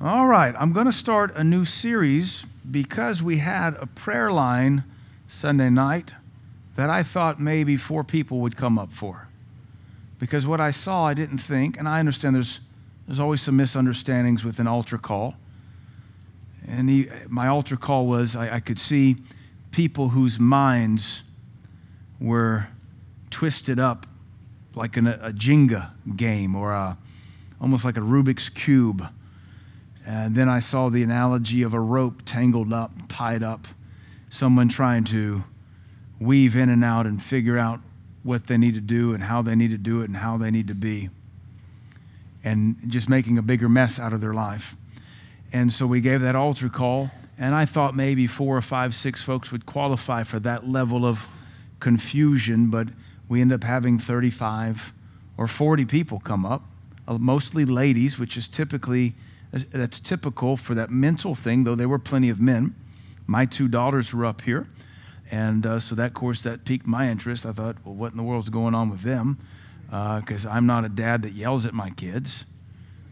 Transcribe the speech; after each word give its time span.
All 0.00 0.28
right, 0.28 0.54
I'm 0.56 0.72
going 0.72 0.86
to 0.86 0.92
start 0.92 1.34
a 1.34 1.42
new 1.42 1.64
series 1.64 2.46
because 2.70 3.20
we 3.20 3.38
had 3.38 3.74
a 3.80 3.86
prayer 3.86 4.30
line 4.30 4.84
Sunday 5.26 5.70
night 5.70 6.12
that 6.76 6.88
I 6.88 7.02
thought 7.02 7.40
maybe 7.40 7.76
four 7.76 8.04
people 8.04 8.38
would 8.38 8.56
come 8.56 8.78
up 8.78 8.92
for. 8.92 9.26
Because 10.20 10.46
what 10.46 10.60
I 10.60 10.70
saw, 10.70 11.06
I 11.06 11.14
didn't 11.14 11.38
think, 11.38 11.76
and 11.76 11.88
I 11.88 11.98
understand 11.98 12.36
there's, 12.36 12.60
there's 13.08 13.18
always 13.18 13.42
some 13.42 13.56
misunderstandings 13.56 14.44
with 14.44 14.60
an 14.60 14.68
altar 14.68 14.98
call. 14.98 15.34
And 16.68 16.88
he, 16.88 17.08
my 17.26 17.48
altar 17.48 17.76
call 17.76 18.06
was 18.06 18.36
I, 18.36 18.54
I 18.54 18.60
could 18.60 18.78
see 18.78 19.16
people 19.72 20.10
whose 20.10 20.38
minds 20.38 21.24
were 22.20 22.68
twisted 23.30 23.80
up 23.80 24.06
like 24.76 24.96
an, 24.96 25.08
a 25.08 25.32
Jenga 25.32 25.90
game 26.14 26.54
or 26.54 26.70
a, 26.70 26.96
almost 27.60 27.84
like 27.84 27.96
a 27.96 28.00
Rubik's 28.00 28.48
Cube 28.48 29.08
and 30.08 30.34
then 30.34 30.48
I 30.48 30.60
saw 30.60 30.88
the 30.88 31.02
analogy 31.02 31.62
of 31.62 31.74
a 31.74 31.80
rope 31.80 32.22
tangled 32.24 32.72
up, 32.72 32.92
tied 33.10 33.42
up, 33.42 33.68
someone 34.30 34.70
trying 34.70 35.04
to 35.04 35.44
weave 36.18 36.56
in 36.56 36.70
and 36.70 36.82
out 36.82 37.04
and 37.04 37.22
figure 37.22 37.58
out 37.58 37.80
what 38.22 38.46
they 38.46 38.56
need 38.56 38.72
to 38.72 38.80
do 38.80 39.12
and 39.12 39.24
how 39.24 39.42
they 39.42 39.54
need 39.54 39.70
to 39.70 39.76
do 39.76 40.00
it 40.00 40.06
and 40.06 40.16
how 40.16 40.38
they 40.38 40.50
need 40.50 40.66
to 40.68 40.74
be. 40.74 41.10
And 42.42 42.76
just 42.86 43.10
making 43.10 43.36
a 43.36 43.42
bigger 43.42 43.68
mess 43.68 43.98
out 43.98 44.14
of 44.14 44.22
their 44.22 44.32
life. 44.32 44.76
And 45.52 45.70
so 45.70 45.86
we 45.86 46.00
gave 46.00 46.22
that 46.22 46.34
altar 46.34 46.70
call, 46.70 47.10
and 47.36 47.54
I 47.54 47.66
thought 47.66 47.94
maybe 47.94 48.26
four 48.26 48.56
or 48.56 48.62
five, 48.62 48.94
six 48.94 49.22
folks 49.22 49.52
would 49.52 49.66
qualify 49.66 50.22
for 50.22 50.40
that 50.40 50.66
level 50.66 51.04
of 51.04 51.26
confusion, 51.80 52.70
but 52.70 52.88
we 53.28 53.42
end 53.42 53.52
up 53.52 53.62
having 53.62 53.98
35 53.98 54.90
or 55.36 55.46
40 55.46 55.84
people 55.84 56.18
come 56.18 56.46
up, 56.46 56.62
uh, 57.06 57.18
mostly 57.18 57.66
ladies, 57.66 58.18
which 58.18 58.38
is 58.38 58.48
typically 58.48 59.14
that's 59.52 60.00
typical 60.00 60.56
for 60.56 60.74
that 60.74 60.90
mental 60.90 61.34
thing, 61.34 61.64
though 61.64 61.74
there 61.74 61.88
were 61.88 61.98
plenty 61.98 62.28
of 62.28 62.40
men. 62.40 62.74
My 63.26 63.46
two 63.46 63.68
daughters 63.68 64.12
were 64.12 64.26
up 64.26 64.42
here. 64.42 64.66
And 65.30 65.66
uh, 65.66 65.78
so 65.78 65.94
that, 65.94 66.14
course, 66.14 66.42
that 66.42 66.64
piqued 66.64 66.86
my 66.86 67.10
interest. 67.10 67.44
I 67.44 67.52
thought, 67.52 67.76
well, 67.84 67.94
what 67.94 68.12
in 68.12 68.16
the 68.16 68.22
world's 68.22 68.48
going 68.48 68.74
on 68.74 68.88
with 68.88 69.02
them? 69.02 69.38
Because 69.86 70.46
uh, 70.46 70.50
I'm 70.50 70.66
not 70.66 70.84
a 70.84 70.88
dad 70.88 71.22
that 71.22 71.32
yells 71.32 71.66
at 71.66 71.74
my 71.74 71.90
kids. 71.90 72.44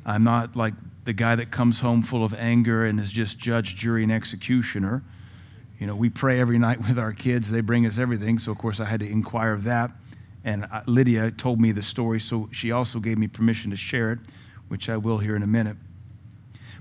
I'm 0.05 0.25
not 0.25 0.56
like 0.56 0.75
the 1.05 1.12
guy 1.12 1.37
that 1.37 1.51
comes 1.51 1.81
home 1.81 2.03
full 2.03 2.25
of 2.25 2.33
anger 2.34 2.84
and 2.84 2.98
is 2.98 3.11
just 3.11 3.39
judge, 3.39 3.77
jury, 3.77 4.03
and 4.03 4.12
executioner. 4.12 5.03
You 5.78 5.87
know, 5.87 5.95
we 5.95 6.09
pray 6.09 6.41
every 6.41 6.59
night 6.59 6.78
with 6.89 6.98
our 6.98 7.12
kids. 7.12 7.50
They 7.50 7.61
bring 7.61 7.87
us 7.87 7.98
everything. 7.98 8.39
So, 8.39 8.53
of 8.53 8.59
course, 8.59 8.81
I 8.81 8.87
had 8.87 9.00
to 9.00 9.06
inquire 9.11 9.53
of 9.53 9.65
that. 9.65 9.93
And 10.45 10.67
uh, 10.71 10.83
Lydia 10.87 11.33
told 11.33 11.61
me 11.61 11.73
the 11.73 11.83
story, 11.83 12.21
so 12.21 12.48
she 12.53 12.71
also 12.71 13.00
gave 13.00 13.19
me 13.19 13.27
permission 13.27 13.71
to 13.73 13.77
share 13.77 14.12
it, 14.12 14.21
which 14.69 14.89
I 14.89 14.97
will 14.97 15.19
here 15.19 15.34
in 15.34 15.43
a 15.43 15.47
minute. 15.47 15.77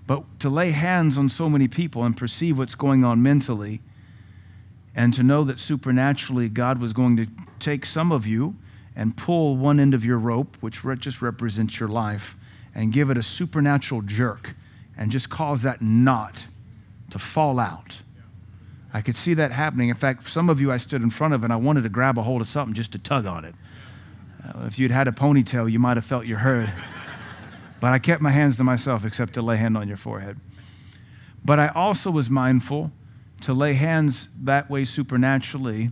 But 0.08 0.40
to 0.42 0.50
lay 0.50 0.72
hands 0.72 1.18
on 1.18 1.30
so 1.30 1.50
many 1.50 1.68
people 1.68 2.04
and 2.04 2.16
perceive 2.16 2.58
what's 2.58 2.76
going 2.76 3.04
on 3.04 3.24
mentally, 3.24 3.82
and 4.96 5.14
to 5.14 5.24
know 5.24 5.44
that 5.44 5.60
supernaturally 5.60 6.48
God 6.48 6.80
was 6.80 6.94
going 6.94 7.18
to 7.18 7.28
take 7.60 7.86
some 7.86 8.12
of 8.12 8.26
you 8.26 8.56
and 8.96 9.18
pull 9.18 9.58
one 9.58 9.80
end 9.80 9.94
of 9.94 10.06
your 10.06 10.18
rope, 10.18 10.58
which 10.62 10.82
just 11.00 11.22
represents 11.22 11.80
your 11.80 11.90
life, 11.90 12.36
and 12.74 12.94
give 12.94 13.10
it 13.10 13.18
a 13.18 13.24
supernatural 13.24 14.02
jerk 14.02 14.56
and 14.98 15.12
just 15.12 15.30
cause 15.30 15.64
that 15.64 15.82
knot 15.82 16.46
to 17.10 17.20
fall 17.20 17.60
out. 17.60 18.00
I 18.94 19.02
could 19.02 19.18
see 19.18 19.34
that 19.34 19.52
happening. 19.52 19.90
In 19.90 19.96
fact, 19.96 20.30
some 20.30 20.50
of 20.50 20.62
you 20.62 20.72
I 20.72 20.78
stood 20.78 21.02
in 21.02 21.10
front 21.10 21.34
of 21.34 21.44
and 21.44 21.52
I 21.52 21.58
wanted 21.58 21.84
to 21.84 21.90
grab 21.90 22.18
a 22.18 22.22
hold 22.22 22.42
of 22.42 22.48
something 22.48 22.74
just 22.74 22.94
to 22.94 22.98
tug 22.98 23.26
on 23.26 23.44
it. 23.44 23.56
Uh, 24.44 24.66
if 24.66 24.80
you'd 24.80 24.92
had 24.92 25.08
a 25.08 25.12
ponytail, 25.12 25.70
you 25.70 25.80
might 25.80 25.98
have 25.98 26.06
felt 26.06 26.26
your 26.26 26.38
hurt. 26.38 26.70
But 27.86 27.94
I 27.94 28.00
kept 28.00 28.20
my 28.20 28.32
hands 28.32 28.58
to 28.58 28.64
myself 28.64 29.06
except 29.06 29.36
to 29.36 29.44
lay 29.44 29.58
hand 29.58 29.78
on 29.78 29.88
your 29.88 29.96
forehead. 29.96 30.40
But 31.44 31.60
I 31.60 31.68
also 31.68 32.10
was 32.10 32.32
mindful 32.32 32.92
to 33.42 33.54
lay 33.54 33.74
hands 33.74 34.28
that 34.42 34.72
way 34.72 34.86
supernaturally. 34.86 35.92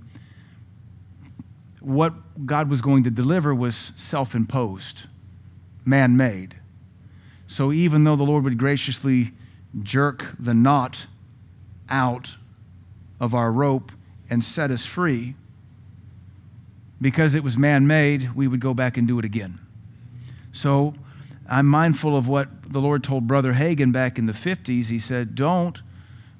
What 1.81 2.47
God 2.47 2.67
was 2.67 2.81
going 2.81 3.03
to 3.03 3.11
deliver 3.11 3.53
was 3.53 3.91
self 3.95 4.33
imposed, 4.33 5.03
man 5.85 6.17
made. 6.17 6.55
So 7.45 7.71
even 7.71 8.01
though 8.01 8.15
the 8.15 8.23
Lord 8.23 8.43
would 8.43 8.57
graciously 8.57 9.31
jerk 9.83 10.33
the 10.39 10.55
knot 10.55 11.05
out 11.89 12.37
of 13.19 13.35
our 13.35 13.51
rope 13.51 13.91
and 14.31 14.43
set 14.43 14.71
us 14.71 14.87
free, 14.87 15.35
because 16.99 17.35
it 17.35 17.43
was 17.43 17.55
man 17.55 17.85
made, 17.85 18.33
we 18.33 18.47
would 18.47 18.61
go 18.61 18.73
back 18.73 18.97
and 18.97 19.07
do 19.07 19.19
it 19.19 19.25
again. 19.25 19.59
So 20.51 20.95
I'm 21.53 21.67
mindful 21.67 22.17
of 22.17 22.27
what 22.27 22.49
the 22.67 22.81
Lord 22.81 23.03
told 23.03 23.27
Brother 23.27 23.53
Hagin 23.53 23.91
back 23.91 24.17
in 24.17 24.25
the 24.25 24.33
50s. 24.33 24.87
He 24.87 24.97
said, 24.97 25.35
Don't 25.35 25.83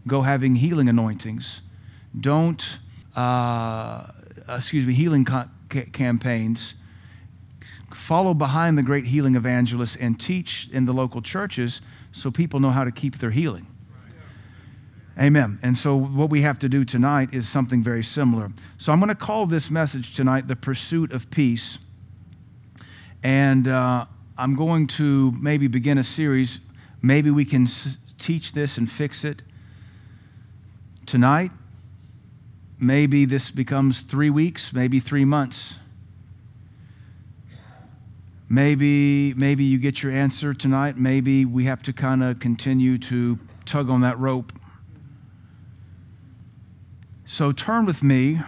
go 0.08 0.24
having 0.24 0.56
healing 0.56 0.90
anointings. 0.90 1.62
Don't, 2.20 2.80
uh, 3.16 4.08
excuse 4.50 4.88
me, 4.88 4.94
healing 4.94 5.24
ca- 5.24 5.50
campaigns. 5.70 6.74
Follow 7.94 8.34
behind 8.34 8.76
the 8.76 8.82
great 8.82 9.06
healing 9.06 9.36
evangelists 9.36 9.96
and 9.98 10.20
teach 10.20 10.68
in 10.74 10.88
the 10.88 10.94
local 10.94 11.22
churches 11.22 11.80
so 12.12 12.32
people 12.32 12.60
know 12.60 12.72
how 12.72 12.84
to 12.84 12.92
keep 12.92 13.20
their 13.20 13.32
healing. 13.32 13.68
Amen. 15.20 15.60
And 15.62 15.78
so, 15.78 15.96
what 15.96 16.32
we 16.32 16.42
have 16.42 16.58
to 16.58 16.68
do 16.68 16.84
tonight 16.84 17.30
is 17.32 17.48
something 17.48 17.84
very 17.84 18.04
similar. 18.04 18.52
So, 18.80 18.92
I'm 18.92 19.00
going 19.00 19.10
to 19.10 19.16
call 19.16 19.46
this 19.46 19.70
message 19.70 20.16
tonight 20.16 20.48
the 20.48 20.56
pursuit 20.56 21.12
of 21.12 21.30
peace. 21.30 21.78
And 23.22 23.68
uh, 23.68 24.08
I'm 24.38 24.56
going 24.56 24.88
to 24.88 25.32
maybe 25.40 25.68
begin 25.68 25.98
a 25.98 26.04
series. 26.04 26.60
Maybe 27.02 27.30
we 27.30 27.46
can 27.46 27.64
s- 27.66 27.98
teach 28.18 28.54
this 28.54 28.78
and 28.78 28.90
fix 28.90 29.24
it 29.24 29.44
tonight. 31.06 31.52
Maybe 32.80 33.26
this 33.26 33.52
becomes 33.52 34.00
three 34.02 34.30
weeks, 34.30 34.74
maybe 34.74 35.00
three 35.00 35.26
months. 35.26 35.76
Maybe, 38.50 39.34
maybe 39.36 39.64
you 39.64 39.78
get 39.80 40.04
your 40.04 40.12
answer 40.12 40.54
tonight. 40.54 40.98
Maybe 40.98 41.46
we 41.46 41.66
have 41.66 41.82
to 41.84 41.94
kind 41.94 42.24
of 42.24 42.40
continue 42.40 42.98
to 43.00 43.40
tug 43.66 43.90
on 43.90 44.02
that 44.02 44.20
rope. 44.20 44.52
So 47.26 47.52
turn 47.52 47.86
with 47.86 48.04
me. 48.04 48.40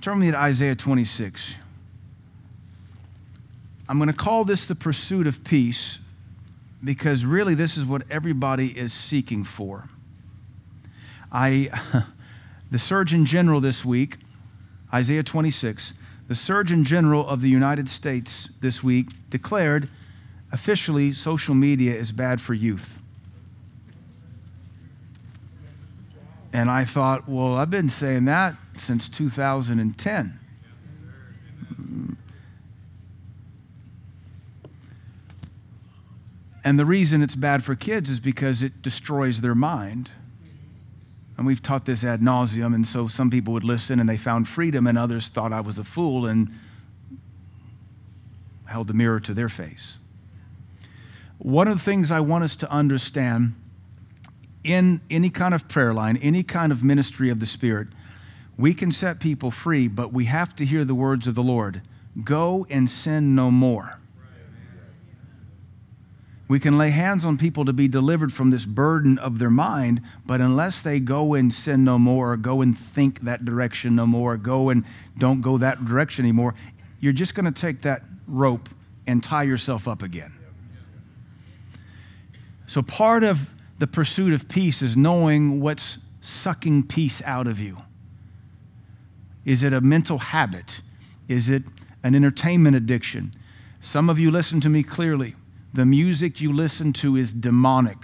Turn 0.00 0.18
with 0.18 0.26
me 0.26 0.30
to 0.32 0.38
Isaiah 0.38 0.74
26. 0.74 1.54
I'm 3.92 3.98
going 3.98 4.08
to 4.08 4.14
call 4.14 4.44
this 4.44 4.64
the 4.64 4.74
pursuit 4.74 5.26
of 5.26 5.44
peace 5.44 5.98
because 6.82 7.26
really 7.26 7.54
this 7.54 7.76
is 7.76 7.84
what 7.84 8.04
everybody 8.10 8.68
is 8.68 8.90
seeking 8.90 9.44
for. 9.44 9.90
I, 11.30 11.70
the 12.70 12.78
Surgeon 12.78 13.26
General 13.26 13.60
this 13.60 13.84
week, 13.84 14.16
Isaiah 14.94 15.22
26, 15.22 15.92
the 16.26 16.34
Surgeon 16.34 16.86
General 16.86 17.28
of 17.28 17.42
the 17.42 17.50
United 17.50 17.90
States 17.90 18.48
this 18.62 18.82
week 18.82 19.08
declared 19.28 19.90
officially 20.50 21.12
social 21.12 21.54
media 21.54 21.94
is 21.94 22.12
bad 22.12 22.40
for 22.40 22.54
youth. 22.54 22.98
And 26.50 26.70
I 26.70 26.86
thought, 26.86 27.28
well, 27.28 27.56
I've 27.56 27.68
been 27.68 27.90
saying 27.90 28.24
that 28.24 28.56
since 28.74 29.06
2010. 29.06 30.38
And 36.64 36.78
the 36.78 36.86
reason 36.86 37.22
it's 37.22 37.34
bad 37.34 37.64
for 37.64 37.74
kids 37.74 38.08
is 38.08 38.20
because 38.20 38.62
it 38.62 38.82
destroys 38.82 39.40
their 39.40 39.54
mind. 39.54 40.10
And 41.36 41.46
we've 41.46 41.62
taught 41.62 41.86
this 41.86 42.04
ad 42.04 42.20
nauseum, 42.20 42.74
and 42.74 42.86
so 42.86 43.08
some 43.08 43.30
people 43.30 43.52
would 43.54 43.64
listen 43.64 43.98
and 43.98 44.08
they 44.08 44.16
found 44.16 44.46
freedom, 44.46 44.86
and 44.86 44.96
others 44.96 45.28
thought 45.28 45.52
I 45.52 45.60
was 45.60 45.78
a 45.78 45.84
fool 45.84 46.26
and 46.26 46.52
held 48.66 48.86
the 48.86 48.94
mirror 48.94 49.20
to 49.20 49.34
their 49.34 49.48
face. 49.48 49.98
One 51.38 51.66
of 51.66 51.76
the 51.76 51.82
things 51.82 52.10
I 52.10 52.20
want 52.20 52.44
us 52.44 52.54
to 52.56 52.70
understand 52.70 53.54
in 54.62 55.00
any 55.10 55.30
kind 55.30 55.54
of 55.54 55.68
prayer 55.68 55.92
line, 55.92 56.16
any 56.18 56.44
kind 56.44 56.70
of 56.70 56.84
ministry 56.84 57.30
of 57.30 57.40
the 57.40 57.46
Spirit, 57.46 57.88
we 58.56 58.74
can 58.74 58.92
set 58.92 59.18
people 59.18 59.50
free, 59.50 59.88
but 59.88 60.12
we 60.12 60.26
have 60.26 60.54
to 60.56 60.64
hear 60.64 60.84
the 60.84 60.94
words 60.94 61.26
of 61.26 61.34
the 61.34 61.42
Lord 61.42 61.82
go 62.24 62.66
and 62.68 62.88
sin 62.88 63.34
no 63.34 63.50
more. 63.50 63.98
We 66.52 66.60
can 66.60 66.76
lay 66.76 66.90
hands 66.90 67.24
on 67.24 67.38
people 67.38 67.64
to 67.64 67.72
be 67.72 67.88
delivered 67.88 68.30
from 68.30 68.50
this 68.50 68.66
burden 68.66 69.18
of 69.18 69.38
their 69.38 69.48
mind, 69.48 70.02
but 70.26 70.42
unless 70.42 70.82
they 70.82 71.00
go 71.00 71.32
and 71.32 71.50
sin 71.50 71.82
no 71.82 71.98
more, 71.98 72.34
or 72.34 72.36
go 72.36 72.60
and 72.60 72.78
think 72.78 73.22
that 73.22 73.46
direction 73.46 73.96
no 73.96 74.06
more, 74.06 74.36
go 74.36 74.68
and 74.68 74.84
don't 75.16 75.40
go 75.40 75.56
that 75.56 75.86
direction 75.86 76.26
anymore, 76.26 76.54
you're 77.00 77.14
just 77.14 77.34
going 77.34 77.46
to 77.46 77.58
take 77.58 77.80
that 77.80 78.02
rope 78.26 78.68
and 79.06 79.24
tie 79.24 79.44
yourself 79.44 79.88
up 79.88 80.02
again. 80.02 80.34
So, 82.66 82.82
part 82.82 83.24
of 83.24 83.48
the 83.78 83.86
pursuit 83.86 84.34
of 84.34 84.46
peace 84.46 84.82
is 84.82 84.94
knowing 84.94 85.58
what's 85.58 85.96
sucking 86.20 86.82
peace 86.86 87.22
out 87.24 87.46
of 87.46 87.60
you. 87.60 87.78
Is 89.46 89.62
it 89.62 89.72
a 89.72 89.80
mental 89.80 90.18
habit? 90.18 90.82
Is 91.28 91.48
it 91.48 91.62
an 92.02 92.14
entertainment 92.14 92.76
addiction? 92.76 93.32
Some 93.80 94.10
of 94.10 94.18
you 94.18 94.30
listen 94.30 94.60
to 94.60 94.68
me 94.68 94.82
clearly 94.82 95.34
the 95.72 95.86
music 95.86 96.40
you 96.40 96.52
listen 96.52 96.92
to 96.94 97.16
is 97.16 97.32
demonic. 97.32 97.98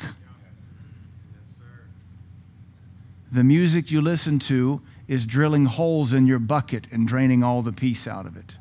The 3.31 3.45
music 3.45 3.91
you 3.91 4.01
listen 4.01 4.39
to 4.41 4.81
is 5.07 5.27
drilling 5.27 5.67
holes 5.67 6.13
in 6.13 6.27
your 6.27 6.39
bucket 6.39 6.87
and 6.91 7.07
draining 7.07 7.45
all 7.45 7.63
the 7.63 7.73
peace 7.73 8.07
out 8.07 8.27
of 8.27 8.37
it. 8.37 8.57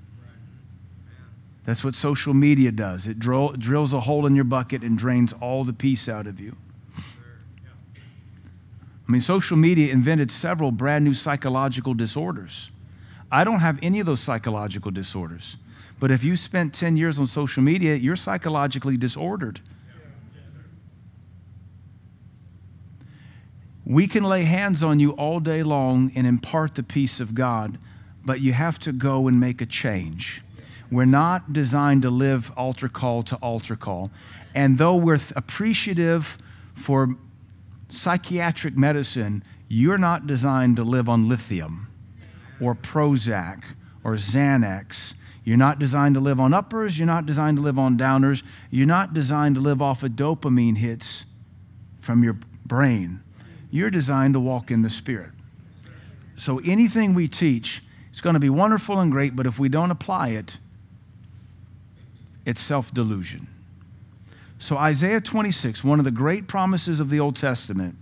That's 1.65 1.83
what 1.83 1.95
social 1.95 2.33
media 2.33 2.71
does. 2.71 3.07
It 3.07 3.19
drill, 3.19 3.49
drills 3.49 3.93
a 3.93 4.01
hole 4.01 4.25
in 4.25 4.35
your 4.35 4.45
bucket 4.45 4.83
and 4.83 4.97
drains 4.97 5.33
all 5.33 5.63
the 5.63 5.73
peace 5.73 6.07
out 6.07 6.25
of 6.25 6.39
you. 6.39 6.55
I 9.07 9.11
mean, 9.11 9.21
social 9.21 9.57
media 9.57 9.91
invented 9.91 10.31
several 10.31 10.71
brand 10.71 11.05
new 11.05 11.13
psychological 11.13 11.93
disorders. 11.93 12.71
I 13.31 13.43
don't 13.43 13.59
have 13.59 13.79
any 13.81 13.99
of 13.99 14.05
those 14.05 14.19
psychological 14.19 14.91
disorders. 14.91 15.57
But 15.99 16.11
if 16.11 16.23
you 16.23 16.35
spent 16.35 16.73
10 16.73 16.97
years 16.97 17.17
on 17.19 17.27
social 17.27 17.63
media, 17.63 17.95
you're 17.95 18.15
psychologically 18.15 18.97
disordered. 18.97 19.61
We 23.85 24.07
can 24.07 24.23
lay 24.23 24.43
hands 24.43 24.83
on 24.83 24.99
you 24.99 25.11
all 25.11 25.39
day 25.39 25.63
long 25.63 26.11
and 26.13 26.27
impart 26.27 26.75
the 26.75 26.83
peace 26.83 27.19
of 27.19 27.33
God, 27.33 27.77
but 28.25 28.41
you 28.41 28.51
have 28.53 28.79
to 28.79 28.91
go 28.91 29.27
and 29.27 29.39
make 29.39 29.61
a 29.61 29.65
change. 29.65 30.43
We're 30.91 31.05
not 31.05 31.53
designed 31.53 32.01
to 32.01 32.09
live 32.09 32.51
altar 32.57 32.89
call 32.89 33.23
to 33.23 33.35
altar 33.37 33.75
call. 33.75 34.11
And 34.53 34.77
though 34.77 34.95
we're 34.95 35.19
appreciative 35.35 36.37
for 36.75 37.15
psychiatric 37.89 38.77
medicine, 38.77 39.43
you're 39.67 39.97
not 39.97 40.27
designed 40.27 40.75
to 40.77 40.83
live 40.83 41.09
on 41.09 41.27
lithium 41.27 41.87
or 42.59 42.75
Prozac 42.75 43.63
or 44.03 44.13
Xanax. 44.13 45.13
You're 45.47 45.55
not 45.55 45.79
designed 45.79 46.15
to 46.15 46.19
live 46.19 46.41
on 46.41 46.53
uppers. 46.53 46.99
You're 46.99 47.07
not 47.07 47.25
designed 47.25 47.55
to 47.55 47.63
live 47.63 47.79
on 47.79 47.97
downers. 47.97 48.43
You're 48.69 48.85
not 48.85 49.13
designed 49.13 49.55
to 49.55 49.61
live 49.61 49.81
off 49.81 50.03
of 50.03 50.11
dopamine 50.11 50.75
hits 50.75 51.23
from 52.01 52.21
your 52.21 52.37
brain. 52.65 53.23
You're 53.71 53.89
designed 53.89 54.33
to 54.33 54.41
walk 54.41 54.71
in 54.71 54.81
the 54.81 54.89
Spirit. 54.89 55.29
So 56.35 56.59
anything 56.65 57.13
we 57.13 57.29
teach 57.29 57.81
is 58.11 58.19
going 58.19 58.33
to 58.33 58.41
be 58.41 58.49
wonderful 58.49 58.99
and 58.99 59.09
great, 59.09 59.37
but 59.37 59.45
if 59.45 59.57
we 59.57 59.69
don't 59.69 59.89
apply 59.89 60.31
it, 60.31 60.57
it's 62.45 62.59
self 62.59 62.93
delusion. 62.93 63.47
So, 64.59 64.75
Isaiah 64.75 65.21
26, 65.21 65.81
one 65.81 65.99
of 65.99 66.03
the 66.03 66.11
great 66.11 66.49
promises 66.49 66.99
of 66.99 67.09
the 67.09 67.21
Old 67.21 67.37
Testament, 67.37 67.95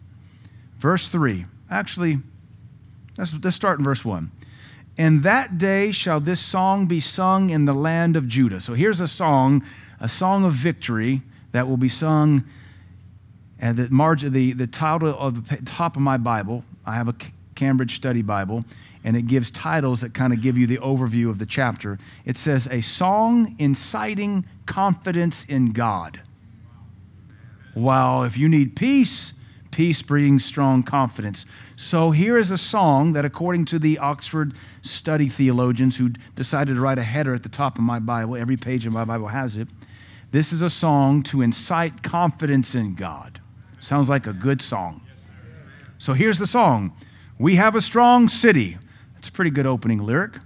verse 0.79 1.07
3. 1.09 1.45
Actually, 1.69 2.21
let's, 3.19 3.35
let's 3.43 3.55
start 3.55 3.77
in 3.77 3.85
verse 3.85 4.03
1. 4.03 4.31
In 4.97 5.21
that 5.21 5.57
day 5.57 5.91
shall 5.91 6.19
this 6.19 6.39
song 6.39 6.85
be 6.85 6.99
sung 6.99 7.49
in 7.49 7.65
the 7.65 7.73
land 7.73 8.15
of 8.15 8.27
Judah. 8.27 8.61
So, 8.61 8.73
here's 8.73 9.01
a 9.01 9.07
song, 9.07 9.63
a 9.99 10.07
song 10.07 10.45
of 10.45 10.53
victory 10.53 11.21
that 11.51 11.67
will 11.67 11.77
be 11.77 11.89
sung 11.89 12.45
at 13.59 13.75
the, 13.75 13.89
margin, 13.89 14.31
the, 14.31 14.53
the 14.53 14.67
title 14.67 15.09
of 15.17 15.49
the 15.49 15.57
top 15.65 15.95
of 15.95 16.01
my 16.01 16.17
Bible. 16.17 16.63
I 16.85 16.95
have 16.95 17.07
a 17.07 17.15
Cambridge 17.55 17.95
Study 17.95 18.21
Bible, 18.21 18.63
and 19.03 19.17
it 19.17 19.23
gives 19.27 19.51
titles 19.51 20.01
that 20.01 20.13
kind 20.13 20.33
of 20.33 20.41
give 20.41 20.57
you 20.57 20.67
the 20.67 20.77
overview 20.77 21.29
of 21.29 21.39
the 21.39 21.45
chapter. 21.45 21.97
It 22.25 22.37
says, 22.37 22.67
A 22.71 22.81
song 22.81 23.55
inciting 23.57 24.45
confidence 24.65 25.45
in 25.45 25.71
God. 25.71 26.21
Well, 27.73 28.23
if 28.23 28.37
you 28.37 28.47
need 28.47 28.75
peace, 28.75 29.33
peace 29.75 30.01
brings 30.01 30.45
strong 30.45 30.83
confidence. 30.83 31.45
So 31.75 32.11
here 32.11 32.37
is 32.37 32.49
a 32.49 32.57
song 32.57 33.11
that, 33.11 33.25
according 33.25 33.65
to 33.65 33.77
the 33.77 33.97
Oxford 33.97 34.53
study 34.81 35.27
theologians 35.27 35.97
who 35.97 36.11
decided 36.33 36.75
to 36.75 36.81
write 36.81 36.97
a 36.97 37.03
header 37.03 37.33
at 37.33 37.43
the 37.43 37.49
top 37.49 37.77
of 37.77 37.83
my 37.83 37.99
Bible, 37.99 38.37
every 38.37 38.55
page 38.55 38.85
of 38.85 38.93
my 38.93 39.03
Bible 39.03 39.27
has 39.27 39.57
it. 39.57 39.67
This 40.31 40.53
is 40.53 40.61
a 40.61 40.69
song 40.69 41.23
to 41.23 41.41
incite 41.41 42.03
confidence 42.03 42.73
in 42.73 42.95
God. 42.95 43.41
Sounds 43.81 44.07
like 44.07 44.25
a 44.25 44.31
good 44.31 44.61
song. 44.61 45.01
So 45.97 46.13
here's 46.13 46.39
the 46.39 46.47
song 46.47 46.93
We 47.37 47.55
have 47.55 47.75
a 47.75 47.81
strong 47.81 48.29
city. 48.29 48.77
That's 49.15 49.27
a 49.27 49.31
pretty 49.33 49.51
good 49.51 49.67
opening 49.67 49.99
lyric. 49.99 50.37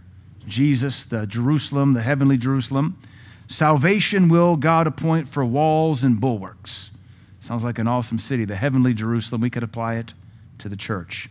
Jesus, 0.48 1.06
the 1.06 1.28
Jerusalem, 1.28 1.94
the 1.94 2.02
heavenly 2.02 2.40
Jerusalem. 2.40 3.00
Salvation 3.48 4.28
will 4.28 4.56
God 4.56 4.88
appoint 4.88 5.30
for 5.30 5.46
walls 5.46 6.04
and 6.04 6.20
bulwarks. 6.20 6.90
Sounds 7.42 7.64
like 7.64 7.80
an 7.80 7.88
awesome 7.88 8.20
city, 8.20 8.46
the 8.46 8.56
heavenly 8.56 8.94
Jerusalem. 8.94 9.42
We 9.42 9.50
could 9.50 9.64
apply 9.64 9.96
it 9.96 10.14
to 10.60 10.70
the 10.70 10.76
church. 10.76 11.30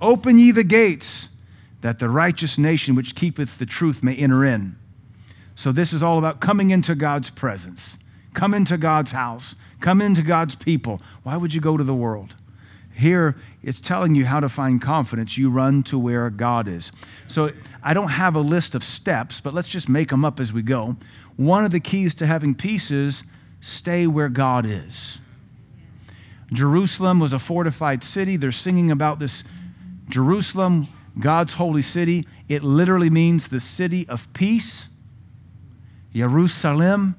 Open 0.00 0.38
ye 0.38 0.50
the 0.50 0.64
gates, 0.64 1.28
that 1.80 1.98
the 1.98 2.08
righteous 2.08 2.58
nation 2.58 2.94
which 2.94 3.14
keepeth 3.14 3.58
the 3.58 3.66
truth 3.66 4.02
may 4.02 4.14
enter 4.14 4.44
in. 4.44 4.76
So, 5.54 5.72
this 5.72 5.92
is 5.92 6.02
all 6.02 6.18
about 6.18 6.40
coming 6.40 6.70
into 6.70 6.94
God's 6.94 7.30
presence. 7.30 7.96
Come 8.34 8.52
into 8.52 8.76
God's 8.76 9.12
house. 9.12 9.54
Come 9.80 10.02
into 10.02 10.22
God's 10.22 10.54
people. 10.54 11.00
Why 11.22 11.36
would 11.36 11.54
you 11.54 11.60
go 11.60 11.76
to 11.76 11.84
the 11.84 11.94
world? 11.94 12.34
Here, 12.92 13.36
it's 13.62 13.80
telling 13.80 14.14
you 14.14 14.26
how 14.26 14.40
to 14.40 14.48
find 14.48 14.80
confidence. 14.82 15.38
You 15.38 15.48
run 15.48 15.82
to 15.84 15.98
where 15.98 16.28
God 16.28 16.66
is. 16.66 16.92
So, 17.28 17.52
I 17.82 17.94
don't 17.94 18.08
have 18.08 18.34
a 18.36 18.40
list 18.40 18.74
of 18.74 18.84
steps, 18.84 19.40
but 19.40 19.54
let's 19.54 19.68
just 19.68 19.88
make 19.88 20.10
them 20.10 20.24
up 20.24 20.40
as 20.40 20.52
we 20.52 20.62
go. 20.62 20.96
One 21.36 21.64
of 21.64 21.70
the 21.70 21.80
keys 21.80 22.14
to 22.16 22.26
having 22.26 22.54
peace 22.54 22.90
is 22.90 23.22
stay 23.60 24.06
where 24.06 24.28
God 24.28 24.66
is. 24.66 25.18
Jerusalem 26.52 27.18
was 27.18 27.32
a 27.32 27.38
fortified 27.38 28.04
city. 28.04 28.36
They're 28.36 28.52
singing 28.52 28.90
about 28.90 29.18
this 29.18 29.42
Jerusalem, 30.08 30.88
God's 31.18 31.54
holy 31.54 31.82
city. 31.82 32.26
It 32.48 32.62
literally 32.62 33.10
means 33.10 33.48
the 33.48 33.60
city 33.60 34.08
of 34.08 34.32
peace. 34.32 34.88
Jerusalem, 36.14 37.16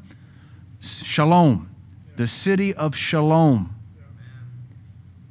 shalom, 0.80 1.70
the 2.16 2.28
city 2.28 2.74
of 2.74 2.96
shalom. 2.96 3.76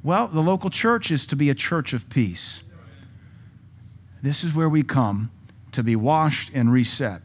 Well, 0.03 0.27
the 0.27 0.41
local 0.41 0.69
church 0.69 1.11
is 1.11 1.25
to 1.25 1.35
be 1.35 1.49
a 1.49 1.55
church 1.55 1.91
of 1.91 2.09
peace. 2.09 2.61
This 4.21 4.43
is 4.43 4.53
where 4.53 4.69
we 4.69 4.83
come 4.83 5.31
to 5.73 5.83
be 5.83 5.95
washed 5.95 6.51
and 6.53 6.71
reset. 6.71 7.21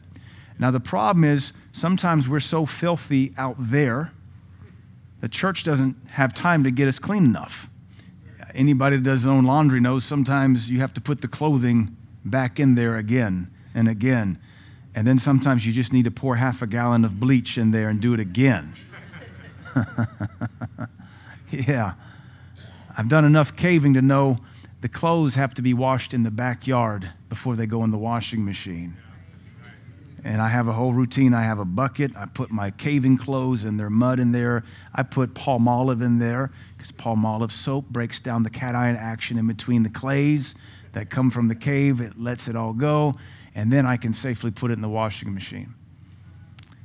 Now, 0.59 0.71
the 0.71 0.79
problem 0.79 1.23
is 1.23 1.53
sometimes 1.71 2.27
we're 2.27 2.39
so 2.39 2.65
filthy 2.65 3.33
out 3.37 3.55
there 3.57 4.11
the 5.23 5.29
church 5.29 5.63
doesn't 5.63 5.95
have 6.09 6.33
time 6.33 6.65
to 6.65 6.69
get 6.69 6.85
us 6.85 6.99
clean 6.99 7.23
enough. 7.23 7.69
Anybody 8.53 8.97
that 8.97 9.03
does 9.03 9.23
their 9.23 9.31
own 9.31 9.45
laundry 9.45 9.79
knows 9.79 10.03
sometimes 10.03 10.69
you 10.69 10.81
have 10.81 10.93
to 10.95 10.99
put 10.99 11.21
the 11.21 11.29
clothing 11.29 11.95
back 12.25 12.59
in 12.59 12.75
there 12.75 12.97
again 12.97 13.49
and 13.73 13.87
again. 13.87 14.37
And 14.93 15.07
then 15.07 15.19
sometimes 15.19 15.65
you 15.65 15.71
just 15.71 15.93
need 15.93 16.03
to 16.03 16.11
pour 16.11 16.35
half 16.35 16.61
a 16.61 16.67
gallon 16.67 17.05
of 17.05 17.21
bleach 17.21 17.57
in 17.57 17.71
there 17.71 17.87
and 17.87 18.01
do 18.01 18.13
it 18.13 18.19
again. 18.19 18.75
yeah. 21.49 21.93
I've 22.97 23.07
done 23.07 23.23
enough 23.23 23.55
caving 23.55 23.93
to 23.93 24.01
know 24.01 24.39
the 24.81 24.89
clothes 24.89 25.35
have 25.35 25.53
to 25.53 25.61
be 25.61 25.73
washed 25.73 26.13
in 26.13 26.23
the 26.23 26.31
backyard 26.31 27.11
before 27.29 27.55
they 27.55 27.65
go 27.65 27.85
in 27.85 27.91
the 27.91 27.97
washing 27.97 28.43
machine 28.43 28.97
and 30.23 30.41
I 30.41 30.49
have 30.49 30.67
a 30.67 30.73
whole 30.73 30.93
routine. 30.93 31.33
I 31.33 31.43
have 31.43 31.59
a 31.59 31.65
bucket. 31.65 32.15
I 32.15 32.25
put 32.25 32.49
my 32.49 32.71
caving 32.71 33.17
clothes 33.17 33.63
and 33.63 33.79
their 33.79 33.89
mud 33.89 34.19
in 34.19 34.31
there. 34.31 34.63
I 34.93 35.03
put 35.03 35.33
Palmolive 35.33 36.01
in 36.01 36.19
there 36.19 36.49
because 36.77 36.91
Palmolive 36.91 37.51
soap 37.51 37.89
breaks 37.89 38.19
down 38.19 38.43
the 38.43 38.49
cation 38.49 38.75
action 38.95 39.37
in 39.37 39.47
between 39.47 39.83
the 39.83 39.89
clays 39.89 40.55
that 40.93 41.09
come 41.09 41.29
from 41.29 41.49
the 41.49 41.55
cave. 41.55 41.99
It 41.99 42.19
lets 42.19 42.47
it 42.47 42.55
all 42.55 42.73
go, 42.73 43.15
and 43.53 43.71
then 43.71 43.85
I 43.85 43.97
can 43.97 44.13
safely 44.13 44.51
put 44.51 44.71
it 44.71 44.75
in 44.75 44.81
the 44.81 44.89
washing 44.89 45.33
machine. 45.33 45.73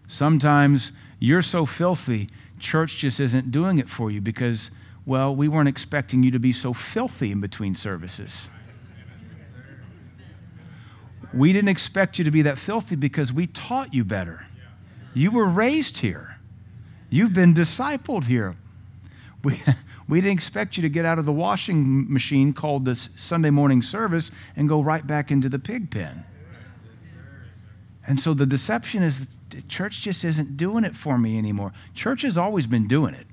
Sometimes 0.09 0.91
you're 1.21 1.43
so 1.43 1.67
filthy, 1.67 2.29
church 2.59 2.97
just 2.97 3.21
isn't 3.21 3.51
doing 3.53 3.79
it 3.79 3.89
for 3.89 4.11
you 4.11 4.21
because, 4.21 4.71
well, 5.05 5.35
we 5.35 5.47
weren't 5.47 5.69
expecting 5.69 6.23
you 6.23 6.31
to 6.31 6.39
be 6.39 6.53
so 6.53 6.73
filthy 6.73 7.31
in 7.31 7.41
between 7.41 7.75
services. 7.75 8.49
We 11.33 11.53
didn't 11.53 11.69
expect 11.69 12.19
you 12.19 12.25
to 12.25 12.31
be 12.31 12.43
that 12.43 12.59
filthy 12.59 12.97
because 12.97 13.33
we 13.33 13.47
taught 13.47 13.93
you 13.93 14.05
better. 14.05 14.47
You 15.15 15.31
were 15.31 15.47
raised 15.47 15.99
here, 15.99 16.39
you've 17.11 17.33
been 17.33 17.55
discipled 17.55 18.27
here. 18.27 18.55
We, 19.45 19.61
we 20.09 20.21
didn't 20.21 20.35
expect 20.35 20.77
you 20.77 20.83
to 20.83 20.89
get 20.89 21.05
out 21.05 21.19
of 21.19 21.27
the 21.27 21.33
washing 21.33 22.13
machine 22.13 22.53
called 22.53 22.85
the 22.85 22.97
Sunday 23.17 23.51
morning 23.51 23.83
service 23.83 24.31
and 24.57 24.69
go 24.69 24.81
right 24.81 25.07
back 25.07 25.31
into 25.31 25.49
the 25.49 25.59
pig 25.59 25.91
pen. 25.91 26.25
And 28.07 28.19
so 28.21 28.33
the 28.33 28.47
deception 28.47 29.03
is 29.03 29.27
the 29.51 29.63
church 29.63 30.01
just 30.01 30.25
isn't 30.25 30.57
doing 30.57 30.85
it 30.85 30.97
for 30.97 31.19
me 31.19 31.37
anymore. 31.37 31.73
Church 31.95 32.23
has 32.23 32.39
always 32.39 32.67
been 32.67 32.89
doing 32.89 33.15
it. 33.15 33.27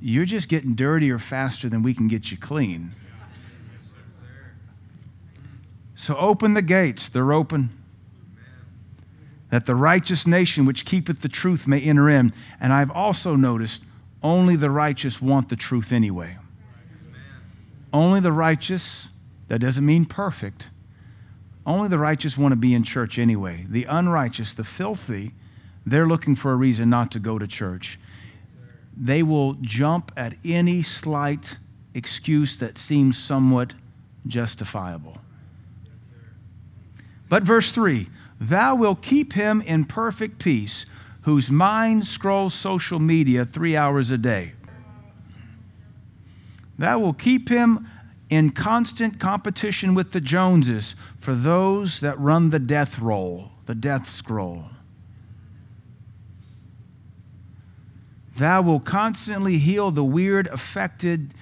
You're 0.00 0.24
just 0.24 0.48
getting 0.48 0.74
dirtier 0.74 1.18
faster 1.18 1.68
than 1.68 1.82
we 1.82 1.92
can 1.92 2.08
get 2.08 2.30
you 2.30 2.38
clean. 2.38 2.94
So 5.96 6.14
open 6.16 6.54
the 6.54 6.62
gates, 6.62 7.08
they're 7.08 7.32
open. 7.32 7.70
That 9.50 9.64
the 9.64 9.74
righteous 9.74 10.26
nation 10.26 10.66
which 10.66 10.84
keepeth 10.84 11.22
the 11.22 11.28
truth 11.28 11.66
may 11.66 11.80
enter 11.80 12.10
in. 12.10 12.32
And 12.60 12.72
I've 12.72 12.90
also 12.90 13.34
noticed 13.34 13.82
only 14.22 14.56
the 14.56 14.70
righteous 14.70 15.22
want 15.22 15.48
the 15.48 15.56
truth 15.56 15.92
anyway. 15.92 16.36
Only 17.92 18.20
the 18.20 18.32
righteous, 18.32 19.08
that 19.48 19.60
doesn't 19.60 19.86
mean 19.86 20.04
perfect, 20.04 20.66
only 21.64 21.88
the 21.88 21.98
righteous 21.98 22.36
want 22.36 22.52
to 22.52 22.56
be 22.56 22.74
in 22.74 22.82
church 22.82 23.18
anyway. 23.18 23.66
The 23.68 23.84
unrighteous, 23.84 24.52
the 24.52 24.64
filthy, 24.64 25.32
they're 25.86 26.06
looking 26.06 26.36
for 26.36 26.52
a 26.52 26.56
reason 26.56 26.90
not 26.90 27.10
to 27.12 27.18
go 27.18 27.38
to 27.38 27.46
church. 27.46 27.98
They 28.96 29.22
will 29.22 29.54
jump 29.54 30.12
at 30.16 30.36
any 30.44 30.82
slight 30.82 31.56
excuse 31.94 32.56
that 32.58 32.76
seems 32.76 33.16
somewhat 33.16 33.72
justifiable. 34.26 35.18
But 37.28 37.42
verse 37.42 37.70
3 37.70 38.08
Thou 38.40 38.74
wilt 38.74 39.02
keep 39.02 39.32
him 39.32 39.60
in 39.62 39.84
perfect 39.84 40.38
peace, 40.38 40.86
whose 41.22 41.50
mind 41.50 42.06
scrolls 42.06 42.54
social 42.54 42.98
media 42.98 43.44
three 43.44 43.76
hours 43.76 44.10
a 44.10 44.18
day. 44.18 44.52
Thou 46.78 46.98
will 46.98 47.14
keep 47.14 47.48
him 47.48 47.88
in 48.28 48.50
constant 48.50 49.18
competition 49.18 49.94
with 49.94 50.12
the 50.12 50.20
Joneses 50.20 50.94
for 51.18 51.34
those 51.34 52.00
that 52.00 52.18
run 52.18 52.50
the 52.50 52.58
death 52.58 52.98
roll, 52.98 53.50
the 53.66 53.74
death 53.74 54.08
scroll. 54.08 54.66
Thou 58.36 58.60
will 58.60 58.80
constantly 58.80 59.56
heal 59.58 59.90
the 59.90 60.04
weird, 60.04 60.46
affected, 60.48 61.32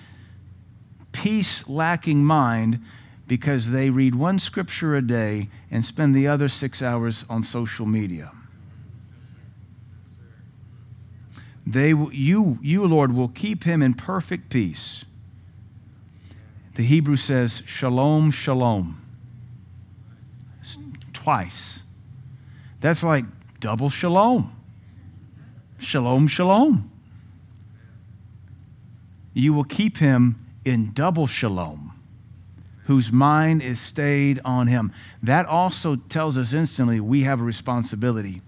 peace 1.11 1.67
lacking 1.67 2.25
mind 2.25 2.81
because 3.27 3.71
they 3.71 3.91
read 3.91 4.15
one 4.15 4.39
scripture 4.39 4.95
a 4.95 5.03
day 5.03 5.49
and 5.71 5.85
spend 5.85 6.15
the 6.15 6.29
other 6.29 6.49
six 6.49 6.83
hours 6.83 7.25
on 7.29 7.43
social 7.43 7.87
media. 7.87 8.33
They, 11.67 11.89
you, 11.89 12.59
you, 12.61 12.87
Lord, 12.87 13.15
will 13.15 13.29
keep 13.29 13.65
him 13.65 13.81
in 13.81 13.95
perfect 13.95 14.51
peace. 14.51 15.07
The 16.75 16.83
Hebrew 16.83 17.17
says, 17.17 17.63
Shalom, 17.65 18.31
Shalom. 18.31 19.01
Twice. 21.15 21.81
That's 22.81 23.03
like 23.03 23.25
double 23.61 23.89
shalom. 23.89 24.55
Shalom, 25.79 26.27
Shalom. 26.27 26.91
You 29.33 29.55
will 29.55 29.65
keep 29.65 29.97
him 29.97 30.45
in 30.67 30.93
double 30.93 31.27
shalom 31.27 31.94
whose 32.85 33.11
mind 33.11 33.63
is 33.63 33.81
stayed 33.81 34.41
on 34.45 34.67
him. 34.67 34.93
That 35.23 35.47
also 35.47 35.97
tells 35.97 36.37
us 36.37 36.53
instantly 36.53 37.01
we 37.01 37.23
have 37.23 37.41
a 37.41 37.45
responsibility. 37.45 38.43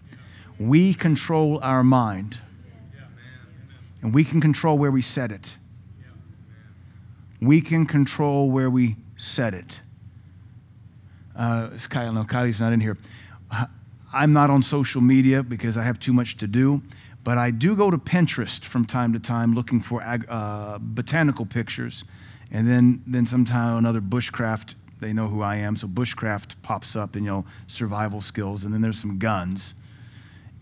We 0.58 0.94
control 0.94 1.58
our 1.62 1.82
mind, 1.82 2.38
and 4.02 4.14
we 4.14 4.24
can 4.24 4.40
control 4.40 4.78
where 4.78 4.90
we 4.90 5.02
set 5.02 5.30
it. 5.30 5.56
We 7.40 7.60
can 7.60 7.86
control 7.86 8.50
where 8.50 8.70
we 8.70 8.96
set 9.16 9.52
it. 9.52 9.80
Uh, 11.34 11.68
it's 11.74 11.86
Kyle, 11.86 12.12
no, 12.12 12.24
Kylie's 12.24 12.60
not 12.60 12.72
in 12.72 12.80
here. 12.80 12.96
I'm 14.12 14.32
not 14.32 14.48
on 14.48 14.62
social 14.62 15.02
media 15.02 15.42
because 15.42 15.76
I 15.76 15.82
have 15.82 15.98
too 15.98 16.14
much 16.14 16.38
to 16.38 16.46
do, 16.46 16.80
but 17.22 17.36
I 17.36 17.50
do 17.50 17.76
go 17.76 17.90
to 17.90 17.98
Pinterest 17.98 18.64
from 18.64 18.86
time 18.86 19.12
to 19.12 19.18
time 19.18 19.54
looking 19.54 19.82
for 19.82 20.02
uh, 20.02 20.78
botanical 20.80 21.44
pictures 21.44 22.04
and 22.50 22.68
then, 22.68 23.02
then 23.06 23.26
sometime 23.26 23.76
another 23.76 24.00
bushcraft, 24.00 24.74
they 25.00 25.12
know 25.12 25.28
who 25.28 25.42
I 25.42 25.56
am, 25.56 25.76
so 25.76 25.86
bushcraft 25.86 26.54
pops 26.62 26.96
up 26.96 27.16
and, 27.16 27.24
you 27.24 27.30
know, 27.30 27.44
survival 27.66 28.20
skills, 28.20 28.64
and 28.64 28.72
then 28.72 28.80
there's 28.80 28.98
some 28.98 29.18
guns. 29.18 29.74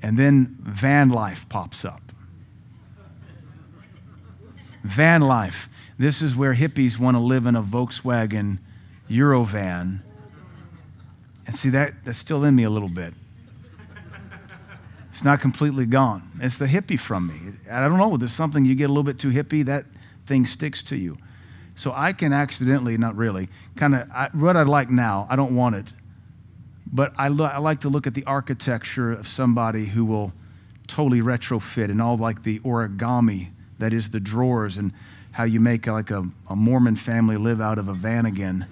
And 0.03 0.19
then 0.19 0.57
van 0.61 1.11
life 1.11 1.49
pops 1.49 1.85
up. 1.85 2.13
van 4.85 5.23
life. 5.23 5.69
This 5.99 6.23
is 6.23 6.37
where 6.37 6.55
hippies 6.55 6.99
want 6.99 7.17
to 7.17 7.21
live 7.21 7.47
in 7.47 7.57
a 7.57 7.63
Volkswagen 7.63 8.59
Eurovan. 9.11 10.03
And 11.47 11.57
see, 11.57 11.71
that, 11.71 12.05
that's 12.05 12.19
still 12.19 12.45
in 12.45 12.55
me 12.55 12.63
a 12.63 12.71
little 12.71 12.89
bit. 12.89 13.15
It's 15.11 15.25
not 15.25 15.41
completely 15.41 15.87
gone. 15.87 16.31
It's 16.41 16.59
the 16.59 16.67
hippie 16.67 16.99
from 16.99 17.29
me. 17.29 17.53
I 17.71 17.81
don't 17.89 17.99
know, 17.99 18.17
there's 18.17 18.33
something 18.33 18.65
you 18.65 18.75
get 18.75 18.85
a 18.85 18.89
little 18.89 19.05
bit 19.05 19.19
too 19.19 19.31
hippie, 19.31 19.65
that 19.65 19.87
thing 20.27 20.45
sticks 20.45 20.83
to 20.85 20.97
you. 20.97 21.17
So 21.77 21.93
I 21.95 22.13
can 22.13 22.33
accidentally, 22.33 22.97
not 22.97 23.17
really, 23.17 23.49
kind 23.77 23.95
of 23.95 24.09
what 24.35 24.57
I 24.57 24.63
like 24.63 24.91
now, 24.91 25.27
I 25.29 25.37
don't 25.37 25.55
want 25.55 25.75
it. 25.75 25.93
But 26.87 27.13
I, 27.17 27.29
lo- 27.29 27.47
I 27.47 27.59
like 27.59 27.81
to 27.81 27.89
look 27.89 28.07
at 28.07 28.15
the 28.15 28.25
architecture 28.25 29.11
of 29.11 29.27
somebody 29.27 29.87
who 29.87 30.05
will 30.05 30.33
totally 30.87 31.21
retrofit 31.21 31.91
and 31.91 32.01
all 32.01 32.17
like 32.17 32.43
the 32.45 32.61
origami 32.61 33.51
that 33.79 33.93
is 33.93 34.11
the 34.11 34.21
drawers 34.21 34.77
and 34.77 34.93
how 35.33 35.43
you 35.45 35.59
make 35.59 35.87
like 35.87 36.11
a, 36.11 36.29
a 36.49 36.55
Mormon 36.55 36.95
family 36.95 37.37
live 37.37 37.61
out 37.61 37.79
of 37.79 37.89
a 37.89 37.95
van 37.95 38.25
again. 38.25 38.69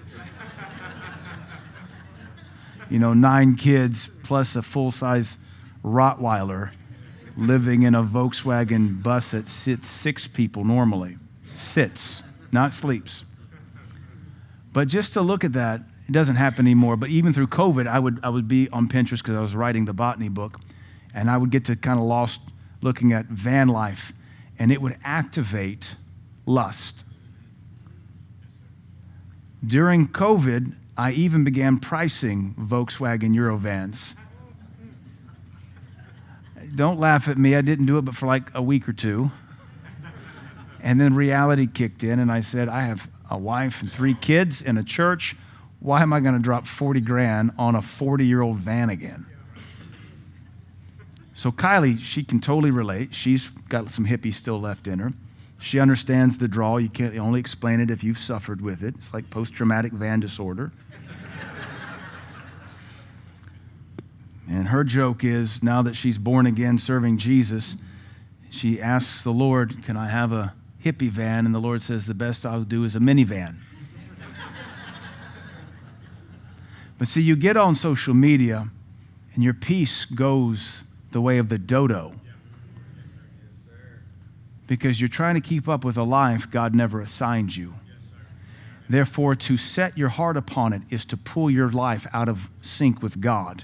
you 2.89 2.99
know, 2.99 3.13
nine 3.13 3.55
kids 3.55 4.09
plus 4.23 4.55
a 4.55 4.61
full 4.61 4.91
size 4.91 5.37
Rottweiler 5.83 6.71
living 7.35 7.83
in 7.83 7.93
a 7.95 8.03
Volkswagen 8.03 9.03
bus 9.03 9.31
that 9.31 9.49
sits 9.49 9.87
six 9.87 10.27
people 10.27 10.63
normally. 10.63 11.17
Sits 11.53 12.23
not 12.53 12.71
sleeps. 12.71 13.23
But 14.71 14.87
just 14.87 15.13
to 15.13 15.21
look 15.21 15.43
at 15.43 15.53
that, 15.53 15.81
it 16.07 16.11
doesn't 16.11 16.35
happen 16.35 16.65
anymore. 16.65 16.97
But 16.97 17.09
even 17.09 17.33
through 17.33 17.47
COVID, 17.47 17.87
I 17.87 17.99
would, 17.99 18.19
I 18.23 18.29
would 18.29 18.47
be 18.47 18.69
on 18.69 18.87
Pinterest 18.87 19.19
because 19.19 19.35
I 19.35 19.41
was 19.41 19.55
writing 19.55 19.85
the 19.85 19.93
botany 19.93 20.29
book, 20.29 20.59
and 21.13 21.29
I 21.29 21.37
would 21.37 21.49
get 21.49 21.65
to 21.65 21.75
kind 21.75 21.99
of 21.99 22.05
lost 22.05 22.41
looking 22.81 23.13
at 23.13 23.27
van 23.27 23.67
life, 23.67 24.13
and 24.59 24.71
it 24.71 24.81
would 24.81 24.97
activate 25.03 25.95
lust. 26.45 27.03
During 29.65 30.09
COVID, 30.09 30.75
I 30.97 31.11
even 31.11 31.43
began 31.43 31.79
pricing 31.79 32.53
Volkswagen 32.59 33.33
Eurovans. 33.33 34.13
Don't 36.75 36.99
laugh 36.99 37.27
at 37.27 37.37
me, 37.37 37.55
I 37.55 37.61
didn't 37.61 37.85
do 37.85 37.97
it 37.97 38.01
but 38.01 38.15
for 38.15 38.25
like 38.25 38.49
a 38.53 38.61
week 38.61 38.89
or 38.89 38.93
two. 38.93 39.31
And 40.83 40.99
then 40.99 41.15
reality 41.15 41.65
kicked 41.65 42.03
in, 42.03 42.19
and 42.19 42.29
I 42.29 42.41
said, 42.41 42.67
I 42.67 42.81
have 42.81 43.09
a 43.31 43.37
wife 43.37 43.81
and 43.81 43.89
three 43.89 44.13
kids 44.13 44.61
in 44.61 44.77
a 44.77 44.83
church. 44.83 45.35
Why 45.79 46.01
am 46.01 46.11
I 46.11 46.19
going 46.19 46.35
to 46.35 46.41
drop 46.41 46.67
40 46.67 46.99
grand 46.99 47.51
on 47.57 47.73
a 47.73 47.81
40 47.81 48.25
year 48.25 48.41
old 48.41 48.57
van 48.57 48.89
again? 48.89 49.25
So 51.33 51.51
Kylie, 51.51 51.99
she 51.99 52.23
can 52.23 52.41
totally 52.41 52.69
relate. 52.69 53.15
She's 53.15 53.49
got 53.69 53.91
some 53.91 54.05
hippie 54.05 54.33
still 54.33 54.59
left 54.59 54.85
in 54.85 54.99
her. 54.99 55.13
She 55.57 55.79
understands 55.79 56.37
the 56.37 56.49
draw. 56.49 56.75
You 56.75 56.89
can't 56.89 57.17
only 57.17 57.39
explain 57.39 57.79
it 57.79 57.89
if 57.89 58.03
you've 58.03 58.19
suffered 58.19 58.61
with 58.61 58.83
it. 58.83 58.95
It's 58.97 59.13
like 59.13 59.29
post 59.29 59.53
traumatic 59.53 59.93
van 59.93 60.19
disorder. 60.19 60.73
and 64.49 64.67
her 64.67 64.83
joke 64.83 65.23
is 65.23 65.63
now 65.63 65.81
that 65.81 65.95
she's 65.95 66.17
born 66.17 66.45
again 66.45 66.77
serving 66.77 67.17
Jesus, 67.17 67.77
she 68.49 68.81
asks 68.81 69.23
the 69.23 69.31
Lord, 69.31 69.83
Can 69.83 69.95
I 69.95 70.09
have 70.09 70.33
a 70.33 70.53
hippie 70.83 71.09
van, 71.09 71.45
and 71.45 71.53
the 71.53 71.59
Lord 71.59 71.83
says, 71.83 72.05
The 72.05 72.13
best 72.13 72.45
I'll 72.45 72.63
do 72.63 72.83
is 72.83 72.95
a 72.95 72.99
minivan. 72.99 73.57
but 76.97 77.07
see, 77.07 77.21
you 77.21 77.35
get 77.35 77.57
on 77.57 77.75
social 77.75 78.13
media, 78.13 78.69
and 79.33 79.43
your 79.43 79.53
peace 79.53 80.05
goes 80.05 80.83
the 81.11 81.21
way 81.21 81.37
of 81.37 81.49
the 81.49 81.57
dodo. 81.57 82.13
Because 84.67 84.99
you're 84.99 85.07
trying 85.07 85.35
to 85.35 85.41
keep 85.41 85.67
up 85.67 85.83
with 85.83 85.97
a 85.97 86.03
life 86.03 86.49
God 86.49 86.73
never 86.73 86.99
assigned 86.99 87.55
you. 87.55 87.75
Therefore, 88.89 89.35
to 89.35 89.57
set 89.57 89.97
your 89.97 90.09
heart 90.09 90.37
upon 90.37 90.73
it 90.73 90.81
is 90.89 91.05
to 91.05 91.17
pull 91.17 91.49
your 91.49 91.71
life 91.71 92.05
out 92.13 92.29
of 92.29 92.49
sync 92.61 93.01
with 93.01 93.21
God. 93.21 93.63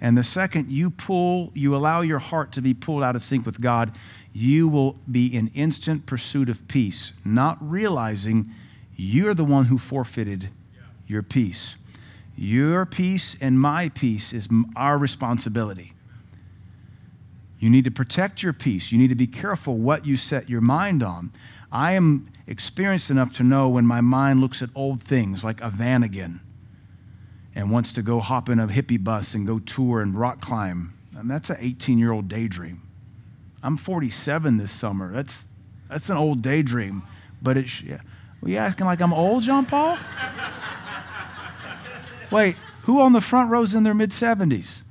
And 0.00 0.16
the 0.16 0.24
second 0.24 0.70
you 0.70 0.90
pull, 0.90 1.50
you 1.54 1.74
allow 1.74 2.02
your 2.02 2.18
heart 2.18 2.52
to 2.52 2.62
be 2.62 2.74
pulled 2.74 3.02
out 3.02 3.16
of 3.16 3.22
sync 3.22 3.44
with 3.46 3.60
God, 3.60 3.96
you 4.38 4.68
will 4.68 4.94
be 5.10 5.26
in 5.26 5.48
instant 5.48 6.06
pursuit 6.06 6.48
of 6.48 6.66
peace, 6.68 7.12
not 7.24 7.58
realizing 7.60 8.48
you're 8.94 9.34
the 9.34 9.44
one 9.44 9.64
who 9.64 9.78
forfeited 9.78 10.48
your 11.08 11.24
peace. 11.24 11.74
Your 12.36 12.86
peace 12.86 13.34
and 13.40 13.58
my 13.58 13.88
peace 13.88 14.32
is 14.32 14.48
our 14.76 14.96
responsibility. 14.96 15.92
You 17.58 17.68
need 17.68 17.82
to 17.82 17.90
protect 17.90 18.44
your 18.44 18.52
peace. 18.52 18.92
You 18.92 18.98
need 18.98 19.08
to 19.08 19.16
be 19.16 19.26
careful 19.26 19.76
what 19.76 20.06
you 20.06 20.16
set 20.16 20.48
your 20.48 20.60
mind 20.60 21.02
on. 21.02 21.32
I 21.72 21.92
am 21.92 22.30
experienced 22.46 23.10
enough 23.10 23.32
to 23.34 23.42
know 23.42 23.68
when 23.68 23.86
my 23.86 24.00
mind 24.00 24.40
looks 24.40 24.62
at 24.62 24.70
old 24.76 25.02
things 25.02 25.42
like 25.42 25.60
a 25.60 25.68
Vanagon 25.68 26.38
and 27.56 27.72
wants 27.72 27.92
to 27.94 28.02
go 28.02 28.20
hop 28.20 28.48
in 28.48 28.60
a 28.60 28.68
hippie 28.68 29.02
bus 29.02 29.34
and 29.34 29.44
go 29.44 29.58
tour 29.58 30.00
and 30.00 30.14
rock 30.14 30.40
climb. 30.40 30.94
And 31.16 31.28
that's 31.28 31.50
an 31.50 31.56
18 31.58 31.98
year 31.98 32.12
old 32.12 32.28
daydream. 32.28 32.87
I'm 33.62 33.76
47 33.76 34.56
this 34.56 34.72
summer. 34.72 35.12
That's, 35.12 35.46
that's 35.88 36.08
an 36.10 36.16
old 36.16 36.42
daydream. 36.42 37.02
But 37.42 37.56
it's, 37.56 37.82
yeah. 37.82 38.00
Were 38.40 38.50
you 38.50 38.56
acting 38.56 38.86
like 38.86 39.00
I'm 39.00 39.12
old, 39.12 39.42
John 39.42 39.66
Paul? 39.66 39.98
Wait, 42.30 42.56
who 42.82 43.00
on 43.00 43.12
the 43.12 43.20
front 43.20 43.50
row's 43.50 43.74
in 43.74 43.82
their 43.82 43.94
mid 43.94 44.10
70s? 44.10 44.82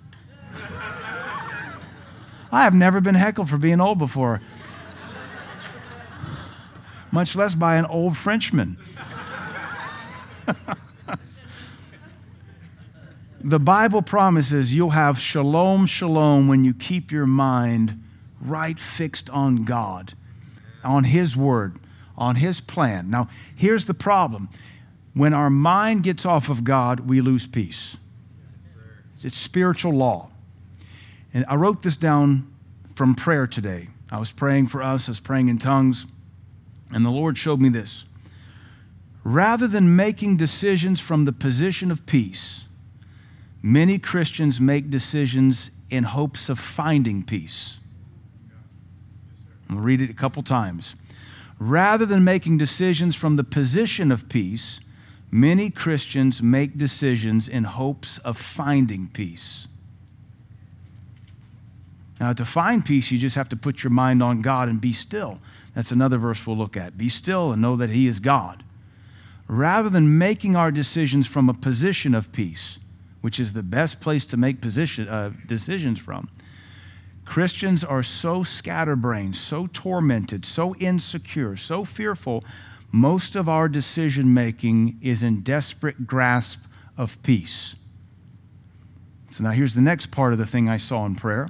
I 2.51 2.63
have 2.63 2.73
never 2.73 3.01
been 3.01 3.15
heckled 3.15 3.49
for 3.49 3.57
being 3.57 3.81
old 3.81 3.99
before, 3.99 4.41
much 7.11 7.35
less 7.35 7.55
by 7.55 7.75
an 7.75 7.85
old 7.85 8.15
Frenchman. 8.17 8.77
The 13.47 13.59
Bible 13.59 14.01
promises 14.01 14.73
you'll 14.73 14.89
have 14.89 15.19
shalom, 15.19 15.85
shalom 15.85 16.49
when 16.49 16.65
you 16.65 16.73
keep 16.73 17.13
your 17.13 17.25
mind 17.25 18.03
right 18.41 18.79
fixed 18.79 19.29
on 19.29 19.63
God, 19.63 20.13
on 20.83 21.05
His 21.05 21.35
Word, 21.35 21.79
on 22.17 22.35
His 22.35 22.61
plan. 22.61 23.09
Now, 23.09 23.29
here's 23.55 23.85
the 23.85 23.93
problem 23.93 24.49
when 25.13 25.33
our 25.33 25.49
mind 25.49 26.03
gets 26.03 26.25
off 26.25 26.47
of 26.49 26.63
God, 26.63 27.01
we 27.01 27.21
lose 27.21 27.47
peace. 27.47 27.97
It's 29.23 29.37
spiritual 29.37 29.93
law. 29.93 30.29
And 31.33 31.43
I 31.47 31.55
wrote 31.55 31.81
this 31.81 31.97
down 31.97 32.51
from 32.95 33.15
prayer 33.15 33.47
today. 33.47 33.89
I 34.11 34.19
was 34.19 34.31
praying 34.31 34.67
for 34.67 34.81
us, 34.81 35.07
I 35.07 35.11
was 35.11 35.19
praying 35.19 35.49
in 35.49 35.57
tongues, 35.57 36.05
and 36.91 37.05
the 37.05 37.09
Lord 37.09 37.37
showed 37.37 37.59
me 37.59 37.69
this. 37.69 38.05
Rather 39.23 39.67
than 39.67 39.95
making 39.95 40.37
decisions 40.37 41.01
from 41.01 41.25
the 41.25 41.33
position 41.33 41.91
of 41.91 42.05
peace, 42.05 42.65
many 43.61 43.99
Christians 43.99 44.61
make 44.61 44.89
decisions 44.89 45.69
in 45.89 46.05
hopes 46.05 46.47
of 46.47 46.59
finding 46.59 47.23
peace. 47.23 47.77
I'll 49.69 49.77
read 49.77 50.01
it 50.01 50.09
a 50.09 50.13
couple 50.13 50.43
times. 50.43 50.95
Rather 51.59 52.05
than 52.05 52.23
making 52.23 52.57
decisions 52.57 53.15
from 53.15 53.35
the 53.35 53.43
position 53.43 54.11
of 54.11 54.29
peace, 54.29 54.79
many 55.31 55.69
Christians 55.69 56.41
make 56.41 56.77
decisions 56.77 57.47
in 57.47 57.63
hopes 57.63 58.19
of 58.19 58.37
finding 58.37 59.07
peace. 59.07 59.67
Now, 62.19 62.33
to 62.33 62.45
find 62.45 62.85
peace, 62.85 63.11
you 63.11 63.17
just 63.17 63.35
have 63.35 63.49
to 63.49 63.55
put 63.55 63.83
your 63.83 63.91
mind 63.91 64.23
on 64.23 64.41
God 64.41 64.69
and 64.69 64.81
be 64.81 64.93
still. 64.93 65.39
That's 65.75 65.91
another 65.91 66.17
verse 66.17 66.45
we'll 66.47 66.57
look 66.57 66.75
at. 66.75 66.97
Be 66.97 67.09
still 67.09 67.51
and 67.51 67.61
know 67.61 67.75
that 67.75 67.91
He 67.91 68.07
is 68.07 68.19
God. 68.19 68.63
Rather 69.47 69.89
than 69.89 70.17
making 70.17 70.55
our 70.55 70.71
decisions 70.71 71.27
from 71.27 71.47
a 71.47 71.53
position 71.53 72.15
of 72.15 72.31
peace, 72.31 72.79
which 73.21 73.39
is 73.39 73.53
the 73.53 73.63
best 73.63 73.99
place 73.99 74.25
to 74.25 74.37
make 74.37 74.61
position, 74.61 75.07
uh, 75.07 75.31
decisions 75.45 75.99
from, 75.99 76.29
Christians 77.27 77.83
are 77.83 78.03
so 78.03 78.41
scatterbrained, 78.41 79.35
so 79.35 79.67
tormented, 79.67 80.45
so 80.45 80.73
insecure, 80.75 81.57
so 81.57 81.83
fearful. 81.83 82.43
Most 82.89 83.35
of 83.35 83.49
our 83.49 83.67
decision 83.67 84.33
making 84.33 84.97
is 85.01 85.21
in 85.21 85.41
desperate 85.41 86.07
grasp 86.07 86.61
of 86.97 87.21
peace. 87.23 87.75
So 89.29 89.43
now 89.43 89.51
here's 89.51 89.75
the 89.75 89.81
next 89.81 90.09
part 90.09 90.31
of 90.31 90.39
the 90.39 90.45
thing 90.45 90.69
I 90.69 90.77
saw 90.77 91.05
in 91.05 91.15
prayer. 91.15 91.49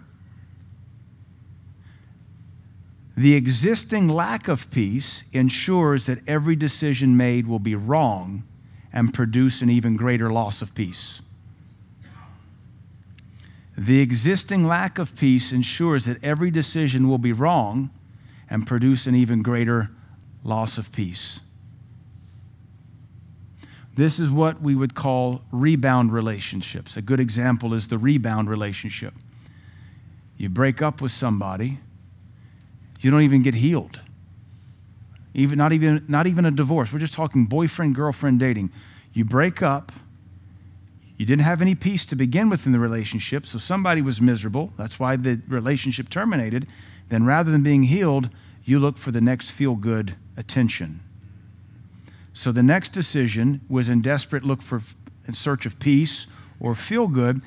The 3.16 3.36
existing 3.36 4.08
lack 4.08 4.48
of 4.48 4.72
peace 4.72 5.24
ensures 5.32 6.08
that 6.08 6.28
every 6.28 6.56
decision 6.56 7.16
made 7.16 7.46
will 7.46 7.60
be 7.60 7.76
wrong 7.76 8.44
and 8.92 9.14
produce 9.14 9.62
an 9.62 9.70
even 9.70 9.96
greater 9.96 10.32
loss 10.32 10.64
of 10.64 10.74
peace. 10.74 11.22
The 13.78 14.02
existing 14.02 14.66
lack 14.66 14.98
of 14.98 15.16
peace 15.16 15.52
ensures 15.52 16.06
that 16.06 16.24
every 16.24 16.50
decision 16.50 17.08
will 17.08 17.20
be 17.20 17.32
wrong 17.32 17.92
and 18.50 18.66
produce 18.66 19.06
an 19.06 19.14
even 19.14 19.44
greater 19.44 19.92
loss 20.44 20.80
of 20.80 20.92
peace. 20.92 21.42
This 23.94 24.20
is 24.20 24.32
what 24.32 24.62
we 24.62 24.74
would 24.74 24.96
call 24.96 25.42
rebound 25.52 26.12
relationships. 26.12 26.98
A 26.98 27.02
good 27.02 27.20
example 27.20 27.74
is 27.74 27.88
the 27.88 27.98
rebound 27.98 28.50
relationship. 28.50 29.14
You 30.38 30.50
break 30.50 30.82
up 30.82 31.02
with 31.02 31.12
somebody, 31.12 31.80
you 33.00 33.12
don't 33.12 33.22
even 33.22 33.44
get 33.44 33.56
healed. 33.56 34.00
Even, 35.34 35.58
not, 35.58 35.72
even, 35.72 36.04
not 36.08 36.26
even 36.26 36.46
a 36.46 36.52
divorce. 36.52 36.92
We're 36.92 37.00
just 37.00 37.14
talking 37.14 37.46
boyfriend 37.46 37.94
girlfriend 37.94 38.40
dating. 38.40 38.72
You 39.14 39.24
break 39.24 39.62
up. 39.62 39.92
You 41.18 41.26
didn't 41.26 41.44
have 41.44 41.62
any 41.62 41.74
peace 41.74 42.06
to 42.06 42.16
begin 42.16 42.48
with 42.48 42.66
in 42.68 42.72
the 42.72 42.80
relationship, 42.80 43.48
so 43.48 43.58
somebody 43.58 44.02
was 44.02 44.22
miserable. 44.22 44.72
That's 44.78 45.00
why 45.00 45.16
the 45.16 45.42
relationship 45.48 46.10
terminated. 46.10 46.68
Then 47.10 47.26
rather 47.26 47.52
than 47.52 47.64
being 47.64 47.84
healed, 47.84 48.30
you 48.64 48.80
look 48.80 48.98
for 48.98 49.12
the 49.12 49.22
next 49.22 49.50
feel 49.50 49.76
good 49.76 50.16
attention. 50.36 51.02
So 52.34 52.52
the 52.52 52.62
next 52.62 52.90
decision 52.94 53.62
was 53.68 53.90
in 53.90 54.04
desperate 54.04 54.44
look 54.44 54.62
for 54.62 54.84
in 55.28 55.34
search 55.34 55.66
of 55.66 55.80
peace 55.80 56.28
or 56.60 56.76
feel 56.76 57.08
good. 57.08 57.42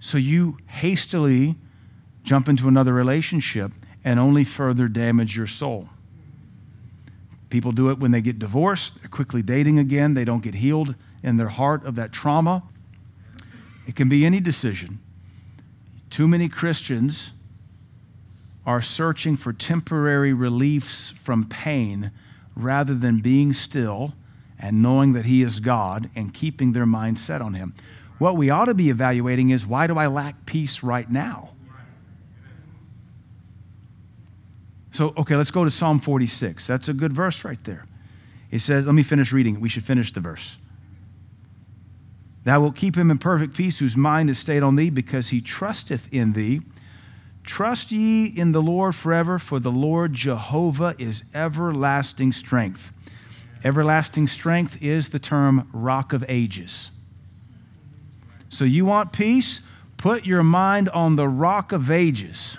So 0.00 0.18
you 0.18 0.58
hastily 0.66 1.54
jump 2.24 2.48
into 2.48 2.66
another 2.66 2.92
relationship 2.92 3.72
and 4.04 4.18
only 4.18 4.44
further 4.44 4.88
damage 4.88 5.36
your 5.36 5.46
soul. 5.46 5.88
People 7.50 7.72
do 7.72 7.90
it 7.90 7.98
when 7.98 8.10
they 8.10 8.20
get 8.20 8.38
divorced, 8.38 8.94
they're 9.00 9.08
quickly 9.08 9.42
dating 9.42 9.78
again, 9.78 10.14
they 10.14 10.24
don't 10.24 10.42
get 10.42 10.54
healed 10.54 10.94
in 11.22 11.36
their 11.36 11.48
heart 11.48 11.84
of 11.84 11.96
that 11.96 12.12
trauma. 12.12 12.62
It 13.90 13.96
can 13.96 14.08
be 14.08 14.24
any 14.24 14.38
decision. 14.38 15.00
Too 16.10 16.28
many 16.28 16.48
Christians 16.48 17.32
are 18.64 18.80
searching 18.80 19.36
for 19.36 19.52
temporary 19.52 20.32
reliefs 20.32 21.12
from 21.20 21.44
pain 21.44 22.12
rather 22.54 22.94
than 22.94 23.18
being 23.18 23.52
still 23.52 24.14
and 24.60 24.80
knowing 24.80 25.12
that 25.14 25.24
He 25.24 25.42
is 25.42 25.58
God 25.58 26.08
and 26.14 26.32
keeping 26.32 26.70
their 26.70 26.86
mind 26.86 27.18
set 27.18 27.42
on 27.42 27.54
Him. 27.54 27.74
What 28.18 28.36
we 28.36 28.48
ought 28.48 28.66
to 28.66 28.74
be 28.74 28.90
evaluating 28.90 29.50
is 29.50 29.66
why 29.66 29.88
do 29.88 29.98
I 29.98 30.06
lack 30.06 30.46
peace 30.46 30.84
right 30.84 31.10
now? 31.10 31.50
So, 34.92 35.14
okay, 35.16 35.34
let's 35.34 35.50
go 35.50 35.64
to 35.64 35.70
Psalm 35.72 35.98
46. 35.98 36.64
That's 36.64 36.88
a 36.88 36.94
good 36.94 37.12
verse 37.12 37.44
right 37.44 37.62
there. 37.64 37.86
It 38.52 38.60
says, 38.60 38.86
let 38.86 38.94
me 38.94 39.02
finish 39.02 39.32
reading. 39.32 39.58
We 39.58 39.68
should 39.68 39.84
finish 39.84 40.12
the 40.12 40.20
verse. 40.20 40.58
Thou 42.44 42.60
wilt 42.60 42.76
keep 42.76 42.96
him 42.96 43.10
in 43.10 43.18
perfect 43.18 43.54
peace, 43.54 43.78
whose 43.78 43.96
mind 43.96 44.30
is 44.30 44.38
stayed 44.38 44.62
on 44.62 44.76
thee, 44.76 44.90
because 44.90 45.28
he 45.28 45.40
trusteth 45.40 46.08
in 46.12 46.32
thee. 46.32 46.62
Trust 47.44 47.90
ye 47.90 48.26
in 48.26 48.52
the 48.52 48.62
Lord 48.62 48.94
forever, 48.94 49.38
for 49.38 49.58
the 49.58 49.70
Lord 49.70 50.14
Jehovah 50.14 50.94
is 50.98 51.22
everlasting 51.34 52.32
strength. 52.32 52.92
Everlasting 53.62 54.26
strength 54.26 54.80
is 54.82 55.10
the 55.10 55.18
term 55.18 55.68
rock 55.72 56.12
of 56.12 56.24
ages. 56.28 56.90
So 58.48 58.64
you 58.64 58.84
want 58.84 59.12
peace? 59.12 59.60
Put 59.96 60.24
your 60.24 60.42
mind 60.42 60.88
on 60.90 61.16
the 61.16 61.28
rock 61.28 61.72
of 61.72 61.90
ages. 61.90 62.56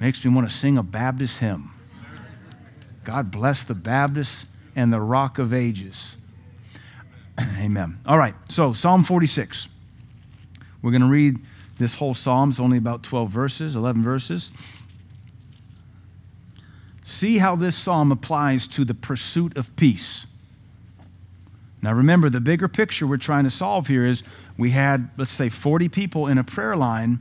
Makes 0.00 0.24
me 0.24 0.34
want 0.34 0.48
to 0.48 0.54
sing 0.54 0.76
a 0.76 0.82
Baptist 0.82 1.38
hymn. 1.38 1.70
God 3.04 3.30
bless 3.30 3.62
the 3.62 3.74
Baptists 3.74 4.46
and 4.74 4.92
the 4.92 5.00
rock 5.00 5.38
of 5.38 5.54
ages. 5.54 6.16
Amen. 7.58 7.98
All 8.06 8.18
right, 8.18 8.34
so 8.48 8.72
Psalm 8.72 9.04
46. 9.04 9.68
We're 10.82 10.90
going 10.90 11.02
to 11.02 11.08
read 11.08 11.38
this 11.78 11.94
whole 11.94 12.14
psalm. 12.14 12.50
It's 12.50 12.60
only 12.60 12.78
about 12.78 13.02
12 13.02 13.30
verses, 13.30 13.74
11 13.74 14.02
verses. 14.02 14.50
See 17.04 17.38
how 17.38 17.56
this 17.56 17.76
psalm 17.76 18.12
applies 18.12 18.66
to 18.68 18.84
the 18.84 18.94
pursuit 18.94 19.56
of 19.56 19.74
peace. 19.76 20.26
Now, 21.82 21.92
remember, 21.92 22.30
the 22.30 22.40
bigger 22.40 22.68
picture 22.68 23.06
we're 23.06 23.18
trying 23.18 23.44
to 23.44 23.50
solve 23.50 23.88
here 23.88 24.06
is 24.06 24.22
we 24.56 24.70
had, 24.70 25.10
let's 25.16 25.32
say, 25.32 25.48
40 25.48 25.88
people 25.88 26.26
in 26.26 26.38
a 26.38 26.44
prayer 26.44 26.76
line 26.76 27.18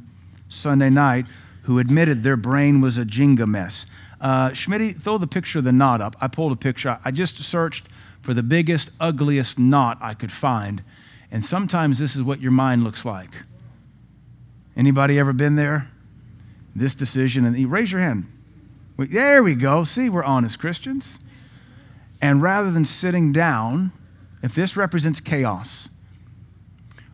Sunday 0.47 0.89
night 0.89 1.26
who 1.63 1.80
admitted 1.80 2.23
their 2.23 2.38
brain 2.38 2.80
was 2.80 2.97
a 2.97 3.04
Jenga 3.06 3.47
mess. 3.47 3.86
Uh, 4.21 4.49
Schmitty, 4.52 4.97
throw 4.97 5.17
the 5.17 5.28
picture 5.28 5.60
of 5.60 5.65
the 5.65 5.71
knot 5.71 5.99
up. 5.99 6.15
I 6.21 6.28
pulled 6.28 6.54
a 6.54 6.56
picture. 6.56 6.97
I 7.04 7.12
just 7.12 7.38
searched 7.38 7.88
for 8.24 8.34
the 8.34 8.42
biggest, 8.42 8.90
ugliest 9.00 9.60
knot 9.60 10.00
I 10.02 10.16
could 10.16 10.32
find. 10.32 10.82
And 11.30 11.46
sometimes 11.46 12.00
this 12.00 12.16
is 12.16 12.24
what 12.24 12.42
your 12.42 12.52
mind 12.52 12.84
looks 12.84 13.06
like. 13.06 13.30
Anybody 14.76 15.20
ever 15.20 15.34
been 15.34 15.56
there? 15.56 15.92
This 16.76 16.96
decision, 16.96 17.46
and 17.46 17.56
you 17.56 17.68
raise 17.68 17.92
your 17.92 18.02
hand. 18.02 18.26
There 18.98 19.44
we 19.44 19.54
go. 19.54 19.84
See, 19.84 20.10
we're 20.10 20.24
honest 20.24 20.58
Christians. 20.58 21.20
And 22.22 22.42
rather 22.42 22.72
than 22.72 22.86
sitting 22.86 23.32
down, 23.32 23.92
if 24.42 24.56
this 24.56 24.76
represents 24.76 25.20
chaos, 25.20 25.90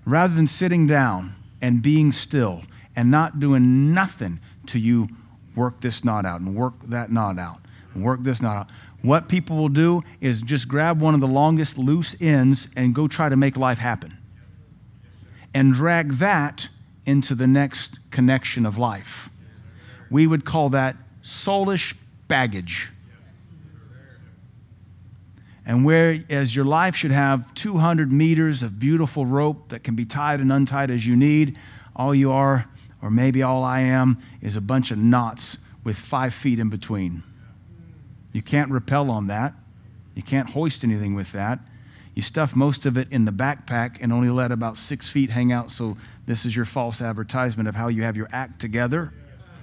rather 0.05 0.33
than 0.33 0.47
sitting 0.47 0.87
down 0.87 1.35
and 1.61 1.81
being 1.81 2.11
still 2.11 2.63
and 2.95 3.09
not 3.09 3.39
doing 3.39 3.93
nothing 3.93 4.39
till 4.65 4.81
you 4.81 5.07
work 5.55 5.81
this 5.81 6.03
knot 6.03 6.25
out 6.25 6.41
and 6.41 6.55
work 6.55 6.73
that 6.85 7.11
knot 7.11 7.37
out 7.39 7.59
and 7.93 8.03
work 8.03 8.23
this 8.23 8.41
knot 8.41 8.57
out. 8.57 8.67
What 9.01 9.29
people 9.29 9.57
will 9.57 9.69
do 9.69 10.01
is 10.19 10.41
just 10.41 10.67
grab 10.67 10.99
one 10.99 11.13
of 11.13 11.21
the 11.21 11.27
longest 11.27 11.77
loose 11.77 12.15
ends 12.19 12.67
and 12.75 12.93
go 12.93 13.07
try 13.07 13.29
to 13.29 13.37
make 13.37 13.55
life 13.55 13.77
happen 13.77 14.17
and 15.53 15.73
drag 15.73 16.13
that 16.13 16.67
into 17.05 17.33
the 17.33 17.47
next 17.47 17.99
connection 18.11 18.65
of 18.65 18.77
life. 18.77 19.29
We 20.11 20.27
would 20.27 20.45
call 20.45 20.69
that 20.69 20.95
soulish 21.23 21.95
baggage. 22.27 22.89
And 25.65 25.85
whereas 25.85 26.55
your 26.55 26.65
life 26.65 26.95
should 26.95 27.11
have 27.11 27.53
200 27.53 28.11
meters 28.11 28.63
of 28.63 28.79
beautiful 28.79 29.25
rope 29.25 29.69
that 29.69 29.83
can 29.83 29.95
be 29.95 30.05
tied 30.05 30.39
and 30.39 30.51
untied 30.51 30.91
as 30.91 31.05
you 31.05 31.15
need, 31.15 31.57
all 31.95 32.13
you 32.13 32.31
are 32.31 32.67
or 33.01 33.09
maybe 33.09 33.41
all 33.43 33.63
I 33.63 33.81
am 33.81 34.21
is 34.41 34.55
a 34.55 34.61
bunch 34.61 34.91
of 34.91 34.97
knots 34.97 35.57
with 35.83 35.97
five 35.97 36.33
feet 36.33 36.59
in 36.59 36.69
between. 36.69 37.23
You 38.31 38.41
can't 38.41 38.71
rappel 38.71 39.09
on 39.09 39.27
that. 39.27 39.53
You 40.15 40.23
can't 40.23 40.49
hoist 40.49 40.83
anything 40.83 41.15
with 41.15 41.31
that. 41.31 41.59
You 42.13 42.21
stuff 42.21 42.55
most 42.55 42.85
of 42.85 42.97
it 42.97 43.07
in 43.11 43.25
the 43.25 43.31
backpack 43.31 43.97
and 44.01 44.11
only 44.11 44.29
let 44.29 44.51
about 44.51 44.77
six 44.77 45.09
feet 45.09 45.29
hang 45.29 45.51
out. 45.51 45.71
So, 45.71 45.95
this 46.25 46.45
is 46.45 46.55
your 46.55 46.65
false 46.65 47.01
advertisement 47.01 47.69
of 47.69 47.75
how 47.75 47.87
you 47.87 48.03
have 48.03 48.17
your 48.17 48.27
act 48.31 48.59
together. 48.59 49.13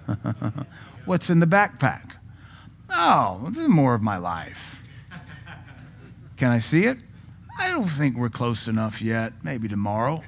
What's 1.04 1.28
in 1.28 1.40
the 1.40 1.46
backpack? 1.46 2.12
Oh, 2.90 3.42
this 3.48 3.58
is 3.58 3.68
more 3.68 3.94
of 3.94 4.02
my 4.02 4.16
life. 4.16 4.82
Can 6.36 6.50
I 6.50 6.58
see 6.58 6.84
it? 6.84 6.98
I 7.58 7.70
don't 7.70 7.88
think 7.88 8.16
we're 8.16 8.28
close 8.28 8.68
enough 8.68 9.02
yet. 9.02 9.32
Maybe 9.42 9.68
tomorrow. 9.68 10.22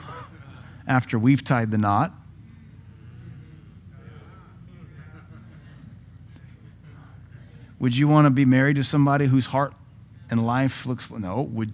After 0.86 1.18
we've 1.18 1.42
tied 1.42 1.70
the 1.70 1.78
knot. 1.78 2.12
Would 7.80 7.96
you 7.96 8.06
want 8.06 8.26
to 8.26 8.30
be 8.30 8.44
married 8.44 8.76
to 8.76 8.84
somebody 8.84 9.26
whose 9.26 9.46
heart 9.46 9.72
and 10.30 10.46
life 10.46 10.86
looks 10.86 11.10
no? 11.10 11.40
Would 11.40 11.72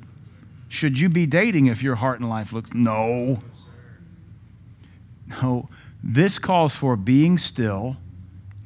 should 0.68 0.98
you 0.98 1.08
be 1.08 1.26
dating 1.26 1.66
if 1.66 1.82
your 1.82 1.96
heart 1.96 2.20
and 2.20 2.30
life 2.30 2.52
looks 2.52 2.72
no? 2.72 3.42
No. 5.26 5.68
This 6.02 6.38
calls 6.38 6.76
for 6.76 6.96
being 6.96 7.36
still 7.36 7.96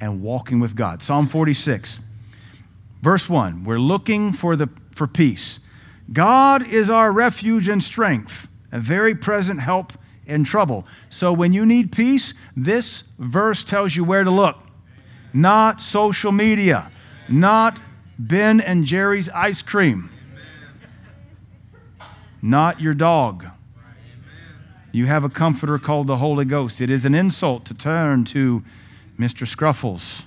and 0.00 0.22
walking 0.22 0.60
with 0.60 0.76
God. 0.76 1.02
Psalm 1.02 1.26
46. 1.26 1.98
Verse 3.00 3.28
1. 3.28 3.64
We're 3.64 3.78
looking 3.78 4.32
for 4.32 4.54
the 4.54 4.68
for 4.94 5.06
peace. 5.06 5.58
God 6.12 6.66
is 6.66 6.90
our 6.90 7.10
refuge 7.10 7.68
and 7.68 7.82
strength, 7.82 8.48
a 8.70 8.78
very 8.78 9.14
present 9.14 9.60
help 9.60 9.94
in 10.26 10.44
trouble. 10.44 10.86
So 11.08 11.32
when 11.32 11.54
you 11.54 11.64
need 11.64 11.90
peace, 11.90 12.34
this 12.54 13.04
verse 13.18 13.64
tells 13.64 13.96
you 13.96 14.04
where 14.04 14.24
to 14.24 14.30
look. 14.30 14.58
Not 15.32 15.80
social 15.80 16.32
media 16.32 16.90
not 17.30 17.80
Ben 18.18 18.60
and 18.60 18.84
Jerry's 18.84 19.28
ice 19.30 19.62
cream. 19.62 20.10
Not 22.42 22.80
your 22.80 22.94
dog. 22.94 23.46
You 24.92 25.06
have 25.06 25.24
a 25.24 25.28
comforter 25.28 25.78
called 25.78 26.08
the 26.08 26.16
Holy 26.16 26.44
Ghost. 26.44 26.80
It 26.80 26.90
is 26.90 27.04
an 27.04 27.14
insult 27.14 27.64
to 27.66 27.74
turn 27.74 28.24
to 28.26 28.64
Mr. 29.18 29.46
Scruffles. 29.46 30.24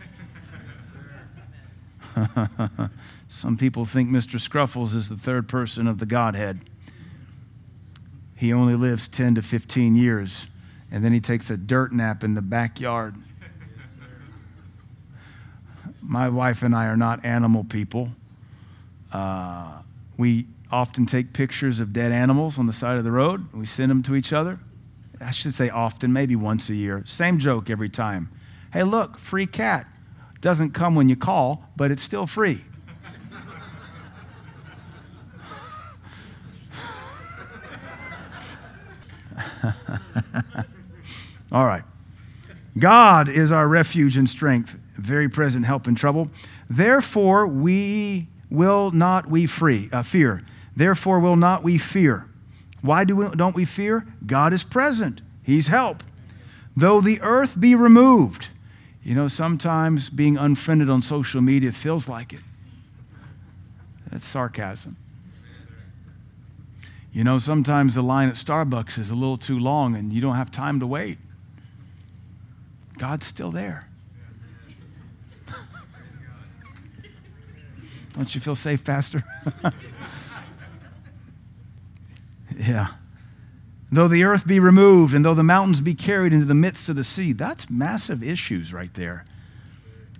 Some 3.28 3.58
people 3.58 3.86
think 3.86 4.10
Mr. 4.10 4.39
Scruffles 4.39 4.96
is 4.96 5.10
the 5.10 5.18
third 5.18 5.50
person 5.50 5.88
of 5.88 6.00
the 6.00 6.06
Godhead. 6.06 6.62
He 8.36 8.54
only 8.54 8.76
lives 8.76 9.08
10 9.08 9.36
to 9.36 9.42
15 9.42 9.96
years, 9.96 10.48
and 10.92 11.04
then 11.04 11.13
he 11.13 11.20
takes 11.20 11.50
a 11.50 11.58
dirt 11.58 11.92
nap 11.92 12.24
in 12.24 12.36
the 12.36 12.42
backyard 12.42 13.16
my 16.04 16.30
wife 16.30 16.63
and 16.63 16.76
I 16.76 16.86
are 16.86 16.98
not 16.98 17.24
animal 17.26 17.63
people. 17.63 18.10
Uh, 19.12 19.82
we 20.18 20.48
often 20.72 21.06
take 21.06 21.34
pictures 21.34 21.80
of 21.80 21.94
dead 21.94 22.12
animals 22.12 22.58
on 22.58 22.68
the 22.68 22.74
side 22.74 22.98
of 22.98 23.04
the 23.04 23.12
road. 23.12 23.54
We 23.54 23.66
send 23.66 23.92
them 23.92 24.04
to 24.04 24.16
each 24.16 24.34
other. 24.34 24.60
I 25.22 25.32
should 25.32 25.54
say 25.54 25.70
often, 25.70 26.12
maybe 26.12 26.36
once 26.36 26.70
a 26.70 26.76
year. 26.76 27.04
Same 27.06 27.39
joke 27.39 27.70
every 27.70 27.89
time. 27.89 28.30
Hey, 28.74 28.84
look, 28.84 29.18
free 29.20 29.46
cat. 29.48 29.88
Doesn't 30.42 30.72
come 30.72 30.96
when 30.96 31.08
you 31.08 31.16
call, 31.16 31.70
but 31.76 31.92
it's 31.92 32.04
still 32.04 32.28
free. 32.28 32.66
All 41.52 41.66
right. 41.66 41.84
God 42.78 43.30
is 43.30 43.52
our 43.52 43.68
refuge 43.68 44.18
and 44.18 44.28
strength, 44.28 44.76
very 44.95 45.29
present 45.29 45.65
help 45.65 45.88
in 45.88 45.95
trouble. 45.95 46.29
Therefore, 46.69 47.47
we 47.47 48.27
will 48.49 48.91
not 48.91 49.29
we 49.29 49.45
free 49.45 49.89
uh, 49.91 50.03
fear. 50.03 50.41
Therefore, 50.75 51.19
will 51.19 51.36
not 51.36 51.63
we 51.63 51.77
fear. 51.77 52.27
Why 52.82 53.03
do 53.03 53.15
we, 53.15 53.29
don't 53.36 53.56
we 53.56 53.65
fear? 53.65 54.06
God 54.25 54.53
is 54.53 54.63
present. 54.63 55.21
He's 55.41 55.67
help. 55.67 56.03
Though 56.75 57.01
the 57.01 57.21
earth 57.21 57.60
be 57.60 57.75
removed. 57.75 58.47
You 59.03 59.15
know, 59.15 59.27
sometimes 59.27 60.10
being 60.10 60.38
unfriended 60.38 60.89
on 60.89 61.01
social 61.01 61.41
media 61.41 61.71
feels 61.71 62.08
like 62.08 62.34
it. 62.34 62.39
That's 64.10 64.25
sarcasm. 64.25 64.95
You 67.12 67.23
know, 67.23 67.38
sometimes 67.38 67.95
the 67.95 68.01
line 68.01 68.29
at 68.29 68.36
Starbucks 68.36 68.97
is 68.97 69.10
a 69.10 69.15
little 69.15 69.38
too 69.38 69.60
long 69.60 69.95
and 69.95 70.12
you 70.12 70.21
don't 70.21 70.36
have 70.36 70.51
time 70.51 70.79
to 70.79 70.88
wait. 70.88 71.19
God's 72.97 73.25
still 73.25 73.51
there. 73.51 73.88
Don't 78.13 78.34
you 78.34 78.41
feel 78.41 78.56
safe, 78.56 78.84
Pastor? 78.84 79.23
yeah. 82.58 82.88
Though 83.91 84.08
the 84.08 84.23
earth 84.23 84.47
be 84.47 84.60
removed 84.60 85.13
and 85.13 85.23
though 85.23 85.34
the 85.34 85.43
mountains 85.43 85.82
be 85.82 85.93
carried 85.93 86.34
into 86.34 86.45
the 86.45 86.56
midst 86.56 86.89
of 86.89 86.95
the 86.95 87.04
sea, 87.04 87.34
that's 87.34 87.69
massive 87.69 88.23
issues 88.23 88.73
right 88.73 88.93
there. 88.93 89.26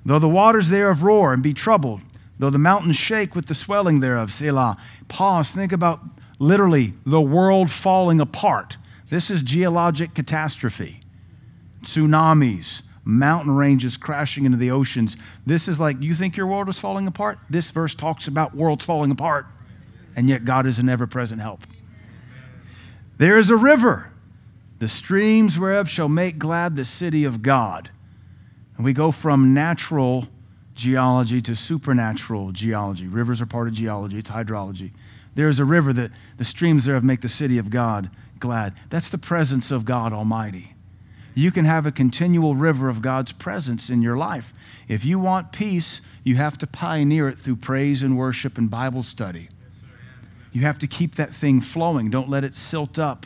Though 0.06 0.20
the 0.20 0.30
waters 0.30 0.70
thereof 0.70 1.04
roar 1.04 1.34
and 1.34 1.42
be 1.42 1.54
troubled, 1.54 2.02
though 2.38 2.50
the 2.50 2.58
mountains 2.58 2.98
shake 2.98 3.36
with 3.36 3.46
the 3.46 3.56
swelling 3.56 4.00
thereof, 4.00 4.32
Selah. 4.32 4.78
Pause, 5.08 5.52
think 5.52 5.72
about 5.72 6.02
literally 6.40 6.94
the 7.06 7.22
world 7.22 7.72
falling 7.72 8.20
apart. 8.20 8.78
This 9.10 9.32
is 9.32 9.42
geologic 9.42 10.14
catastrophe, 10.14 11.02
tsunamis, 11.84 12.82
mountain 13.06 13.56
ranges 13.56 13.98
crashing 13.98 14.46
into 14.46 14.58
the 14.58 14.72
oceans. 14.72 15.18
This 15.46 15.68
is 15.68 15.80
like, 15.80 16.02
you 16.02 16.16
think 16.16 16.38
your 16.38 16.48
world 16.48 16.70
is 16.70 16.80
falling 16.80 17.08
apart? 17.08 17.40
This 17.50 17.72
verse 17.72 17.96
talks 17.96 18.28
about 18.28 18.56
worlds 18.56 18.86
falling 18.86 19.12
apart, 19.12 19.46
and 20.16 20.30
yet 20.30 20.46
God 20.46 20.66
is 20.66 20.80
an 20.80 20.90
ever 20.90 21.08
present 21.08 21.42
help. 21.42 21.62
There 23.18 23.38
is 23.38 23.50
a 23.50 23.56
river, 23.56 24.12
the 24.80 24.88
streams 24.88 25.60
whereof 25.60 25.90
shall 25.90 26.10
make 26.10 26.38
glad 26.38 26.76
the 26.76 26.86
city 26.86 27.24
of 27.26 27.42
God. 27.42 27.90
And 28.76 28.86
we 28.86 28.94
go 28.94 29.12
from 29.12 29.54
natural 29.54 30.28
geology 30.74 31.42
to 31.42 31.56
supernatural 31.56 32.52
geology. 32.52 33.08
Rivers 33.08 33.42
are 33.42 33.46
part 33.46 33.68
of 33.68 33.76
geology, 33.76 34.18
it's 34.18 34.30
hydrology. 34.30 34.92
There 35.36 35.48
is 35.48 35.60
a 35.60 35.66
river 35.66 35.94
that 35.94 36.12
the 36.38 36.46
streams 36.46 36.86
thereof 36.86 37.04
make 37.04 37.22
the 37.22 37.30
city 37.30 37.58
of 37.58 37.70
God 37.70 38.10
glad. 38.40 38.76
That's 38.90 39.10
the 39.10 39.18
presence 39.18 39.72
of 39.72 39.84
God 39.86 40.14
Almighty 40.14 40.76
you 41.36 41.52
can 41.52 41.66
have 41.66 41.86
a 41.86 41.92
continual 41.92 42.56
river 42.56 42.90
of 42.90 43.02
God's 43.02 43.32
presence 43.32 43.90
in 43.90 44.02
your 44.02 44.18
life. 44.18 44.54
If 44.88 45.04
you 45.06 45.20
want 45.20 45.52
peace, 45.52 46.02
you 46.24 46.36
have 46.36 46.58
to 46.60 46.68
pioneer 46.68 47.28
it 47.28 47.40
through 47.40 47.58
praise 47.58 48.04
and 48.04 48.18
worship 48.18 48.58
and 48.58 48.70
Bible 48.70 49.04
study. 49.04 49.50
You 50.52 50.62
have 50.62 50.78
to 50.80 50.88
keep 50.88 51.16
that 51.16 51.34
thing 51.34 51.62
flowing. 51.62 52.10
Don't 52.10 52.30
let 52.30 52.44
it 52.44 52.56
silt 52.56 53.00
up. 53.00 53.26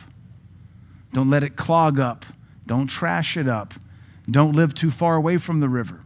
Don't 1.12 1.30
let 1.30 1.42
it 1.42 1.56
clog 1.56 1.98
up. 1.98 2.24
Don't 2.66 2.86
trash 2.86 3.36
it 3.36 3.48
up. 3.48 3.74
Don't 4.30 4.54
live 4.54 4.74
too 4.74 4.90
far 4.90 5.16
away 5.16 5.36
from 5.36 5.60
the 5.60 5.68
river. 5.68 6.00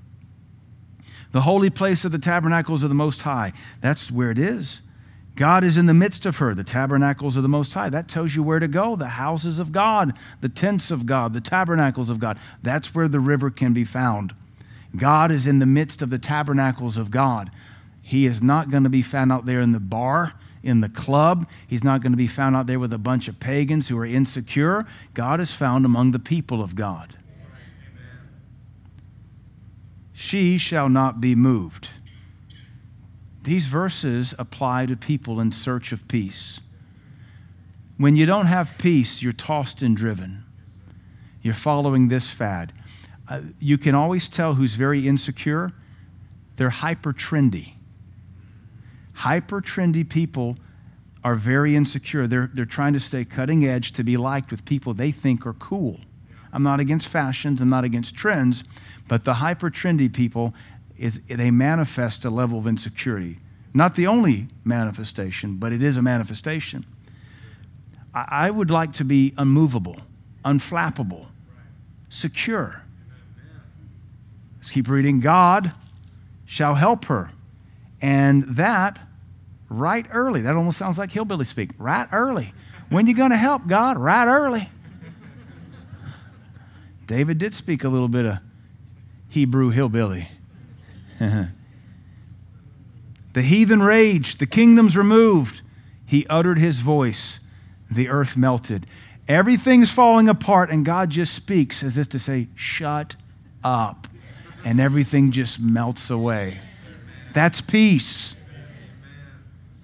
The 1.33 1.43
holy 1.43 1.71
place 1.71 2.05
of 2.05 2.12
the 2.12 2.19
tabernacles 2.19 2.83
of 2.83 2.88
the 2.88 2.95
Most 2.95 3.23
High, 3.23 3.53
that's 3.81 4.11
where 4.11 4.31
it 4.31 4.38
is. 4.38 4.81
God 5.35 5.64
is 5.64 5.79
in 5.79 5.87
the 5.87 5.95
midst 5.95 6.27
of 6.27 6.38
her, 6.38 6.55
the 6.55 6.64
tabernacles 6.64 7.37
of 7.37 7.42
the 7.42 7.49
Most 7.49 7.73
High. 7.73 7.88
That 7.88 8.09
tells 8.09 8.37
you 8.37 8.42
where 8.42 8.59
to 8.59 8.68
go 8.68 8.97
the 8.97 9.09
houses 9.09 9.59
of 9.59 9.73
God, 9.73 10.12
the 10.40 10.49
tents 10.49 10.90
of 10.90 11.07
God, 11.07 11.33
the 11.33 11.40
tabernacles 11.40 12.11
of 12.11 12.18
God. 12.18 12.38
That's 12.62 12.95
where 12.95 13.09
the 13.09 13.21
river 13.21 13.51
can 13.51 13.73
be 13.73 13.85
found. 13.85 14.35
God 14.95 15.33
is 15.33 15.47
in 15.47 15.59
the 15.59 15.66
midst 15.66 16.03
of 16.03 16.11
the 16.11 16.18
tabernacles 16.18 16.99
of 16.99 17.11
God. 17.11 17.51
He 18.03 18.27
is 18.27 18.42
not 18.42 18.71
going 18.71 18.83
to 18.83 18.90
be 18.90 19.01
found 19.01 19.33
out 19.33 19.47
there 19.47 19.61
in 19.61 19.73
the 19.73 19.81
bar, 19.81 20.33
in 20.62 20.81
the 20.83 20.88
club. 20.88 21.49
He's 21.66 21.83
not 21.83 22.03
going 22.03 22.12
to 22.12 22.18
be 22.18 22.27
found 22.27 22.55
out 22.55 22.66
there 22.66 22.79
with 22.79 22.92
a 22.92 22.99
bunch 22.99 23.27
of 23.27 23.40
pagans 23.40 23.88
who 23.88 23.97
are 23.99 24.05
insecure. 24.05 24.87
God 25.14 25.40
is 25.40 25.55
found 25.55 25.87
among 25.87 26.11
the 26.11 26.18
people 26.18 26.62
of 26.62 26.75
God. 26.75 27.16
She 30.12 30.59
shall 30.59 30.90
not 30.90 31.21
be 31.21 31.35
moved. 31.35 31.88
These 33.42 33.66
verses 33.66 34.35
apply 34.38 34.87
to 34.87 34.96
people 34.96 35.40
in 35.40 35.52
search 35.52 35.92
of 35.92 36.07
peace. 36.07 36.61
When 37.96 38.16
you 38.16 38.26
don't 38.26 38.46
have 38.46 38.78
peace, 38.78 39.22
you're 39.22 39.33
tossed 39.33 39.83
and 39.83 39.96
driven. 39.96 40.44
You're 41.42 41.55
following 41.55 42.09
this 42.09 42.31
fad. 42.31 42.72
Uh, 43.28 43.40
you 43.59 43.78
can 43.78 43.94
always 43.94 44.28
tell 44.28 44.55
who's 44.55 44.74
very 44.74 45.09
insecure. 45.09 45.72
They're 46.57 46.70
hyper 46.70 47.12
trendy. 47.12 47.74
Hyper 49.14 49.61
trendy 49.61 50.09
people 50.09 50.57
are 51.24 51.35
very 51.35 51.76
insecure. 51.76 52.26
They're, 52.26 52.50
they're 52.52 52.64
trying 52.64 52.92
to 52.92 53.00
stay 53.00 53.24
cutting 53.24 53.64
edge 53.64 53.92
to 53.92 54.05
be 54.05 54.16
liked 54.16 54.50
with 54.50 54.64
people 54.64 54.94
they 54.94 55.12
think 55.12 55.46
are 55.46 55.52
cool. 55.52 56.00
I'm 56.52 56.62
not 56.62 56.81
against 56.81 57.09
fashions, 57.09 57.62
I'm 57.62 57.70
not 57.70 57.85
against 57.85 58.14
trends, 58.14 58.62
but 59.09 59.24
the 59.24 59.35
hyper 59.35 59.70
trendy 59.70 60.12
people, 60.12 60.52
is 60.98 61.20
they 61.26 61.50
manifest 61.50 62.24
a 62.24 62.31
level 62.31 62.59
of 62.59 62.66
insecurity. 62.66 63.38
Not 63.74 63.94
the 63.94 64.07
only 64.07 64.48
manifestation, 64.64 65.57
but 65.57 65.72
it 65.72 65.83
is 65.83 65.96
a 65.96 66.02
manifestation. 66.02 66.85
I 68.14 68.50
would 68.50 68.70
like 68.70 68.92
to 68.94 69.05
be 69.05 69.33
unmovable, 69.38 69.96
unflappable, 70.44 71.26
secure. 72.11 72.83
Let's 74.59 74.70
keep 74.70 74.88
reading. 74.88 75.20
God 75.20 75.72
shall 76.44 76.74
help 76.74 77.07
her, 77.07 77.31
and 78.02 78.44
that 78.44 78.98
right 79.70 80.07
early. 80.12 80.42
That 80.42 80.57
almost 80.57 80.76
sounds 80.76 80.98
like 80.98 81.11
hillbilly 81.11 81.46
speak. 81.46 81.70
Right 81.78 82.07
early. 82.12 82.52
When 82.90 83.07
you 83.07 83.14
going 83.14 83.31
to 83.31 83.37
help 83.37 83.66
God? 83.66 83.96
Right 83.96 84.26
early. 84.26 84.68
David 87.07 87.38
did 87.38 87.55
speak 87.55 87.83
a 87.83 87.88
little 87.88 88.09
bit 88.09 88.26
of 88.26 88.38
Hebrew 89.28 89.70
hillbilly. 89.70 90.32
the 93.33 93.43
heathen 93.43 93.83
raged, 93.83 94.39
the 94.39 94.47
kingdoms 94.47 94.97
removed. 94.97 95.63
He 96.05 96.27
uttered 96.27 96.59
his 96.59 96.81
voice, 96.81 97.41
the 97.91 98.09
earth 98.09 98.37
melted. 98.37 98.87
Everything's 99.29 99.91
falling 99.91 100.29
apart, 100.29 100.71
and 100.71 100.85
God 100.85 101.11
just 101.11 101.35
speaks 101.35 101.83
as 101.83 101.97
if 101.97 102.09
to 102.11 102.19
say, 102.19 102.49
Shut 102.55 103.17
up. 103.63 104.09
And 104.65 104.81
everything 104.81 105.33
just 105.33 105.59
melts 105.59 106.09
away. 106.09 106.61
That's 107.33 107.61
peace. 107.61 108.37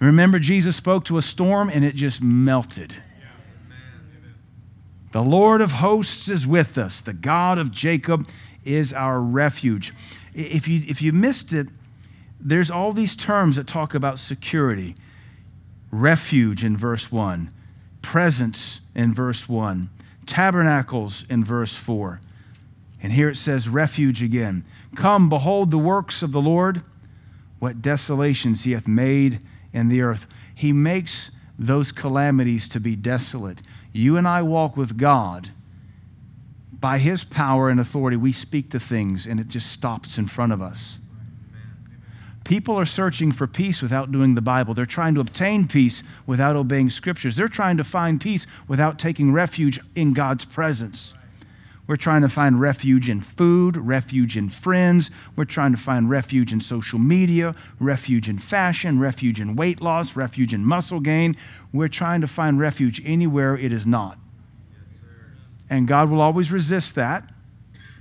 Remember, 0.00 0.38
Jesus 0.38 0.76
spoke 0.76 1.04
to 1.06 1.18
a 1.18 1.22
storm 1.22 1.68
and 1.68 1.84
it 1.84 1.96
just 1.96 2.22
melted. 2.22 2.94
The 5.12 5.22
Lord 5.22 5.60
of 5.60 5.72
hosts 5.72 6.28
is 6.28 6.46
with 6.46 6.78
us. 6.78 7.00
The 7.00 7.12
God 7.12 7.58
of 7.58 7.72
Jacob 7.72 8.28
is 8.64 8.92
our 8.92 9.20
refuge. 9.20 9.92
If 10.34 10.68
you, 10.68 10.82
if 10.86 11.02
you 11.02 11.12
missed 11.12 11.52
it, 11.52 11.68
there's 12.40 12.70
all 12.70 12.92
these 12.92 13.16
terms 13.16 13.56
that 13.56 13.66
talk 13.66 13.94
about 13.94 14.18
security 14.18 14.94
refuge 15.90 16.62
in 16.64 16.76
verse 16.76 17.10
1, 17.10 17.52
presence 18.02 18.80
in 18.94 19.14
verse 19.14 19.48
1, 19.48 19.88
tabernacles 20.26 21.24
in 21.28 21.44
verse 21.44 21.74
4. 21.74 22.20
And 23.02 23.12
here 23.12 23.30
it 23.30 23.36
says 23.36 23.68
refuge 23.68 24.22
again. 24.22 24.64
Come, 24.94 25.28
behold 25.28 25.70
the 25.70 25.78
works 25.78 26.22
of 26.22 26.32
the 26.32 26.40
Lord, 26.40 26.82
what 27.58 27.82
desolations 27.82 28.64
he 28.64 28.72
hath 28.72 28.88
made 28.88 29.40
in 29.72 29.88
the 29.88 30.02
earth. 30.02 30.26
He 30.54 30.72
makes 30.72 31.30
those 31.58 31.92
calamities 31.92 32.68
to 32.68 32.80
be 32.80 32.96
desolate. 32.96 33.62
You 33.92 34.16
and 34.16 34.28
I 34.28 34.42
walk 34.42 34.76
with 34.76 34.96
God. 34.96 35.50
By 36.80 36.98
his 36.98 37.24
power 37.24 37.68
and 37.68 37.80
authority, 37.80 38.16
we 38.16 38.32
speak 38.32 38.70
to 38.70 38.80
things 38.80 39.26
and 39.26 39.40
it 39.40 39.48
just 39.48 39.70
stops 39.72 40.18
in 40.18 40.28
front 40.28 40.52
of 40.52 40.62
us. 40.62 40.98
People 42.44 42.76
are 42.76 42.86
searching 42.86 43.30
for 43.30 43.46
peace 43.46 43.82
without 43.82 44.10
doing 44.10 44.34
the 44.34 44.40
Bible. 44.40 44.72
They're 44.72 44.86
trying 44.86 45.14
to 45.16 45.20
obtain 45.20 45.68
peace 45.68 46.02
without 46.26 46.56
obeying 46.56 46.88
scriptures. 46.88 47.36
They're 47.36 47.48
trying 47.48 47.76
to 47.76 47.84
find 47.84 48.20
peace 48.20 48.46
without 48.66 48.98
taking 48.98 49.32
refuge 49.32 49.78
in 49.94 50.14
God's 50.14 50.46
presence. 50.46 51.12
We're 51.86 51.96
trying 51.96 52.22
to 52.22 52.28
find 52.28 52.60
refuge 52.60 53.08
in 53.08 53.22
food, 53.22 53.76
refuge 53.76 54.36
in 54.36 54.50
friends. 54.50 55.10
We're 55.36 55.46
trying 55.46 55.72
to 55.72 55.78
find 55.78 56.08
refuge 56.08 56.52
in 56.52 56.60
social 56.60 56.98
media, 56.98 57.54
refuge 57.80 58.28
in 58.28 58.38
fashion, 58.38 58.98
refuge 58.98 59.40
in 59.40 59.56
weight 59.56 59.80
loss, 59.80 60.14
refuge 60.14 60.54
in 60.54 60.64
muscle 60.64 61.00
gain. 61.00 61.36
We're 61.72 61.88
trying 61.88 62.20
to 62.20 62.26
find 62.26 62.58
refuge 62.58 63.02
anywhere 63.04 63.56
it 63.56 63.72
is 63.72 63.86
not. 63.86 64.18
And 65.70 65.88
God 65.88 66.10
will 66.10 66.20
always 66.20 66.50
resist 66.50 66.94
that 66.94 67.30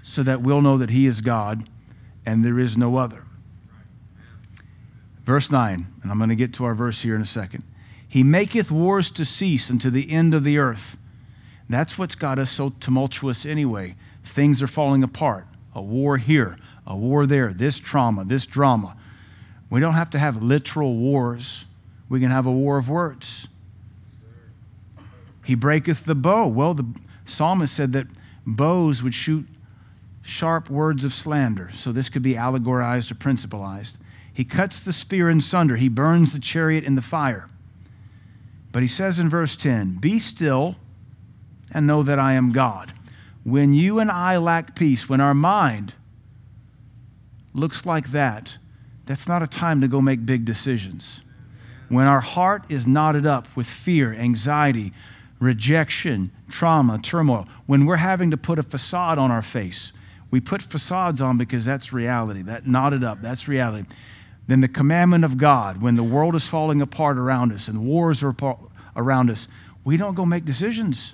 so 0.01 0.23
that 0.23 0.41
we'll 0.41 0.61
know 0.61 0.77
that 0.77 0.89
He 0.89 1.05
is 1.05 1.21
God 1.21 1.69
and 2.25 2.43
there 2.43 2.59
is 2.59 2.77
no 2.77 2.97
other. 2.97 3.23
Verse 5.23 5.51
9, 5.51 5.87
and 6.01 6.11
I'm 6.11 6.17
going 6.17 6.29
to 6.29 6.35
get 6.35 6.53
to 6.53 6.65
our 6.65 6.73
verse 6.73 7.01
here 7.01 7.15
in 7.15 7.21
a 7.21 7.25
second. 7.25 7.63
He 8.07 8.23
maketh 8.23 8.71
wars 8.71 9.11
to 9.11 9.25
cease 9.25 9.69
unto 9.69 9.89
the 9.89 10.09
end 10.11 10.33
of 10.33 10.43
the 10.45 10.57
earth. 10.57 10.97
That's 11.69 11.97
what's 11.97 12.15
got 12.15 12.39
us 12.39 12.49
so 12.49 12.69
tumultuous 12.79 13.45
anyway. 13.45 13.95
Things 14.23 14.63
are 14.63 14.67
falling 14.67 15.03
apart. 15.03 15.45
A 15.75 15.81
war 15.81 16.17
here, 16.17 16.57
a 16.85 16.95
war 16.95 17.25
there, 17.25 17.51
this 17.51 17.77
trauma, 17.77 18.23
this 18.23 18.45
drama. 18.45 18.95
We 19.69 19.81
don't 19.81 19.95
have 19.95 20.09
to 20.11 20.19
have 20.19 20.41
literal 20.41 20.95
wars. 20.95 21.65
We 22.07 22.21
can 22.21 22.31
have 22.31 22.45
a 22.45 22.51
war 22.51 22.77
of 22.77 22.89
words. 22.89 23.47
He 25.43 25.55
breaketh 25.55 26.05
the 26.05 26.15
bow. 26.15 26.47
Well, 26.47 26.73
the 26.73 26.85
psalmist 27.29 27.73
said 27.73 27.93
that 27.93 28.07
bows 28.45 29.03
would 29.03 29.13
shoot 29.13 29.47
sharp 30.21 30.69
words 30.69 31.05
of 31.05 31.13
slander. 31.13 31.71
So 31.77 31.91
this 31.91 32.09
could 32.09 32.21
be 32.21 32.35
allegorized 32.35 33.11
or 33.11 33.15
principalized. 33.15 33.97
He 34.33 34.43
cuts 34.43 34.79
the 34.79 34.93
spear 34.93 35.29
in 35.29 35.41
sunder. 35.41 35.77
He 35.77 35.89
burns 35.89 36.33
the 36.33 36.39
chariot 36.39 36.83
in 36.83 36.95
the 36.95 37.01
fire. 37.01 37.47
But 38.71 38.81
he 38.81 38.87
says 38.87 39.19
in 39.19 39.29
verse 39.29 39.55
10 39.55 39.95
Be 39.95 40.19
still 40.19 40.75
and 41.71 41.87
know 41.87 42.03
that 42.03 42.19
I 42.19 42.33
am 42.33 42.51
God. 42.51 42.93
When 43.43 43.73
you 43.73 43.99
and 43.99 44.11
I 44.11 44.37
lack 44.37 44.75
peace, 44.75 45.07
when 45.07 45.21
our 45.21 45.33
mind 45.33 45.93
looks 47.53 47.85
like 47.85 48.11
that, 48.11 48.57
that's 49.05 49.27
not 49.27 49.41
a 49.41 49.47
time 49.47 49.81
to 49.81 49.87
go 49.87 50.01
make 50.01 50.25
big 50.25 50.45
decisions. 50.45 51.21
When 51.89 52.05
our 52.05 52.19
heart 52.19 52.65
is 52.67 52.85
knotted 52.85 53.25
up 53.25 53.47
with 53.55 53.65
fear, 53.65 54.13
anxiety, 54.13 54.91
rejection, 55.39 56.31
trauma, 56.49 56.99
turmoil, 56.99 57.47
when 57.65 57.85
we're 57.85 57.97
having 57.97 58.31
to 58.31 58.37
put 58.37 58.59
a 58.59 58.63
facade 58.63 59.17
on 59.17 59.31
our 59.31 59.41
face, 59.41 59.91
we 60.29 60.39
put 60.39 60.61
facades 60.61 61.21
on 61.21 61.37
because 61.37 61.65
that's 61.65 61.93
reality. 61.93 62.41
That 62.41 62.67
knotted 62.67 63.03
up, 63.03 63.21
that's 63.21 63.47
reality. 63.47 63.87
Then 64.47 64.61
the 64.61 64.67
commandment 64.67 65.25
of 65.25 65.37
God, 65.37 65.81
when 65.81 65.95
the 65.95 66.03
world 66.03 66.35
is 66.35 66.47
falling 66.47 66.81
apart 66.81 67.17
around 67.17 67.51
us 67.51 67.67
and 67.67 67.85
wars 67.85 68.23
are 68.23 68.35
around 68.95 69.29
us, 69.29 69.47
we 69.83 69.97
don't 69.97 70.15
go 70.15 70.25
make 70.25 70.45
decisions. 70.45 71.13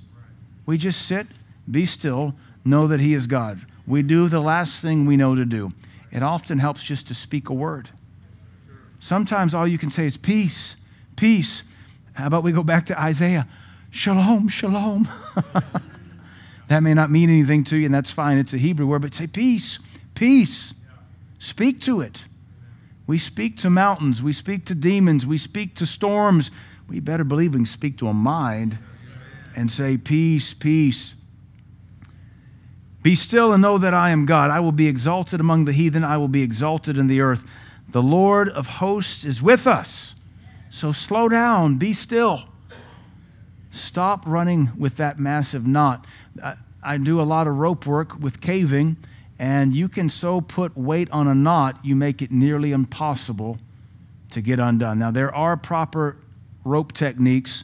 We 0.66 0.78
just 0.78 1.06
sit, 1.06 1.28
be 1.70 1.86
still, 1.86 2.36
know 2.64 2.88
that 2.88 3.00
He 3.00 3.14
is 3.14 3.28
God. 3.28 3.66
We 3.86 4.02
do 4.02 4.30
the 4.30 4.40
last 4.40 4.82
thing 4.82 5.06
we 5.06 5.18
know 5.18 5.36
to 5.36 5.46
do. 5.46 5.72
It 6.12 6.24
often 6.24 6.60
helps 6.60 6.84
just 6.84 7.08
to 7.08 7.14
speak 7.14 7.50
a 7.50 7.54
word. 7.54 7.90
Sometimes 9.00 9.54
all 9.54 9.68
you 9.68 9.78
can 9.78 9.92
say 9.92 10.06
is 10.06 10.16
peace, 10.16 10.76
peace. 11.16 11.64
How 12.14 12.28
about 12.28 12.44
we 12.44 12.52
go 12.52 12.64
back 12.64 12.86
to 12.86 13.00
Isaiah? 13.00 13.48
Shalom, 13.96 14.48
shalom. 14.48 15.08
that 16.68 16.82
may 16.82 16.96
not 16.96 17.12
mean 17.12 17.30
anything 17.30 17.64
to 17.66 17.78
you, 17.78 17.86
and 17.86 17.94
that's 17.94 18.10
fine. 18.10 18.40
It's 18.40 18.52
a 18.52 18.58
Hebrew 18.58 18.88
word, 18.88 19.04
but 19.04 19.14
say 19.14 19.28
peace, 19.28 19.78
peace. 20.16 20.74
Speak 21.38 21.80
to 21.82 22.02
it. 22.02 22.26
We 23.06 23.20
speak 23.20 23.56
to 23.58 23.70
mountains, 23.70 24.24
we 24.24 24.34
speak 24.34 24.66
to 24.66 24.74
demons, 24.74 25.28
we 25.28 25.38
speak 25.38 25.76
to 25.76 25.86
storms. 25.86 26.50
We 26.90 27.02
better 27.02 27.24
believe 27.24 27.54
we 27.54 27.60
can 27.60 27.66
speak 27.68 28.00
to 28.00 28.08
a 28.08 28.16
mind 28.16 28.80
and 29.56 29.72
say, 29.72 29.98
Peace, 29.98 30.56
peace. 30.56 31.14
Be 33.04 33.16
still 33.16 33.54
and 33.54 33.62
know 33.62 33.78
that 33.78 33.94
I 33.94 34.10
am 34.10 34.26
God. 34.26 34.50
I 34.50 34.60
will 34.60 34.72
be 34.72 34.88
exalted 34.88 35.40
among 35.40 35.66
the 35.66 35.72
heathen, 35.72 36.04
I 36.04 36.18
will 36.18 36.28
be 36.28 36.42
exalted 36.42 36.98
in 36.98 37.06
the 37.06 37.22
earth. 37.22 37.46
The 37.88 38.02
Lord 38.02 38.50
of 38.50 38.66
hosts 38.66 39.24
is 39.24 39.40
with 39.40 39.68
us. 39.68 40.16
So 40.72 40.92
slow 40.92 41.30
down, 41.30 41.78
be 41.78 41.94
still. 41.94 42.46
Stop 43.74 44.28
running 44.28 44.70
with 44.78 44.98
that 44.98 45.18
massive 45.18 45.66
knot. 45.66 46.06
I, 46.84 46.98
do 46.98 47.20
a 47.20 47.24
lot 47.24 47.48
of 47.48 47.58
rope 47.58 47.88
work 47.88 48.20
with 48.20 48.40
caving, 48.40 48.98
and 49.40 49.74
you 49.74 49.90
can 49.90 50.10
so 50.10 50.42
put 50.42 50.78
weight 50.78 51.10
on 51.10 51.28
a 51.28 51.34
knot, 51.34 51.80
you 51.84 51.96
make 51.96 52.22
it 52.22 52.32
nearly 52.32 52.72
impossible 52.72 53.58
to 54.30 54.42
get 54.42 54.60
undone. 54.60 55.00
Now, 55.00 55.10
there 55.10 55.34
are 55.34 55.58
proper 55.58 56.18
rope 56.64 56.92
techniques 56.92 57.64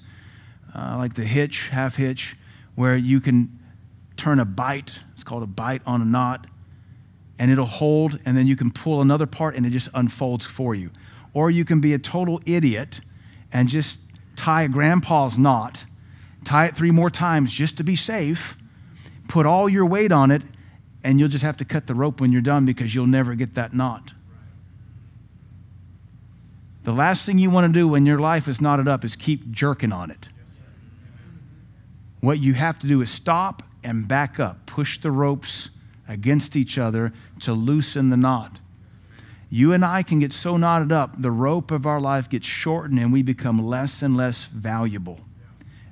uh, 0.74 0.96
like 0.98 1.14
the 1.14 1.26
hitch, 1.26 1.68
half 1.68 1.98
hitch, 1.98 2.36
where 2.74 2.98
you 2.98 3.22
can 3.22 3.60
turn 4.18 4.40
a 4.40 4.46
bite, 4.46 5.02
it's 5.14 5.24
called 5.24 5.44
a 5.44 5.48
bite 5.48 5.84
on 5.86 6.02
a 6.02 6.06
knot, 6.06 6.48
and 7.38 7.52
it'll 7.52 7.68
hold, 7.68 8.18
and 8.26 8.36
then 8.36 8.48
you 8.48 8.56
can 8.56 8.72
pull 8.72 9.00
another 9.00 9.28
part 9.28 9.56
and 9.56 9.64
it 9.64 9.70
just 9.70 9.90
unfolds 9.94 10.48
for 10.48 10.74
you. 10.74 10.90
Or 11.36 11.52
you 11.52 11.66
can 11.66 11.82
be 11.82 11.94
a 11.94 12.00
total 12.00 12.42
idiot 12.48 13.00
and 13.54 13.70
just 13.70 14.00
tie 14.36 14.64
a 14.64 14.70
grandpa's 14.70 15.38
knot, 15.38 15.86
tie 16.50 16.66
it 16.66 16.76
three 16.76 16.90
more 16.90 17.12
times 17.12 17.54
just 17.54 17.78
to 17.78 17.84
be 17.84 17.96
safe, 17.96 18.58
put 19.28 19.46
all 19.46 19.70
your 19.70 19.86
weight 19.86 20.12
on 20.12 20.32
it, 20.32 20.42
and 21.04 21.20
you'll 21.20 21.30
just 21.30 21.44
have 21.44 21.56
to 21.56 21.64
cut 21.64 21.86
the 21.86 21.94
rope 21.94 22.20
when 22.20 22.32
you're 22.32 22.42
done 22.42 22.66
because 22.66 22.96
you'll 22.96 23.06
never 23.06 23.36
get 23.36 23.54
that 23.54 23.72
knot. 23.72 24.14
The 26.86 26.92
last 26.92 27.24
thing 27.24 27.38
you 27.38 27.52
want 27.52 27.72
to 27.72 27.80
do 27.80 27.88
when 27.88 28.08
your 28.08 28.18
life 28.18 28.48
is 28.48 28.60
knotted 28.60 28.88
up 28.88 29.06
is 29.06 29.16
keep 29.16 29.52
jerking 29.52 29.94
on 29.94 30.10
it. 30.10 30.28
What 32.20 32.40
you 32.40 32.56
have 32.56 32.80
to 32.80 32.88
do 32.88 33.00
is 33.02 33.12
stop 33.12 33.62
and 33.84 34.08
back 34.08 34.40
up, 34.40 34.66
push 34.66 35.00
the 35.00 35.12
ropes 35.12 35.70
against 36.08 36.56
each 36.56 36.80
other 36.80 37.14
to 37.42 37.54
loosen 37.54 38.10
the 38.10 38.18
knot. 38.18 38.60
You 39.52 39.72
and 39.72 39.86
I 39.86 40.02
can 40.02 40.18
get 40.18 40.34
so 40.34 40.58
knotted 40.58 40.92
up, 40.92 41.22
the 41.22 41.30
rope 41.30 41.70
of 41.70 41.86
our 41.86 42.02
life 42.02 42.28
gets 42.28 42.48
shortened 42.48 43.00
and 43.00 43.14
we 43.14 43.22
become 43.22 43.64
less 43.64 44.02
and 44.02 44.18
less 44.18 44.46
valuable. 44.46 45.20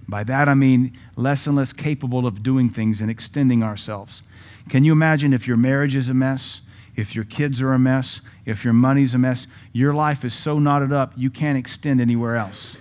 By 0.08 0.24
that 0.24 0.48
I 0.48 0.54
mean 0.54 0.98
less 1.16 1.48
and 1.48 1.56
less 1.56 1.74
capable 1.74 2.26
of 2.26 2.42
doing 2.44 2.70
things 2.70 3.02
and 3.02 3.12
extending 3.12 3.64
ourselves. 3.64 4.22
Can 4.70 4.84
you 4.84 4.92
imagine 4.92 5.34
if 5.34 5.48
your 5.48 5.58
marriage 5.58 5.96
is 5.96 6.10
a 6.10 6.14
mess, 6.14 6.62
if 6.96 7.16
your 7.16 7.26
kids 7.26 7.62
are 7.62 7.74
a 7.74 7.80
mess, 7.80 8.22
if 8.46 8.64
your 8.64 8.74
money's 8.74 9.14
a 9.14 9.18
mess, 9.18 9.48
your 9.74 9.94
life 9.94 10.24
is 10.26 10.34
so 10.34 10.60
knotted 10.60 10.92
up 10.92 11.14
you 11.16 11.30
can't 11.30 11.58
extend 11.58 12.00
anywhere 12.02 12.36
else. 12.36 12.78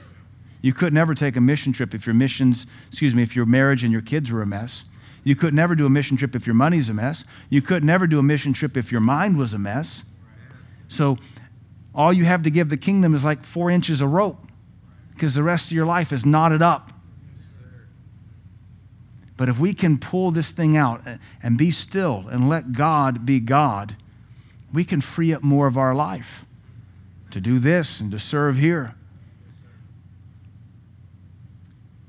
You 0.63 0.73
could 0.73 0.93
never 0.93 1.15
take 1.15 1.37
a 1.37 1.41
mission 1.41 1.73
trip 1.73 1.95
if 1.95 2.07
your 2.07 2.15
missions, 2.15 2.67
excuse 2.89 3.15
me, 3.15 3.23
if 3.23 3.37
your 3.37 3.47
marriage 3.47 3.85
and 3.85 3.93
your 3.93 4.03
kids 4.03 4.31
were 4.33 4.43
a 4.43 4.47
mess. 4.47 4.85
You 5.23 5.37
could 5.37 5.55
never 5.55 5.75
do 5.75 5.87
a 5.87 5.91
mission 5.91 6.17
trip 6.17 6.35
if 6.35 6.47
your 6.47 6.55
money's 6.55 6.89
a 6.89 6.95
mess. 6.95 7.25
You 7.51 7.61
could 7.61 7.85
never 7.85 8.07
do 8.07 8.19
a 8.19 8.23
mission 8.23 8.53
trip 8.53 8.77
if 8.77 8.91
your 8.91 9.01
mind 9.01 9.37
was 9.37 9.55
a 9.55 9.59
mess. 9.59 10.05
So 10.89 11.19
All 11.97 12.13
you 12.13 12.27
have 12.27 12.43
to 12.43 12.51
give 12.51 12.69
the 12.69 12.77
kingdom 12.77 13.15
is 13.15 13.25
like 13.25 13.43
four 13.43 13.71
inches 13.71 14.03
of 14.03 14.13
rope 14.13 14.47
because 15.15 15.35
the 15.35 15.43
rest 15.43 15.67
of 15.67 15.73
your 15.73 15.87
life 15.87 16.13
is 16.13 16.27
knotted 16.27 16.61
up. 16.61 16.93
But 19.37 19.49
if 19.49 19.59
we 19.59 19.75
can 19.75 19.99
pull 19.99 20.31
this 20.31 20.51
thing 20.51 20.77
out 20.77 21.03
and 21.43 21.59
be 21.59 21.71
still 21.71 22.25
and 22.31 22.49
let 22.49 22.73
God 22.73 23.27
be 23.27 23.39
God, 23.39 23.97
we 24.73 24.85
can 24.85 25.01
free 25.01 25.33
up 25.33 25.43
more 25.43 25.67
of 25.67 25.77
our 25.77 25.95
life 25.95 26.47
to 27.31 27.41
do 27.41 27.59
this 27.59 28.01
and 28.01 28.11
to 28.13 28.19
serve 28.19 28.57
here. 28.57 28.95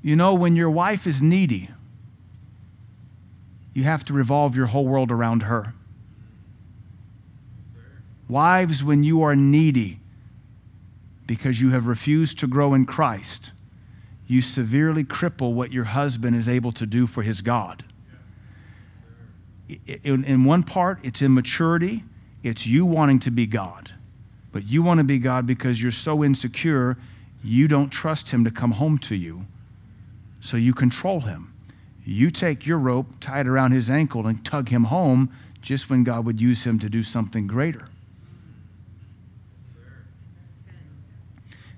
You 0.02 0.16
know, 0.16 0.32
when 0.34 0.56
your 0.56 0.70
wife 0.70 1.06
is 1.06 1.20
needy, 1.20 1.68
you 3.74 3.84
have 3.84 4.04
to 4.06 4.12
revolve 4.12 4.56
your 4.56 4.66
whole 4.66 4.86
world 4.86 5.12
around 5.12 5.42
her. 5.44 5.74
Wives, 8.28 8.82
when 8.82 9.02
you 9.02 9.22
are 9.22 9.36
needy 9.36 10.00
because 11.26 11.60
you 11.60 11.70
have 11.70 11.86
refused 11.86 12.38
to 12.38 12.46
grow 12.46 12.74
in 12.74 12.84
Christ, 12.86 13.52
you 14.28 14.42
severely 14.42 15.02
cripple 15.02 15.54
what 15.54 15.72
your 15.72 15.84
husband 15.84 16.36
is 16.36 16.48
able 16.48 16.70
to 16.70 16.86
do 16.86 17.06
for 17.06 17.22
his 17.22 17.40
God. 17.40 17.82
In, 20.04 20.22
in 20.24 20.44
one 20.44 20.62
part, 20.62 21.00
it's 21.02 21.22
immaturity, 21.22 22.04
it's 22.42 22.66
you 22.66 22.86
wanting 22.86 23.20
to 23.20 23.30
be 23.30 23.46
God. 23.46 23.92
But 24.52 24.66
you 24.66 24.82
want 24.82 24.98
to 24.98 25.04
be 25.04 25.18
God 25.18 25.46
because 25.46 25.82
you're 25.82 25.92
so 25.92 26.22
insecure, 26.22 26.96
you 27.42 27.68
don't 27.68 27.90
trust 27.90 28.30
Him 28.30 28.44
to 28.44 28.50
come 28.50 28.72
home 28.72 28.98
to 28.98 29.14
you. 29.14 29.46
So 30.40 30.56
you 30.56 30.72
control 30.72 31.20
Him. 31.20 31.54
You 32.04 32.30
take 32.30 32.66
your 32.66 32.78
rope, 32.78 33.06
tie 33.20 33.40
it 33.40 33.46
around 33.46 33.72
His 33.72 33.90
ankle, 33.90 34.26
and 34.26 34.44
tug 34.44 34.70
Him 34.70 34.84
home 34.84 35.30
just 35.60 35.90
when 35.90 36.04
God 36.04 36.24
would 36.24 36.40
use 36.40 36.64
Him 36.64 36.78
to 36.78 36.88
do 36.88 37.02
something 37.02 37.46
greater. 37.46 37.88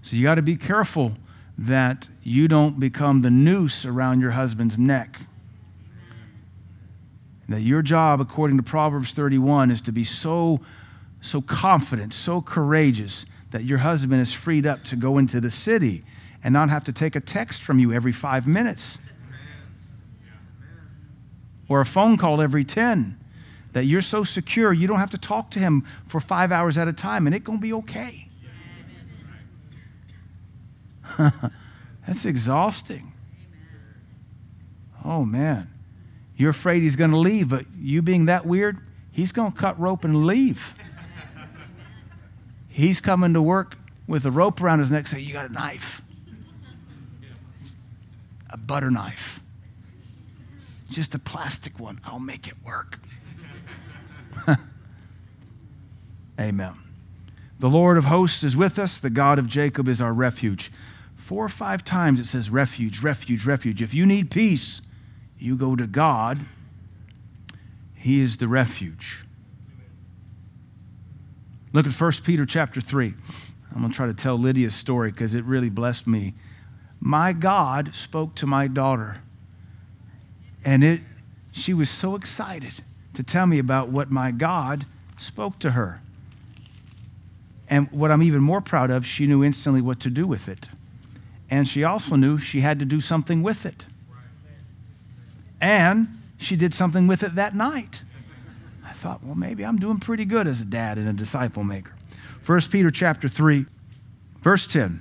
So 0.03 0.17
you 0.17 0.23
got 0.23 0.37
to 0.37 0.43
be 0.43 0.57
careful 0.57 1.15
that 1.61 2.09
you 2.23 2.49
don't 2.49 2.81
become 2.81 3.21
the 3.21 3.31
noose 3.31 3.85
around 3.85 4.23
your 4.23 4.31
husband's 4.31 4.79
neck. 4.79 5.21
That 7.51 7.61
your 7.61 7.83
job, 7.83 8.19
according 8.19 8.57
to 8.57 8.63
Proverbs 8.63 9.13
31, 9.13 9.71
is 9.71 9.83
to 9.83 9.93
be 9.93 10.03
so 10.03 10.61
so 11.21 11.43
confident, 11.43 12.15
so 12.15 12.41
courageous 12.41 13.27
that 13.51 13.65
your 13.65 13.77
husband 13.77 14.23
is 14.23 14.33
freed 14.33 14.65
up 14.65 14.83
to 14.85 14.97
go 14.97 15.19
into 15.19 15.39
the 15.39 15.51
city 15.51 16.03
and 16.43 16.55
not 16.55 16.71
have 16.71 16.83
to 16.85 16.95
take 16.95 17.15
a 17.15 17.21
text 17.21 17.61
from 17.61 17.79
you 17.79 17.93
every 17.93 18.13
five 18.13 18.47
minutes. 18.47 18.97
Or 21.69 21.83
a 21.83 21.85
phone 21.85 22.17
call 22.17 22.41
every 22.41 22.65
10 22.65 23.19
that 23.73 23.85
you're 23.85 24.01
so 24.01 24.25
secure 24.25 24.73
you 24.73 24.89
don't 24.89 24.99
have 24.99 25.11
to 25.11 25.19
talk 25.19 25.51
to 25.51 25.59
him 25.59 25.85
for 26.07 26.21
five 26.21 26.51
hours 26.51 26.79
at 26.79 26.89
a 26.89 26.93
time 26.93 27.27
and 27.27 27.37
it's 27.37 27.45
going 27.45 27.59
to 27.59 27.63
be 27.63 27.73
okay 27.75 28.30
that's 32.07 32.25
exhausting 32.25 33.13
oh 35.05 35.25
man 35.25 35.69
you're 36.37 36.51
afraid 36.51 36.83
he's 36.83 36.97
going 36.97 37.11
to 37.11 37.19
leave 37.19 37.49
but 37.49 37.65
you 37.79 38.03
being 38.03 38.27
that 38.27 38.47
weird 38.47 38.79
he's 39.11 39.33
going 39.33 39.53
to 39.53 39.59
cut 39.59 39.79
rope 39.79 40.05
and 40.05 40.27
leave 40.27 40.75
He's 42.81 43.01
coming 43.01 43.35
to 43.35 43.43
work 43.43 43.77
with 44.07 44.25
a 44.25 44.31
rope 44.31 44.63
around 44.63 44.79
his 44.79 44.91
neck 44.91 45.09
saying, 45.09 45.27
You 45.27 45.35
got 45.35 45.51
a 45.51 45.53
knife. 45.53 46.01
A 48.49 48.57
butter 48.57 48.91
knife. 48.91 49.41
Just 50.89 51.15
a 51.15 51.19
plastic 51.19 51.79
one. 51.79 52.01
I'll 52.05 52.19
make 52.19 52.49
it 52.49 52.55
work. 52.65 53.01
Amen. 56.41 56.75
The 57.59 57.69
Lord 57.69 57.99
of 57.99 58.05
hosts 58.05 58.43
is 58.43 58.57
with 58.57 58.79
us. 58.79 58.97
The 58.99 59.11
God 59.11 59.39
of 59.39 59.47
Jacob 59.47 59.87
is 59.87 60.01
our 60.01 60.15
refuge. 60.15 60.73
Four 61.31 61.45
or 61.45 61.49
five 61.49 61.85
times 61.85 62.19
it 62.19 62.27
says 62.27 62.51
refuge, 62.51 63.05
refuge, 63.05 63.47
refuge. 63.47 63.81
If 63.83 63.95
you 63.95 64.05
need 64.05 64.33
peace, 64.33 64.83
you 65.39 65.55
go 65.55 65.77
to 65.77 65.87
God. 65.87 66.41
He 67.95 68.21
is 68.21 68.39
the 68.39 68.49
refuge. 68.49 69.25
Look 71.73 71.87
at 71.87 71.93
1 71.93 72.13
Peter 72.25 72.45
chapter 72.45 72.81
3. 72.81 73.15
I'm 73.73 73.81
going 73.81 73.93
to 73.93 73.97
try 73.97 74.09
to 74.09 74.13
tell 74.13 74.37
Lydia's 74.37 74.75
story 74.75 75.13
because 75.13 75.37
it 75.37 75.45
really 75.45 75.69
blessed 75.71 76.05
me. 76.05 76.35
My 76.99 77.33
God 77.33 77.95
spoke 77.95 78.35
to 78.35 78.47
my 78.49 78.67
daughter, 78.67 79.23
and 80.65 80.83
it, 80.83 81.01
she 81.53 81.73
was 81.73 81.91
so 81.91 82.17
excited 82.17 82.83
to 83.15 83.23
tell 83.23 83.47
me 83.47 83.61
about 83.61 83.89
what 83.89 84.11
my 84.11 84.33
God 84.33 84.85
spoke 85.17 85.61
to 85.61 85.71
her. 85.71 86.03
And 87.69 87.89
what 87.93 88.11
I'm 88.11 88.25
even 88.25 88.43
more 88.43 88.61
proud 88.61 88.91
of, 88.91 89.07
she 89.07 89.29
knew 89.29 89.45
instantly 89.45 89.81
what 89.81 90.01
to 90.01 90.11
do 90.11 90.27
with 90.27 90.49
it. 90.49 90.67
And 91.51 91.67
she 91.67 91.85
also 91.85 92.15
knew 92.15 92.39
she 92.39 92.61
had 92.61 92.79
to 92.79 92.85
do 92.85 93.01
something 93.01 93.43
with 93.43 93.67
it. 93.67 93.87
And 95.61 96.21
she 96.39 96.57
did 96.57 96.73
something 96.73 97.07
with 97.07 97.23
it 97.23 97.35
that 97.35 97.55
night 97.55 98.03
I 98.91 98.93
thought, 98.93 99.23
well, 99.23 99.37
maybe 99.37 99.65
I'm 99.65 99.79
doing 99.79 99.99
pretty 99.99 100.25
good 100.25 100.49
as 100.49 100.61
a 100.61 100.65
dad 100.65 100.99
and 100.99 101.09
a 101.09 101.13
disciple 101.13 101.63
maker. 101.63 101.93
1 102.45 102.61
Peter 102.73 102.91
chapter 102.91 103.29
3, 103.29 103.67
verse 104.41 104.67
10. 104.67 105.01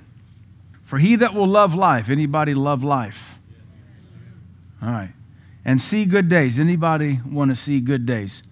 For 0.84 0.98
he 0.98 1.16
that 1.16 1.34
will 1.34 1.48
love 1.48 1.74
life, 1.74 2.08
anybody 2.08 2.54
love 2.54 2.84
life? 2.84 3.36
All 4.80 4.90
right. 4.90 5.12
And 5.64 5.82
see 5.82 6.04
good 6.04 6.28
days. 6.28 6.60
Anybody 6.60 7.20
want 7.28 7.50
to 7.50 7.56
see 7.56 7.80
good 7.80 8.06
days? 8.06 8.44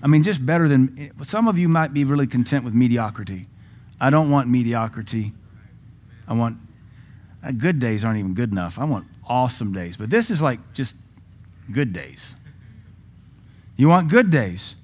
I 0.00 0.06
mean, 0.06 0.22
just 0.22 0.46
better 0.46 0.68
than 0.68 1.10
some 1.24 1.48
of 1.48 1.58
you 1.58 1.68
might 1.68 1.92
be 1.92 2.04
really 2.04 2.28
content 2.28 2.64
with 2.64 2.72
mediocrity. 2.72 3.48
I 4.00 4.10
don't 4.10 4.30
want 4.30 4.48
mediocrity. 4.48 5.32
I 6.28 6.34
want 6.34 6.58
Uh, 7.44 7.52
good 7.52 7.78
days 7.78 8.04
aren't 8.04 8.18
even 8.18 8.34
good 8.34 8.50
enough. 8.50 8.78
I 8.78 8.84
want 8.84 9.06
awesome 9.26 9.72
days. 9.72 9.96
But 9.96 10.10
this 10.10 10.30
is 10.30 10.40
like 10.40 10.72
just 10.72 10.94
good 11.70 11.92
days. 11.92 12.34
You 13.76 13.88
want 13.88 14.08
good 14.08 14.30
days. 14.30 14.76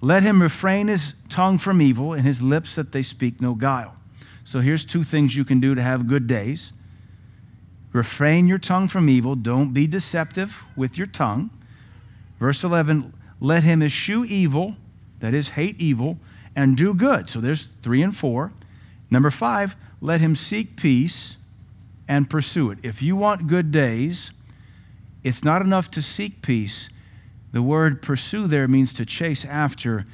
Let 0.00 0.22
him 0.22 0.40
refrain 0.40 0.88
his 0.88 1.14
tongue 1.28 1.58
from 1.58 1.82
evil 1.82 2.12
and 2.12 2.24
his 2.24 2.40
lips 2.40 2.76
that 2.76 2.92
they 2.92 3.02
speak 3.02 3.40
no 3.40 3.54
guile. 3.54 3.96
So 4.44 4.60
here's 4.60 4.84
two 4.84 5.02
things 5.02 5.36
you 5.36 5.44
can 5.44 5.60
do 5.60 5.74
to 5.74 5.82
have 5.82 6.06
good 6.06 6.26
days. 6.26 6.72
Refrain 7.92 8.46
your 8.46 8.58
tongue 8.58 8.86
from 8.86 9.08
evil. 9.08 9.34
Don't 9.34 9.72
be 9.72 9.86
deceptive 9.86 10.62
with 10.76 10.96
your 10.96 11.06
tongue. 11.06 11.50
Verse 12.38 12.62
11, 12.62 13.12
let 13.40 13.64
him 13.64 13.82
eschew 13.82 14.24
evil, 14.24 14.76
that 15.18 15.34
is, 15.34 15.50
hate 15.50 15.80
evil, 15.80 16.18
and 16.54 16.76
do 16.76 16.94
good. 16.94 17.28
So 17.28 17.40
there's 17.40 17.68
three 17.82 18.02
and 18.02 18.16
four. 18.16 18.52
Number 19.10 19.30
five, 19.30 19.74
let 20.00 20.20
him 20.20 20.36
seek 20.36 20.76
peace 20.76 21.37
and 22.08 22.28
pursue 22.28 22.70
it. 22.70 22.78
If 22.82 23.02
you 23.02 23.14
want 23.14 23.46
good 23.46 23.70
days, 23.70 24.32
it's 25.22 25.44
not 25.44 25.62
enough 25.62 25.90
to 25.92 26.02
seek 26.02 26.42
peace 26.42 26.88
the 27.52 27.62
word 27.62 28.02
pursue 28.02 28.46
there 28.46 28.68
means 28.68 28.92
to 28.94 29.06
chase 29.06 29.44
after 29.44 30.04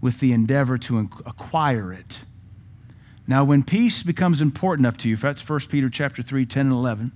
with 0.00 0.20
the 0.20 0.32
endeavor 0.32 0.76
to 0.78 0.98
acquire 0.98 1.92
it. 1.92 2.20
Now, 3.26 3.44
when 3.44 3.62
peace 3.62 4.02
becomes 4.02 4.40
important 4.40 4.84
enough 4.84 4.98
to 4.98 5.08
you, 5.08 5.16
that's 5.16 5.48
1 5.48 5.60
Peter 5.70 5.88
chapter 5.88 6.22
3, 6.22 6.44
10 6.44 6.66
and 6.66 6.72
11, 6.72 7.12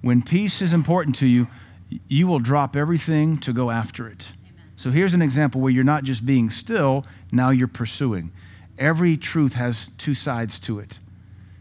when 0.00 0.22
peace 0.22 0.60
is 0.60 0.72
important 0.72 1.16
to 1.16 1.26
you, 1.26 1.46
you 2.08 2.26
will 2.26 2.40
drop 2.40 2.74
everything 2.74 3.38
to 3.38 3.52
go 3.52 3.70
after 3.70 4.08
it. 4.08 4.30
Amen. 4.42 4.72
So 4.76 4.90
here's 4.90 5.14
an 5.14 5.22
example 5.22 5.60
where 5.60 5.70
you're 5.70 5.84
not 5.84 6.02
just 6.02 6.26
being 6.26 6.50
still, 6.50 7.06
now 7.30 7.50
you're 7.50 7.68
pursuing. 7.68 8.32
Every 8.76 9.16
truth 9.16 9.52
has 9.52 9.90
two 9.98 10.14
sides 10.14 10.58
to 10.60 10.80
it. 10.80 10.98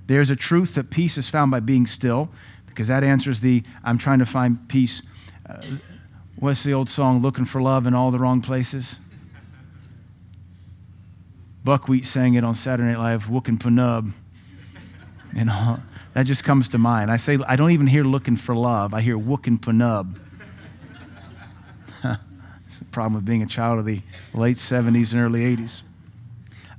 There's 0.08 0.30
a 0.30 0.36
truth 0.36 0.76
that 0.76 0.89
peace 0.89 1.18
is 1.18 1.30
found 1.30 1.52
by 1.52 1.60
being 1.60 1.88
still, 1.88 2.30
because 2.68 2.88
that 2.88 3.04
answers 3.04 3.39
the 3.39 3.63
I'm 3.84 3.98
trying 3.98 4.20
to 4.20 4.26
find 4.26 4.68
peace. 4.68 5.02
Uh, 5.48 5.62
What's 6.44 6.63
the 6.63 6.74
old 6.74 6.89
song, 6.89 7.22
Looking 7.22 7.46
for 7.46 7.62
Love 7.62 7.88
in 7.88 7.94
All 7.94 8.12
the 8.12 8.20
Wrong 8.20 8.42
Places? 8.42 8.98
Buckwheat 11.63 12.06
sang 12.06 12.34
it 12.34 12.44
on 12.44 12.54
Saturday 12.54 12.89
Night 12.89 13.00
Live, 13.00 13.30
Wookin' 13.30 13.58
Panub. 13.58 14.12
You 15.36 15.46
know, 15.46 15.80
that 16.13 16.28
just 16.28 16.44
comes 16.44 16.70
to 16.70 16.78
mind. 16.78 17.10
I 17.10 17.18
say, 17.18 17.39
I 17.48 17.56
don't 17.56 17.72
even 17.72 17.88
hear 17.88 18.04
looking 18.04 18.36
for 18.36 18.54
love. 18.54 18.94
I 18.94 19.02
hear 19.02 19.18
Wookin' 19.18 19.58
Panub. 19.58 20.19
it's 22.04 22.82
a 22.82 22.86
problem 22.92 23.15
with 23.15 23.25
being 23.25 23.42
a 23.42 23.48
child 23.48 23.80
of 23.80 23.86
the 23.86 24.04
late 24.36 24.58
70s 24.58 25.12
and 25.12 25.21
early 25.21 25.56
80s. 25.56 25.82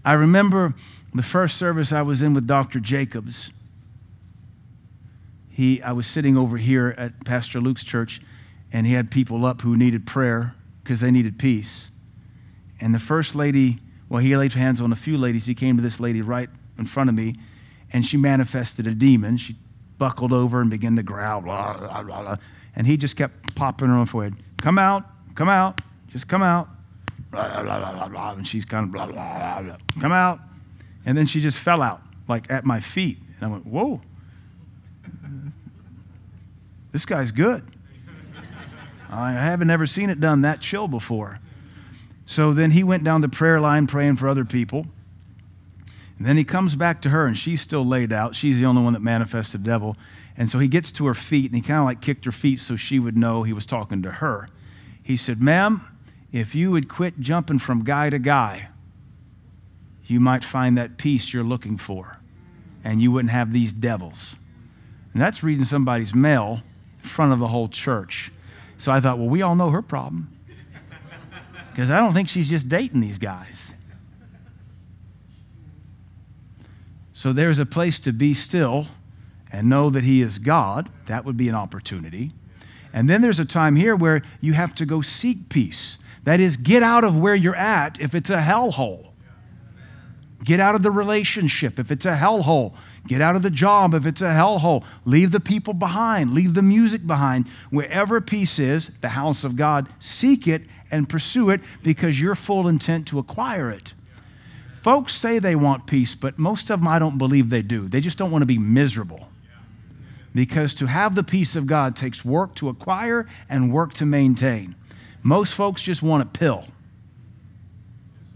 I 0.05 0.13
remember 0.13 0.75
the 1.15 1.23
first 1.23 1.57
service 1.57 1.93
I 1.93 2.03
was 2.03 2.23
in 2.23 2.35
with 2.35 2.47
Dr. 2.47 2.81
Jacobs. 2.81 3.51
He, 5.49 5.81
I 5.83 5.93
was 5.93 6.07
sitting 6.07 6.37
over 6.37 6.57
here 6.57 6.95
at 6.99 7.25
Pastor 7.25 7.61
Luke's 7.61 7.85
church, 7.85 8.21
and 8.73 8.87
he 8.87 8.95
had 8.95 9.11
people 9.11 9.47
up 9.47 9.61
who 9.61 9.77
needed 9.77 10.07
prayer 10.07 10.55
because 10.83 11.01
they 11.01 11.13
needed 11.13 11.39
peace. 11.39 11.91
And 12.81 12.93
the 12.93 12.99
first 12.99 13.37
lady, 13.37 13.79
well, 14.09 14.21
he 14.21 14.37
laid 14.37 14.55
hands 14.55 14.81
on 14.81 14.93
a 14.93 14.97
few 14.97 15.17
ladies. 15.17 15.47
He 15.47 15.55
came 15.55 15.77
to 15.77 15.83
this 15.83 16.01
lady 16.01 16.23
right 16.23 16.51
in 16.77 16.87
front 16.87 17.09
of 17.09 17.15
me, 17.15 17.37
and 17.93 18.05
she 18.05 18.17
manifested 18.17 18.87
a 18.89 18.95
demon. 18.95 19.37
She 19.37 19.57
buckled 19.97 20.33
over 20.33 20.61
and 20.61 20.69
began 20.69 20.97
to 20.97 21.05
growl, 21.05 21.41
blah, 21.41 21.79
blah, 21.79 22.03
blah, 22.03 22.23
blah. 22.23 22.37
And 22.75 22.87
he 22.89 22.97
just 22.97 23.17
kept 23.17 23.55
popping 23.55 23.89
her 23.89 23.95
on 23.95 24.01
the 24.01 24.11
forehead. 24.11 24.35
Come 24.61 24.79
out, 24.79 25.05
come 25.37 25.49
out, 25.49 25.81
just 26.09 26.27
come 26.27 26.43
out. 26.43 26.69
Blah, 27.31 27.63
blah, 27.63 27.79
blah, 27.79 27.93
blah, 27.93 28.09
blah. 28.09 28.33
And 28.33 28.47
she's 28.47 28.65
kind 28.65 28.87
of 28.87 28.93
blah, 28.93 29.07
blah, 29.07 29.15
blah, 29.15 29.63
blah. 29.63 29.77
Come 30.01 30.13
out. 30.13 30.41
And 31.07 31.17
then 31.17 31.27
she 31.27 31.41
just 31.41 31.59
fell 31.59 31.83
out, 31.83 32.01
like 32.29 32.51
at 32.51 32.65
my 32.65 32.81
feet. 32.81 33.19
And 33.37 33.47
I 33.47 33.49
went, 33.49 33.67
Whoa, 33.67 34.01
this 36.93 37.05
guy's 37.05 37.33
good. 37.33 37.65
I 39.11 39.33
haven't 39.33 39.71
ever 39.71 39.87
seen 39.87 40.11
it 40.11 40.21
done 40.21 40.43
that 40.43 40.61
chill 40.61 40.89
before. 40.89 41.39
So 42.27 42.53
then 42.53 42.71
he 42.71 42.83
went 42.83 43.05
down 43.05 43.21
the 43.21 43.29
prayer 43.29 43.61
line 43.61 43.87
praying 43.87 44.17
for 44.17 44.29
other 44.29 44.45
people. 44.45 44.87
And 46.19 46.27
then 46.27 46.37
he 46.37 46.45
comes 46.45 46.77
back 46.77 47.03
to 47.03 47.11
her, 47.11 47.27
and 47.27 47.37
she's 47.37 47.61
still 47.61 47.85
laid 47.85 48.13
out. 48.13 48.35
She's 48.37 48.59
the 48.59 48.65
only 48.65 48.83
one 48.83 48.93
that 48.93 49.03
manifested 49.03 49.65
the 49.65 49.69
devil. 49.69 49.97
And 50.37 50.49
so 50.49 50.59
he 50.59 50.69
gets 50.69 50.91
to 50.93 51.07
her 51.07 51.15
feet, 51.15 51.47
and 51.47 51.57
he 51.57 51.63
kind 51.63 51.81
of 51.81 51.85
like 51.85 52.01
kicked 52.01 52.25
her 52.25 52.33
feet 52.33 52.61
so 52.61 52.77
she 52.77 52.99
would 52.99 53.17
know 53.17 53.43
he 53.43 53.53
was 53.53 53.67
talking 53.67 54.03
to 54.03 54.11
her. 54.11 54.49
He 55.03 55.17
said, 55.17 55.43
Ma'am, 55.43 55.85
if 56.33 56.55
you 56.55 56.71
would 56.71 56.89
quit 56.89 57.21
jumping 57.21 57.59
from 57.59 57.85
guy 57.85 58.11
to 58.11 58.19
guy, 58.19 58.69
you 60.07 60.21
might 60.21 60.45
find 60.45 60.77
that 60.77 60.97
peace 60.97 61.33
you're 61.33 61.45
looking 61.45 61.79
for, 61.79 62.19
and 62.83 63.01
you 63.01 63.11
wouldn't 63.11 63.33
have 63.33 63.53
these 63.53 63.73
devils. 63.73 64.37
And 65.13 65.23
that's 65.23 65.43
reading 65.43 65.65
somebody's 65.65 66.15
mail 66.15 66.63
in 67.03 67.09
front 67.09 67.33
of 67.33 67.39
the 67.39 67.49
whole 67.49 67.69
church. 67.69 68.33
So 68.79 68.93
I 68.93 69.01
thought, 69.01 69.19
well, 69.19 69.29
we 69.29 69.43
all 69.43 69.55
know 69.55 69.71
her 69.71 69.83
problem. 69.83 70.31
Because 71.71 71.91
I 71.91 71.99
don't 71.99 72.13
think 72.13 72.29
she's 72.29 72.49
just 72.49 72.69
dating 72.69 73.01
these 73.01 73.19
guys. 73.19 73.73
So 77.13 77.33
there's 77.33 77.59
a 77.59 77.67
place 77.67 77.99
to 78.01 78.13
be 78.13 78.35
still 78.35 78.89
and 79.51 79.69
know 79.69 79.89
that 79.91 80.05
He 80.05 80.21
is 80.21 80.39
God. 80.39 80.91
That 81.07 81.25
would 81.25 81.37
be 81.37 81.49
an 81.49 81.55
opportunity. 81.55 82.33
And 82.93 83.09
then 83.09 83.23
there's 83.23 83.41
a 83.41 83.45
time 83.45 83.77
here 83.77 83.97
where 83.97 84.23
you 84.41 84.53
have 84.53 84.75
to 84.77 84.87
go 84.87 85.01
seek 85.01 85.49
peace. 85.49 85.97
That 86.25 86.41
is, 86.41 86.57
get 86.57 86.83
out 86.83 87.05
of 87.05 87.17
where 87.17 87.35
you're 87.35 87.57
at 87.57 88.01
if 88.01 88.15
it's 88.15 88.31
a 88.31 88.39
hellhole. 88.39 89.09
Get 90.45 90.61
out 90.61 90.75
of 90.75 90.83
the 90.83 90.91
relationship 90.91 91.79
if 91.79 91.91
it's 91.91 92.05
a 92.05 92.17
hellhole. 92.17 92.75
Get 93.07 93.23
out 93.23 93.35
of 93.35 93.43
the 93.43 93.51
job 93.51 93.95
if 93.95 94.05
it's 94.05 94.21
a 94.21 94.27
hellhole. 94.27 94.85
Leave 95.07 95.31
the 95.31 95.41
people 95.41 95.73
behind. 95.73 96.35
Leave 96.35 96.53
the 96.53 96.63
music 96.63 97.07
behind. 97.07 97.49
Wherever 97.71 98.21
peace 98.21 98.59
is, 98.59 98.91
the 99.01 99.11
house 99.11 99.43
of 99.43 99.57
God, 99.57 99.89
seek 99.99 100.47
it 100.47 100.65
and 100.91 101.09
pursue 101.09 101.49
it 101.49 101.63
because 101.83 102.21
you're 102.21 102.35
full 102.35 102.69
intent 102.69 103.09
to 103.09 103.19
acquire 103.19 103.71
it. 103.71 103.95
Folks 104.83 105.15
say 105.15 105.39
they 105.39 105.57
want 105.57 105.87
peace, 105.87 106.15
but 106.15 106.39
most 106.39 106.69
of 106.71 106.81
them 106.81 106.89
I 106.89 106.99
don't 106.99 107.17
believe 107.17 107.49
they 107.49 107.63
do. 107.63 107.89
They 107.89 108.03
just 108.03 108.19
don't 108.19 108.31
want 108.31 108.43
to 108.43 108.47
be 108.47 108.59
miserable. 108.59 109.29
Because 110.35 110.75
to 110.75 110.87
have 110.87 111.15
the 111.15 111.25
peace 111.25 111.57
of 111.57 111.67
God 111.67 111.97
takes 111.97 112.23
work 112.23 112.55
to 112.57 112.69
acquire 112.69 113.27
and 113.49 113.73
work 113.73 113.95
to 113.95 114.05
maintain. 114.05 114.75
Most 115.23 115.55
folks 115.55 115.81
just 115.81 116.03
want 116.03 116.23
a 116.23 116.27
pill, 116.27 116.67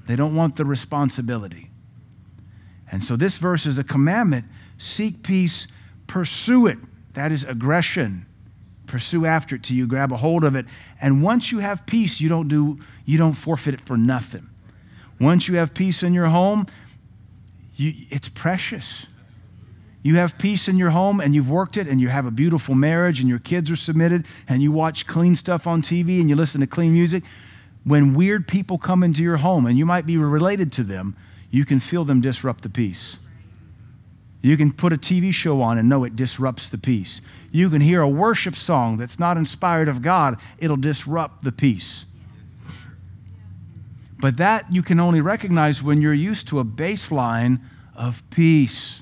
they 0.06 0.16
don't 0.16 0.34
want 0.34 0.56
the 0.56 0.64
responsibility. 0.64 1.67
And 2.90 3.04
so 3.04 3.16
this 3.16 3.38
verse 3.38 3.66
is 3.66 3.78
a 3.78 3.84
commandment 3.84 4.46
seek 4.78 5.22
peace, 5.22 5.66
pursue 6.06 6.66
it. 6.66 6.78
That 7.14 7.32
is 7.32 7.44
aggression. 7.44 8.26
Pursue 8.86 9.26
after 9.26 9.56
it 9.56 9.64
till 9.64 9.76
you 9.76 9.86
grab 9.86 10.12
a 10.12 10.16
hold 10.16 10.44
of 10.44 10.54
it. 10.54 10.64
And 11.00 11.22
once 11.22 11.52
you 11.52 11.58
have 11.58 11.84
peace, 11.84 12.20
you 12.20 12.28
don't 12.28 12.48
do 12.48 12.78
you 13.04 13.18
don't 13.18 13.34
forfeit 13.34 13.74
it 13.74 13.80
for 13.80 13.96
nothing. 13.96 14.48
Once 15.20 15.48
you 15.48 15.56
have 15.56 15.74
peace 15.74 16.02
in 16.02 16.14
your 16.14 16.26
home, 16.26 16.66
you, 17.76 17.92
it's 18.10 18.28
precious. 18.28 19.06
You 20.02 20.16
have 20.16 20.38
peace 20.38 20.68
in 20.68 20.78
your 20.78 20.90
home 20.90 21.20
and 21.20 21.34
you've 21.34 21.50
worked 21.50 21.76
it 21.76 21.86
and 21.86 22.00
you 22.00 22.08
have 22.08 22.24
a 22.24 22.30
beautiful 22.30 22.74
marriage 22.74 23.20
and 23.20 23.28
your 23.28 23.38
kids 23.40 23.70
are 23.70 23.76
submitted 23.76 24.26
and 24.48 24.62
you 24.62 24.72
watch 24.72 25.06
clean 25.06 25.36
stuff 25.36 25.66
on 25.66 25.82
TV 25.82 26.20
and 26.20 26.30
you 26.30 26.36
listen 26.36 26.60
to 26.60 26.66
clean 26.66 26.92
music. 26.92 27.24
When 27.84 28.14
weird 28.14 28.46
people 28.46 28.78
come 28.78 29.02
into 29.02 29.22
your 29.22 29.38
home 29.38 29.66
and 29.66 29.76
you 29.76 29.84
might 29.84 30.06
be 30.06 30.16
related 30.16 30.72
to 30.74 30.82
them, 30.82 31.16
you 31.50 31.64
can 31.64 31.80
feel 31.80 32.04
them 32.04 32.20
disrupt 32.20 32.62
the 32.62 32.68
peace. 32.68 33.18
You 34.40 34.56
can 34.56 34.72
put 34.72 34.92
a 34.92 34.96
TV 34.96 35.32
show 35.32 35.60
on 35.60 35.78
and 35.78 35.88
know 35.88 36.04
it 36.04 36.14
disrupts 36.14 36.68
the 36.68 36.78
peace. 36.78 37.20
You 37.50 37.70
can 37.70 37.80
hear 37.80 38.00
a 38.00 38.08
worship 38.08 38.54
song 38.54 38.96
that's 38.96 39.18
not 39.18 39.36
inspired 39.36 39.88
of 39.88 40.02
God, 40.02 40.38
it'll 40.58 40.76
disrupt 40.76 41.42
the 41.42 41.52
peace. 41.52 42.04
But 44.20 44.36
that 44.36 44.72
you 44.72 44.82
can 44.82 45.00
only 45.00 45.20
recognize 45.20 45.82
when 45.82 46.02
you're 46.02 46.14
used 46.14 46.48
to 46.48 46.58
a 46.58 46.64
baseline 46.64 47.60
of 47.94 48.28
peace. 48.30 49.00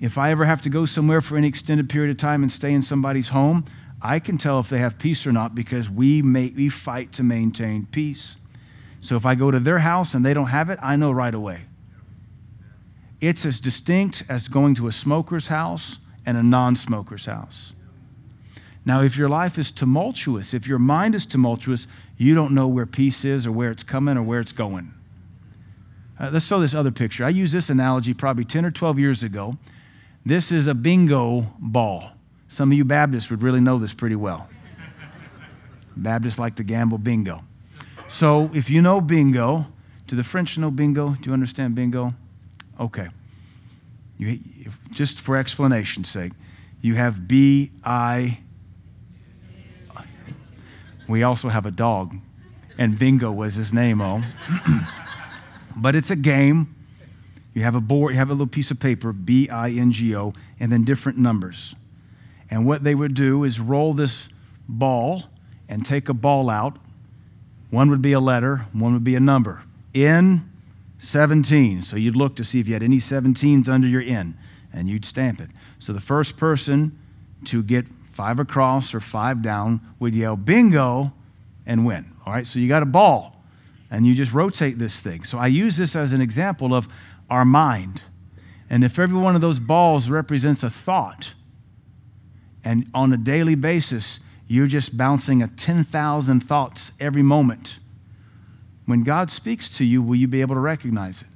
If 0.00 0.18
I 0.18 0.30
ever 0.30 0.44
have 0.44 0.62
to 0.62 0.68
go 0.68 0.86
somewhere 0.86 1.20
for 1.20 1.36
any 1.36 1.48
extended 1.48 1.88
period 1.88 2.10
of 2.10 2.18
time 2.18 2.42
and 2.42 2.52
stay 2.52 2.72
in 2.72 2.82
somebody's 2.82 3.28
home, 3.28 3.64
I 4.02 4.18
can 4.18 4.38
tell 4.38 4.60
if 4.60 4.68
they 4.68 4.78
have 4.78 4.98
peace 4.98 5.26
or 5.26 5.32
not 5.32 5.54
because 5.54 5.88
we, 5.88 6.20
we 6.20 6.68
fight 6.68 7.12
to 7.12 7.22
maintain 7.22 7.86
peace. 7.86 8.36
So 9.04 9.16
if 9.16 9.26
I 9.26 9.34
go 9.34 9.50
to 9.50 9.60
their 9.60 9.80
house 9.80 10.14
and 10.14 10.24
they 10.24 10.32
don't 10.32 10.46
have 10.46 10.70
it, 10.70 10.78
I 10.80 10.96
know 10.96 11.12
right 11.12 11.34
away. 11.34 11.66
It's 13.20 13.44
as 13.44 13.60
distinct 13.60 14.22
as 14.30 14.48
going 14.48 14.74
to 14.76 14.88
a 14.88 14.92
smoker's 14.92 15.48
house 15.48 15.98
and 16.24 16.38
a 16.38 16.42
non 16.42 16.74
smoker's 16.74 17.26
house. 17.26 17.74
Now, 18.86 19.02
if 19.02 19.18
your 19.18 19.28
life 19.28 19.58
is 19.58 19.70
tumultuous, 19.70 20.54
if 20.54 20.66
your 20.66 20.78
mind 20.78 21.14
is 21.14 21.26
tumultuous, 21.26 21.86
you 22.16 22.34
don't 22.34 22.52
know 22.52 22.66
where 22.66 22.86
peace 22.86 23.26
is 23.26 23.46
or 23.46 23.52
where 23.52 23.70
it's 23.70 23.82
coming 23.82 24.16
or 24.16 24.22
where 24.22 24.40
it's 24.40 24.52
going. 24.52 24.94
Uh, 26.18 26.30
let's 26.32 26.46
show 26.46 26.58
this 26.58 26.74
other 26.74 26.90
picture. 26.90 27.26
I 27.26 27.28
used 27.28 27.52
this 27.52 27.68
analogy 27.68 28.14
probably 28.14 28.46
10 28.46 28.64
or 28.64 28.70
12 28.70 28.98
years 28.98 29.22
ago. 29.22 29.58
This 30.24 30.50
is 30.50 30.66
a 30.66 30.74
bingo 30.74 31.52
ball. 31.58 32.12
Some 32.48 32.72
of 32.72 32.78
you 32.78 32.86
Baptists 32.86 33.28
would 33.28 33.42
really 33.42 33.60
know 33.60 33.78
this 33.78 33.92
pretty 33.92 34.16
well. 34.16 34.48
Baptists 35.96 36.38
like 36.38 36.56
to 36.56 36.64
gamble 36.64 36.96
bingo. 36.96 37.44
So 38.08 38.50
if 38.54 38.70
you 38.70 38.80
know 38.82 39.00
bingo, 39.00 39.66
do 40.06 40.16
the 40.16 40.24
French 40.24 40.56
know 40.58 40.70
bingo? 40.70 41.10
Do 41.20 41.30
you 41.30 41.32
understand 41.32 41.74
bingo? 41.74 42.14
Okay. 42.78 43.08
You, 44.18 44.40
just 44.92 45.20
for 45.20 45.36
explanation's 45.36 46.08
sake, 46.08 46.32
you 46.80 46.94
have 46.94 47.26
B 47.26 47.72
I 47.82 48.38
we 51.06 51.22
also 51.22 51.48
have 51.48 51.66
a 51.66 51.70
dog, 51.70 52.16
and 52.78 52.98
Bingo 52.98 53.30
was 53.30 53.54
his 53.54 53.72
name, 53.72 54.00
oh. 54.00 54.22
but 55.76 55.94
it's 55.94 56.10
a 56.10 56.16
game. 56.16 56.74
You 57.52 57.62
have 57.62 57.74
a 57.74 57.80
board, 57.80 58.12
you 58.12 58.18
have 58.18 58.30
a 58.30 58.32
little 58.32 58.46
piece 58.46 58.70
of 58.70 58.80
paper, 58.80 59.12
B 59.12 59.48
I 59.48 59.70
N 59.70 59.92
G 59.92 60.16
O, 60.16 60.32
and 60.58 60.72
then 60.72 60.84
different 60.84 61.18
numbers. 61.18 61.74
And 62.50 62.66
what 62.66 62.84
they 62.84 62.94
would 62.94 63.14
do 63.14 63.44
is 63.44 63.60
roll 63.60 63.92
this 63.92 64.28
ball 64.68 65.24
and 65.68 65.84
take 65.84 66.08
a 66.08 66.14
ball 66.14 66.50
out. 66.50 66.78
One 67.74 67.90
would 67.90 68.02
be 68.02 68.12
a 68.12 68.20
letter, 68.20 68.66
one 68.72 68.92
would 68.92 69.02
be 69.02 69.16
a 69.16 69.20
number. 69.20 69.64
N 69.92 70.48
17. 70.98 71.82
So 71.82 71.96
you'd 71.96 72.14
look 72.14 72.36
to 72.36 72.44
see 72.44 72.60
if 72.60 72.68
you 72.68 72.72
had 72.72 72.84
any 72.84 72.98
17s 72.98 73.68
under 73.68 73.88
your 73.88 74.00
N, 74.00 74.38
and 74.72 74.88
you'd 74.88 75.04
stamp 75.04 75.40
it. 75.40 75.50
So 75.80 75.92
the 75.92 76.00
first 76.00 76.36
person 76.36 76.96
to 77.46 77.64
get 77.64 77.86
five 78.12 78.38
across 78.38 78.94
or 78.94 79.00
five 79.00 79.42
down 79.42 79.80
would 79.98 80.14
yell 80.14 80.36
bingo 80.36 81.12
and 81.66 81.84
win. 81.84 82.12
All 82.24 82.32
right, 82.32 82.46
so 82.46 82.60
you 82.60 82.68
got 82.68 82.84
a 82.84 82.86
ball 82.86 83.42
and 83.90 84.06
you 84.06 84.14
just 84.14 84.32
rotate 84.32 84.78
this 84.78 85.00
thing. 85.00 85.24
So 85.24 85.38
I 85.38 85.48
use 85.48 85.76
this 85.76 85.96
as 85.96 86.12
an 86.12 86.20
example 86.20 86.74
of 86.74 86.86
our 87.28 87.44
mind. 87.44 88.04
And 88.70 88.84
if 88.84 89.00
every 89.00 89.18
one 89.18 89.34
of 89.34 89.40
those 89.40 89.58
balls 89.58 90.08
represents 90.08 90.62
a 90.62 90.70
thought, 90.70 91.34
and 92.62 92.88
on 92.94 93.12
a 93.12 93.16
daily 93.16 93.56
basis, 93.56 94.20
you're 94.54 94.66
just 94.66 94.96
bouncing 94.96 95.42
a 95.42 95.48
10,000 95.48 96.40
thoughts 96.40 96.92
every 97.00 97.22
moment, 97.22 97.78
when 98.86 99.02
God 99.02 99.30
speaks 99.30 99.68
to 99.70 99.84
you, 99.84 100.02
will 100.02 100.16
you 100.16 100.28
be 100.28 100.40
able 100.40 100.54
to 100.54 100.60
recognize 100.60 101.22
it? 101.22 101.28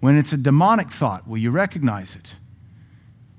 When 0.00 0.16
it's 0.16 0.32
a 0.32 0.36
demonic 0.36 0.90
thought, 0.90 1.28
will 1.28 1.38
you 1.38 1.50
recognize 1.50 2.16
it? 2.16 2.36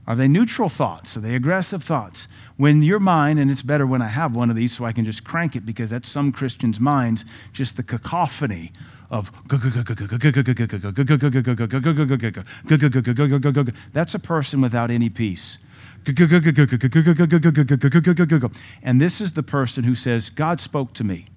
Are 0.05 0.15
they 0.15 0.27
neutral 0.27 0.69
thoughts? 0.69 1.15
Are 1.17 1.21
they 1.21 1.33
aggressive 1.33 1.83
thoughts? 1.83 2.27
When 2.57 2.83
your 2.83 2.99
mind, 2.99 3.39
and 3.39 3.49
it's 3.49 3.61
better 3.61 3.87
when 3.87 4.01
I 4.01 4.09
have 4.09 4.35
one 4.35 4.49
of 4.49 4.55
these 4.55 4.75
so 4.75 4.85
I 4.85 4.91
can 4.91 5.05
just 5.05 5.23
crank 5.23 5.55
it 5.55 5.65
because 5.65 5.89
that's 5.89 6.09
some 6.09 6.31
Christians' 6.31 6.79
minds, 6.79 7.25
just 7.51 7.77
the 7.77 7.83
cacophony 7.83 8.71
of 9.09 9.31
that's 13.93 14.13
a 14.13 14.19
person 14.19 14.59
without 14.59 14.91
any 14.91 15.09
peace. 15.09 15.57
And 18.81 19.01
this 19.01 19.21
is 19.21 19.33
the 19.33 19.43
person 19.43 19.83
who 19.83 19.95
says, 19.95 20.29
God 20.29 20.61
spoke 20.61 20.93
to 20.93 21.03
me. 21.03 21.27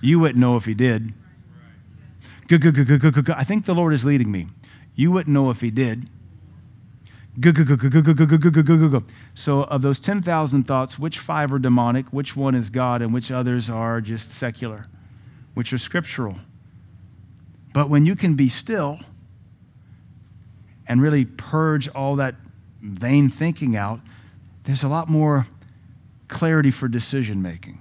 You 0.00 0.18
wouldn't 0.18 0.38
know 0.38 0.56
if 0.56 0.66
he 0.66 0.74
did. 0.74 1.14
I 2.50 3.44
think 3.44 3.64
the 3.64 3.74
Lord 3.74 3.94
is 3.94 4.04
leading 4.04 4.30
me. 4.30 4.48
You 4.94 5.10
wouldn't 5.10 5.32
know 5.32 5.50
if 5.50 5.60
he 5.60 5.70
did. 5.70 6.08
So, 9.34 9.64
of 9.64 9.82
those 9.82 9.98
10,000 9.98 10.64
thoughts, 10.64 10.98
which 10.98 11.18
five 11.18 11.52
are 11.52 11.58
demonic, 11.58 12.06
which 12.12 12.36
one 12.36 12.54
is 12.54 12.70
God, 12.70 13.02
and 13.02 13.12
which 13.12 13.32
others 13.32 13.68
are 13.68 14.00
just 14.00 14.30
secular, 14.30 14.86
which 15.54 15.72
are 15.72 15.78
scriptural? 15.78 16.36
But 17.72 17.90
when 17.90 18.06
you 18.06 18.14
can 18.14 18.34
be 18.34 18.48
still 18.48 19.00
and 20.86 21.00
really 21.00 21.24
purge 21.24 21.88
all 21.88 22.16
that 22.16 22.34
vain 22.80 23.28
thinking 23.28 23.76
out, 23.76 24.00
there's 24.64 24.82
a 24.82 24.88
lot 24.88 25.08
more 25.08 25.46
clarity 26.28 26.70
for 26.70 26.88
decision 26.88 27.40
making. 27.42 27.78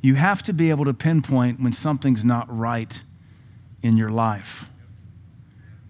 You 0.00 0.14
have 0.14 0.42
to 0.44 0.52
be 0.52 0.70
able 0.70 0.84
to 0.84 0.94
pinpoint 0.94 1.60
when 1.60 1.72
something's 1.72 2.24
not 2.24 2.46
right 2.56 3.02
in 3.82 3.96
your 3.96 4.10
life. 4.10 4.66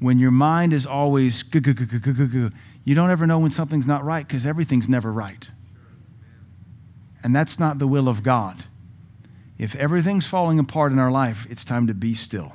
When 0.00 0.18
your 0.18 0.30
mind 0.30 0.72
is 0.72 0.86
always, 0.86 1.44
you 1.52 2.94
don't 2.94 3.10
ever 3.10 3.26
know 3.26 3.38
when 3.38 3.50
something's 3.50 3.86
not 3.86 4.04
right 4.04 4.26
because 4.26 4.46
everything's 4.46 4.88
never 4.88 5.12
right. 5.12 5.48
And 7.22 7.34
that's 7.34 7.58
not 7.58 7.78
the 7.78 7.86
will 7.86 8.08
of 8.08 8.22
God. 8.22 8.64
If 9.58 9.74
everything's 9.74 10.26
falling 10.26 10.58
apart 10.58 10.92
in 10.92 10.98
our 10.98 11.10
life, 11.10 11.46
it's 11.50 11.64
time 11.64 11.86
to 11.88 11.94
be 11.94 12.14
still. 12.14 12.54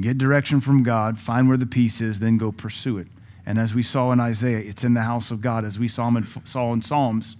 Get 0.00 0.18
direction 0.18 0.60
from 0.60 0.82
God, 0.82 1.18
find 1.18 1.48
where 1.48 1.56
the 1.56 1.66
peace 1.66 2.00
is, 2.00 2.20
then 2.20 2.36
go 2.36 2.52
pursue 2.52 2.98
it. 2.98 3.08
And 3.46 3.58
as 3.58 3.74
we 3.74 3.82
saw 3.82 4.12
in 4.12 4.20
Isaiah, 4.20 4.58
it's 4.58 4.84
in 4.84 4.94
the 4.94 5.02
house 5.02 5.30
of 5.30 5.40
God. 5.40 5.64
As 5.64 5.78
we 5.78 5.88
saw 5.88 6.08
in, 6.08 6.26
saw 6.44 6.72
in 6.72 6.82
Psalms, 6.82 7.36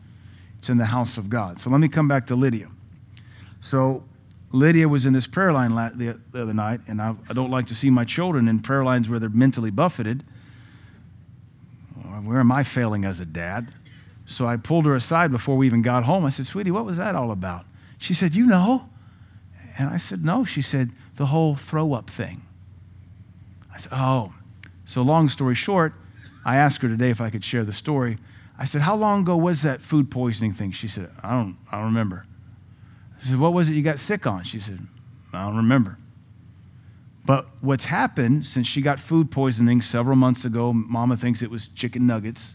it's 0.58 0.70
in 0.70 0.78
the 0.78 0.86
house 0.86 1.18
of 1.18 1.28
God. 1.28 1.60
So 1.60 1.68
let 1.68 1.80
me 1.80 1.88
come 1.88 2.08
back 2.08 2.26
to 2.28 2.36
Lydia. 2.36 2.68
So 3.60 4.04
Lydia 4.52 4.88
was 4.88 5.04
in 5.04 5.12
this 5.12 5.26
prayer 5.26 5.52
line 5.52 5.74
the, 5.96 6.18
other 6.34 6.54
night, 6.54 6.80
and 6.86 7.02
I, 7.02 7.14
I 7.28 7.32
don't 7.32 7.50
like 7.50 7.66
to 7.66 7.74
see 7.74 7.90
my 7.90 8.04
children 8.04 8.48
in 8.48 8.60
prayer 8.60 8.84
lines 8.84 9.08
where 9.08 9.18
they're 9.18 9.28
mentally 9.28 9.70
buffeted. 9.70 10.24
Where 12.24 12.40
am 12.40 12.50
I 12.50 12.62
failing 12.62 13.04
as 13.04 13.20
a 13.20 13.26
dad? 13.26 13.72
So 14.24 14.46
I 14.46 14.56
pulled 14.56 14.86
her 14.86 14.94
aside 14.94 15.30
before 15.30 15.56
we 15.56 15.66
even 15.66 15.82
got 15.82 16.04
home. 16.04 16.24
I 16.24 16.30
said, 16.30 16.46
Sweetie, 16.46 16.70
what 16.70 16.84
was 16.84 16.96
that 16.96 17.14
all 17.14 17.30
about? 17.30 17.66
She 17.98 18.14
said, 18.14 18.34
You 18.34 18.46
know. 18.46 18.88
And 19.78 19.88
I 19.88 19.98
said, 19.98 20.24
No. 20.24 20.44
She 20.44 20.62
said, 20.62 20.90
The 21.16 21.26
whole 21.26 21.54
throw 21.54 21.92
up 21.92 22.10
thing. 22.10 22.42
I 23.76 23.78
said, 23.78 23.92
Oh. 23.92 24.32
So, 24.86 25.02
long 25.02 25.28
story 25.28 25.54
short, 25.54 25.92
I 26.44 26.56
asked 26.56 26.80
her 26.82 26.88
today 26.88 27.10
if 27.10 27.20
I 27.20 27.28
could 27.28 27.44
share 27.44 27.64
the 27.64 27.72
story. 27.72 28.18
I 28.58 28.64
said, 28.64 28.82
How 28.82 28.96
long 28.96 29.22
ago 29.22 29.36
was 29.36 29.62
that 29.62 29.82
food 29.82 30.10
poisoning 30.10 30.52
thing? 30.52 30.72
She 30.72 30.88
said, 30.88 31.10
I 31.22 31.32
don't, 31.32 31.58
I 31.70 31.76
don't 31.76 31.86
remember. 31.86 32.24
I 33.20 33.26
said, 33.26 33.38
What 33.38 33.52
was 33.52 33.68
it 33.68 33.74
you 33.74 33.82
got 33.82 33.98
sick 33.98 34.26
on? 34.26 34.44
She 34.44 34.60
said, 34.60 34.86
I 35.32 35.44
don't 35.44 35.58
remember. 35.58 35.98
But 37.26 37.48
what's 37.60 37.86
happened 37.86 38.46
since 38.46 38.66
she 38.66 38.80
got 38.80 38.98
food 39.00 39.30
poisoning 39.30 39.82
several 39.82 40.16
months 40.16 40.44
ago, 40.44 40.72
Mama 40.72 41.16
thinks 41.16 41.42
it 41.42 41.50
was 41.50 41.66
chicken 41.68 42.06
nuggets. 42.06 42.54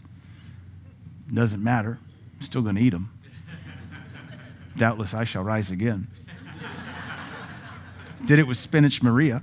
Doesn't 1.32 1.62
matter. 1.62 1.98
I'm 2.34 2.40
still 2.40 2.62
going 2.62 2.76
to 2.76 2.80
eat 2.80 2.90
them. 2.90 3.12
Doubtless 4.76 5.12
I 5.12 5.24
shall 5.24 5.44
rise 5.44 5.70
again. 5.70 6.08
Did 8.24 8.38
it 8.38 8.44
with 8.44 8.56
spinach 8.56 9.02
Maria. 9.02 9.42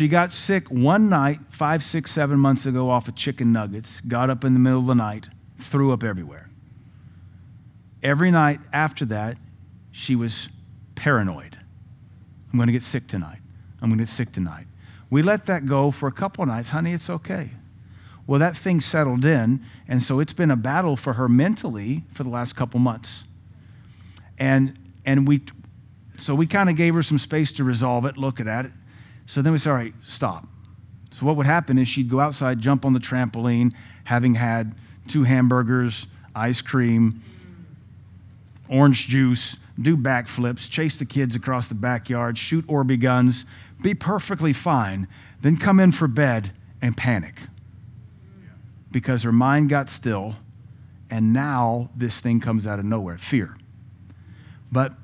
She 0.00 0.08
got 0.08 0.32
sick 0.32 0.66
one 0.68 1.10
night, 1.10 1.40
five, 1.50 1.84
six, 1.84 2.10
seven 2.10 2.40
months 2.40 2.64
ago, 2.64 2.88
off 2.88 3.06
of 3.06 3.14
chicken 3.14 3.52
nuggets, 3.52 4.00
got 4.00 4.30
up 4.30 4.46
in 4.46 4.54
the 4.54 4.58
middle 4.58 4.80
of 4.80 4.86
the 4.86 4.94
night, 4.94 5.28
threw 5.58 5.92
up 5.92 6.02
everywhere. 6.02 6.48
Every 8.02 8.30
night 8.30 8.60
after 8.72 9.04
that, 9.04 9.36
she 9.92 10.16
was 10.16 10.48
paranoid. 10.94 11.58
I'm 12.50 12.58
going 12.58 12.68
to 12.68 12.72
get 12.72 12.82
sick 12.82 13.08
tonight. 13.08 13.40
I'm 13.82 13.90
going 13.90 13.98
to 13.98 14.04
get 14.04 14.08
sick 14.08 14.32
tonight. 14.32 14.68
We 15.10 15.20
let 15.20 15.44
that 15.44 15.66
go 15.66 15.90
for 15.90 16.06
a 16.06 16.12
couple 16.12 16.46
nights. 16.46 16.70
Honey, 16.70 16.94
it's 16.94 17.10
okay. 17.10 17.50
Well, 18.26 18.40
that 18.40 18.56
thing 18.56 18.80
settled 18.80 19.26
in, 19.26 19.62
and 19.86 20.02
so 20.02 20.18
it's 20.18 20.32
been 20.32 20.50
a 20.50 20.56
battle 20.56 20.96
for 20.96 21.12
her 21.12 21.28
mentally 21.28 22.04
for 22.14 22.22
the 22.22 22.30
last 22.30 22.56
couple 22.56 22.80
months. 22.80 23.24
And 24.38 24.78
and 25.04 25.28
we 25.28 25.42
so 26.16 26.34
we 26.34 26.46
kind 26.46 26.70
of 26.70 26.76
gave 26.76 26.94
her 26.94 27.02
some 27.02 27.18
space 27.18 27.52
to 27.52 27.64
resolve 27.64 28.06
it, 28.06 28.16
look 28.16 28.40
at 28.40 28.64
it. 28.64 28.72
So 29.30 29.42
then 29.42 29.52
we 29.52 29.58
said, 29.58 29.70
all 29.70 29.76
right, 29.76 29.94
stop. 30.04 30.44
So 31.12 31.24
what 31.24 31.36
would 31.36 31.46
happen 31.46 31.78
is 31.78 31.86
she'd 31.86 32.10
go 32.10 32.18
outside, 32.18 32.58
jump 32.58 32.84
on 32.84 32.94
the 32.94 32.98
trampoline, 32.98 33.72
having 34.02 34.34
had 34.34 34.74
two 35.06 35.22
hamburgers, 35.22 36.08
ice 36.34 36.60
cream, 36.60 37.22
orange 38.68 39.06
juice, 39.06 39.56
do 39.80 39.96
backflips, 39.96 40.68
chase 40.68 40.98
the 40.98 41.04
kids 41.04 41.36
across 41.36 41.68
the 41.68 41.76
backyard, 41.76 42.38
shoot 42.38 42.66
Orby 42.66 42.98
guns, 42.98 43.44
be 43.80 43.94
perfectly 43.94 44.52
fine, 44.52 45.06
then 45.42 45.56
come 45.56 45.78
in 45.78 45.92
for 45.92 46.08
bed 46.08 46.50
and 46.82 46.96
panic 46.96 47.42
because 48.90 49.22
her 49.22 49.30
mind 49.30 49.68
got 49.68 49.88
still, 49.88 50.34
and 51.08 51.32
now 51.32 51.88
this 51.94 52.18
thing 52.18 52.40
comes 52.40 52.66
out 52.66 52.80
of 52.80 52.84
nowhere 52.84 53.16
fear. 53.16 53.56
But 54.72 54.94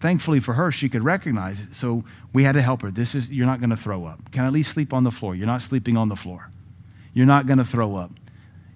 thankfully 0.00 0.40
for 0.40 0.54
her, 0.54 0.70
she 0.70 0.88
could 0.88 1.04
recognize 1.04 1.60
it. 1.60 1.74
So 1.74 2.04
we 2.32 2.44
had 2.44 2.52
to 2.52 2.62
help 2.62 2.82
her. 2.82 2.90
This 2.90 3.14
is, 3.14 3.30
you're 3.30 3.46
not 3.46 3.60
going 3.60 3.70
to 3.70 3.76
throw 3.76 4.04
up. 4.04 4.30
Can 4.32 4.44
I 4.44 4.48
at 4.48 4.52
least 4.52 4.72
sleep 4.72 4.92
on 4.92 5.04
the 5.04 5.10
floor? 5.10 5.34
You're 5.34 5.46
not 5.46 5.62
sleeping 5.62 5.96
on 5.96 6.08
the 6.08 6.16
floor. 6.16 6.50
You're 7.12 7.26
not 7.26 7.46
going 7.46 7.58
to 7.58 7.64
throw 7.64 7.96
up. 7.96 8.10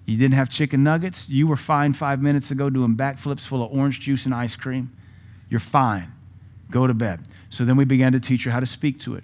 You 0.05 0.17
didn't 0.17 0.33
have 0.33 0.49
chicken 0.49 0.83
nuggets. 0.83 1.29
You 1.29 1.47
were 1.47 1.55
fine 1.55 1.93
five 1.93 2.21
minutes 2.21 2.51
ago 2.51 2.69
doing 2.69 2.95
backflips 2.95 3.41
full 3.41 3.63
of 3.63 3.71
orange 3.71 3.99
juice 3.99 4.25
and 4.25 4.33
ice 4.33 4.55
cream. 4.55 4.95
You're 5.49 5.59
fine. 5.59 6.11
Go 6.69 6.87
to 6.87 6.93
bed. 6.93 7.27
So 7.49 7.65
then 7.65 7.77
we 7.77 7.85
began 7.85 8.11
to 8.13 8.19
teach 8.19 8.45
her 8.45 8.51
how 8.51 8.59
to 8.59 8.65
speak 8.65 8.99
to 9.01 9.15
it. 9.15 9.23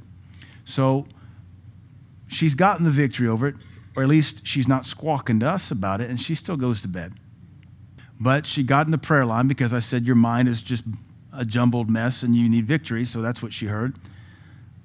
So 0.66 1.06
she's 2.28 2.56
gotten 2.56 2.86
the 2.86 2.92
victory 2.92 3.28
over 3.28 3.48
it 3.48 3.56
or 3.98 4.04
at 4.04 4.10
least 4.10 4.46
she's 4.46 4.68
not 4.68 4.86
squawking 4.86 5.40
to 5.40 5.50
us 5.50 5.72
about 5.72 6.02
it, 6.02 6.10
and 6.10 6.22
she 6.22 6.36
still 6.36 6.56
goes 6.56 6.82
to 6.82 6.88
bed. 6.88 7.14
But 8.20 8.46
she 8.46 8.62
got 8.62 8.86
in 8.86 8.92
the 8.92 8.98
prayer 9.00 9.26
line 9.26 9.48
because 9.48 9.74
I 9.74 9.80
said, 9.80 10.06
Your 10.06 10.16
mind 10.16 10.48
is 10.48 10.62
just 10.62 10.84
a 11.38 11.46
jumbled 11.46 11.90
mess 11.90 12.24
and 12.24 12.36
you 12.36 12.50
need 12.50 12.66
victory. 12.66 13.06
So 13.06 13.22
that's 13.22 13.42
what 13.42 13.54
she 13.54 13.68
heard. 13.68 13.96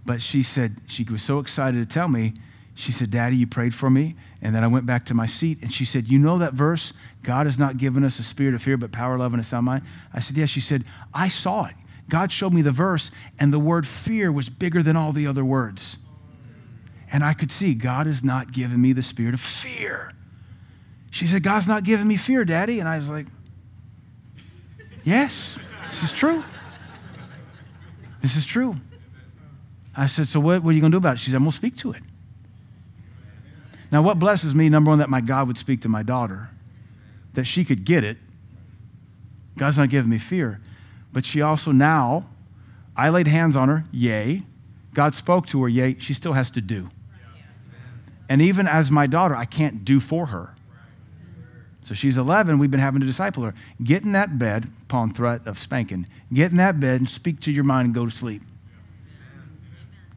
But 0.05 0.23
she 0.23 0.43
said, 0.43 0.77
She 0.87 1.05
was 1.05 1.23
so 1.23 1.39
excited 1.39 1.79
to 1.79 1.93
tell 1.93 2.09
me, 2.09 2.35
she 2.75 2.93
said, 2.93 3.11
Daddy, 3.11 3.37
you 3.37 3.47
prayed 3.47 3.75
for 3.75 3.91
me. 3.91 4.15
And 4.41 4.55
then 4.55 4.65
I 4.65 4.67
went 4.67 4.87
back 4.87 5.05
to 5.07 5.15
my 5.15 5.27
seat 5.27 5.63
and 5.63 5.73
she 5.73 5.85
said, 5.85 6.09
You 6.09 6.19
know 6.19 6.39
that 6.39 6.55
verse? 6.55 6.93
God 7.23 7.47
has 7.47 7.59
not 7.59 7.77
given 7.77 8.05
us 8.05 8.19
a 8.19 8.25
spirit 8.25 8.55
of 8.55 8.63
fear, 8.63 8.77
but 8.77 8.93
power, 8.93 9.19
love, 9.19 9.33
and 9.33 9.41
a 9.41 9.45
sound 9.45 9.67
mind. 9.67 9.85
I 10.13 10.21
said. 10.21 10.37
Yeah. 10.37 10.47
She 10.47 10.61
said, 10.61 10.85
I 11.15 11.29
saw 11.29 11.67
it. 11.67 11.75
God 12.09 12.33
showed 12.33 12.53
me 12.53 12.63
the 12.63 12.73
verse, 12.73 13.11
and 13.39 13.53
the 13.53 13.59
word 13.59 13.87
fear 13.87 14.31
was 14.31 14.49
bigger 14.49 14.83
than 14.83 14.97
all 14.97 15.13
the 15.13 15.27
other 15.27 15.45
words. 15.45 15.97
And 17.13 17.25
I 17.25 17.33
could 17.33 17.53
see 17.53 17.75
God 17.75 18.07
has 18.07 18.25
not 18.25 18.53
given 18.53 18.81
me 18.81 18.93
the 18.93 19.03
spirit 19.03 19.35
of 19.35 19.41
fear. 19.41 20.11
She 21.11 21.27
said, 21.27 21.43
God's 21.43 21.69
not 21.69 21.85
giving 21.85 22.09
me 22.09 22.17
fear, 22.17 22.45
Daddy. 22.45 22.81
And 22.81 22.89
I 22.89 22.97
was 22.97 23.09
like, 23.09 23.27
Yes, 25.05 25.59
this 25.89 26.03
is 26.03 26.13
true. 26.13 26.43
This 28.21 28.37
is 28.37 28.47
true. 28.47 28.77
I 29.97 30.07
said, 30.07 30.29
So 30.29 30.41
what, 30.41 30.63
what 30.63 30.71
are 30.71 30.73
you 30.73 30.81
going 30.81 30.93
to 30.93 30.97
do 30.97 31.01
about 31.01 31.17
it? 31.17 31.19
She 31.21 31.31
said, 31.31 31.37
I'm 31.37 31.43
going 31.43 31.51
to 31.51 31.57
speak 31.57 31.77
to 31.79 31.93
it. 31.93 32.03
Now, 33.91 34.01
what 34.01 34.19
blesses 34.19 34.55
me, 34.55 34.69
number 34.71 34.91
one, 34.91 35.01
that 35.01 35.11
my 35.11 35.21
God 35.21 35.47
would 35.49 35.59
speak 35.59 35.83
to 35.83 35.89
my 35.89 36.03
daughter, 36.03 36.49
that 37.35 37.45
she 37.45 37.65
could 37.65 37.85
get 37.85 38.05
it. 38.05 38.17
God's 39.59 39.77
not 39.77 39.91
giving 39.91 40.11
me 40.11 40.19
fear. 40.19 40.61
But 41.13 41.27
she 41.27 41.43
also 41.43 41.73
now, 41.73 42.27
I 42.97 43.11
laid 43.11 43.29
hands 43.29 43.55
on 43.55 43.69
her, 43.69 43.85
yay. 43.93 44.45
God 44.95 45.15
spoke 45.15 45.47
to 45.49 45.63
her, 45.63 45.69
yay. 45.69 45.97
She 45.99 46.15
still 46.15 46.33
has 46.33 46.51
to 46.53 46.63
do. 46.63 46.89
And 48.31 48.41
even 48.41 48.67
as 48.67 48.91
my 48.91 49.07
daughter, 49.07 49.37
I 49.37 49.45
can't 49.45 49.85
do 49.85 50.01
for 50.01 50.27
her. 50.27 50.52
So 51.85 51.95
she's 51.95 52.17
11. 52.17 52.59
We've 52.59 52.71
been 52.71 52.81
having 52.81 53.01
to 53.01 53.07
disciple 53.07 53.43
her. 53.43 53.55
Get 53.83 54.03
in 54.05 54.13
that 54.13 54.39
bed 54.39 54.71
upon 54.83 55.13
threat 55.13 55.47
of 55.47 55.59
spanking. 55.59 56.07
Get 56.33 56.51
in 56.51 56.57
that 56.59 56.79
bed 56.79 57.01
and 57.01 57.09
speak 57.09 57.41
to 57.41 57.53
your 57.53 57.65
mind 57.65 57.87
and 57.87 57.95
go 57.95 58.05
to 58.05 58.11
sleep. 58.11 58.43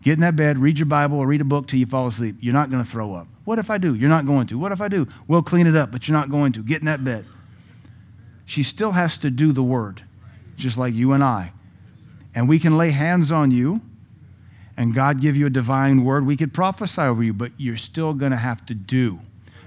Get 0.03 0.13
in 0.13 0.19
that 0.19 0.35
bed, 0.35 0.59
read 0.59 0.77
your 0.77 0.85
Bible, 0.85 1.17
or 1.17 1.25
read 1.25 1.41
a 1.41 1.45
book 1.45 1.67
till 1.67 1.79
you 1.79 1.87
fall 1.87 2.05
asleep. 2.05 2.37
You're 2.39 2.53
not 2.53 2.69
going 2.69 2.83
to 2.83 2.89
throw 2.89 3.15
up. 3.15 3.27
What 3.43 3.57
if 3.57 3.71
I 3.71 3.79
do? 3.79 3.95
You're 3.95 4.09
not 4.09 4.27
going 4.27 4.45
to. 4.47 4.59
What 4.59 4.71
if 4.71 4.79
I 4.79 4.87
do? 4.87 5.07
We'll 5.27 5.41
clean 5.41 5.65
it 5.65 5.75
up, 5.75 5.91
but 5.91 6.07
you're 6.07 6.17
not 6.17 6.29
going 6.29 6.53
to. 6.53 6.61
Get 6.61 6.79
in 6.81 6.85
that 6.85 7.03
bed. 7.03 7.25
She 8.45 8.61
still 8.61 8.91
has 8.91 9.17
to 9.19 9.31
do 9.31 9.51
the 9.51 9.63
word, 9.63 10.03
just 10.57 10.77
like 10.77 10.93
you 10.93 11.13
and 11.13 11.23
I. 11.23 11.51
And 12.35 12.47
we 12.47 12.59
can 12.59 12.77
lay 12.77 12.91
hands 12.91 13.31
on 13.31 13.49
you 13.49 13.81
and 14.77 14.93
God 14.93 15.21
give 15.21 15.35
you 15.35 15.45
a 15.45 15.49
divine 15.49 16.03
word, 16.03 16.25
we 16.25 16.35
could 16.35 16.53
prophesy 16.53 17.01
over 17.01 17.23
you, 17.23 17.33
but 17.33 17.51
you're 17.57 17.77
still 17.77 18.13
going 18.13 18.31
to 18.31 18.37
have 18.37 18.65
to 18.67 18.73
do. 18.73 19.19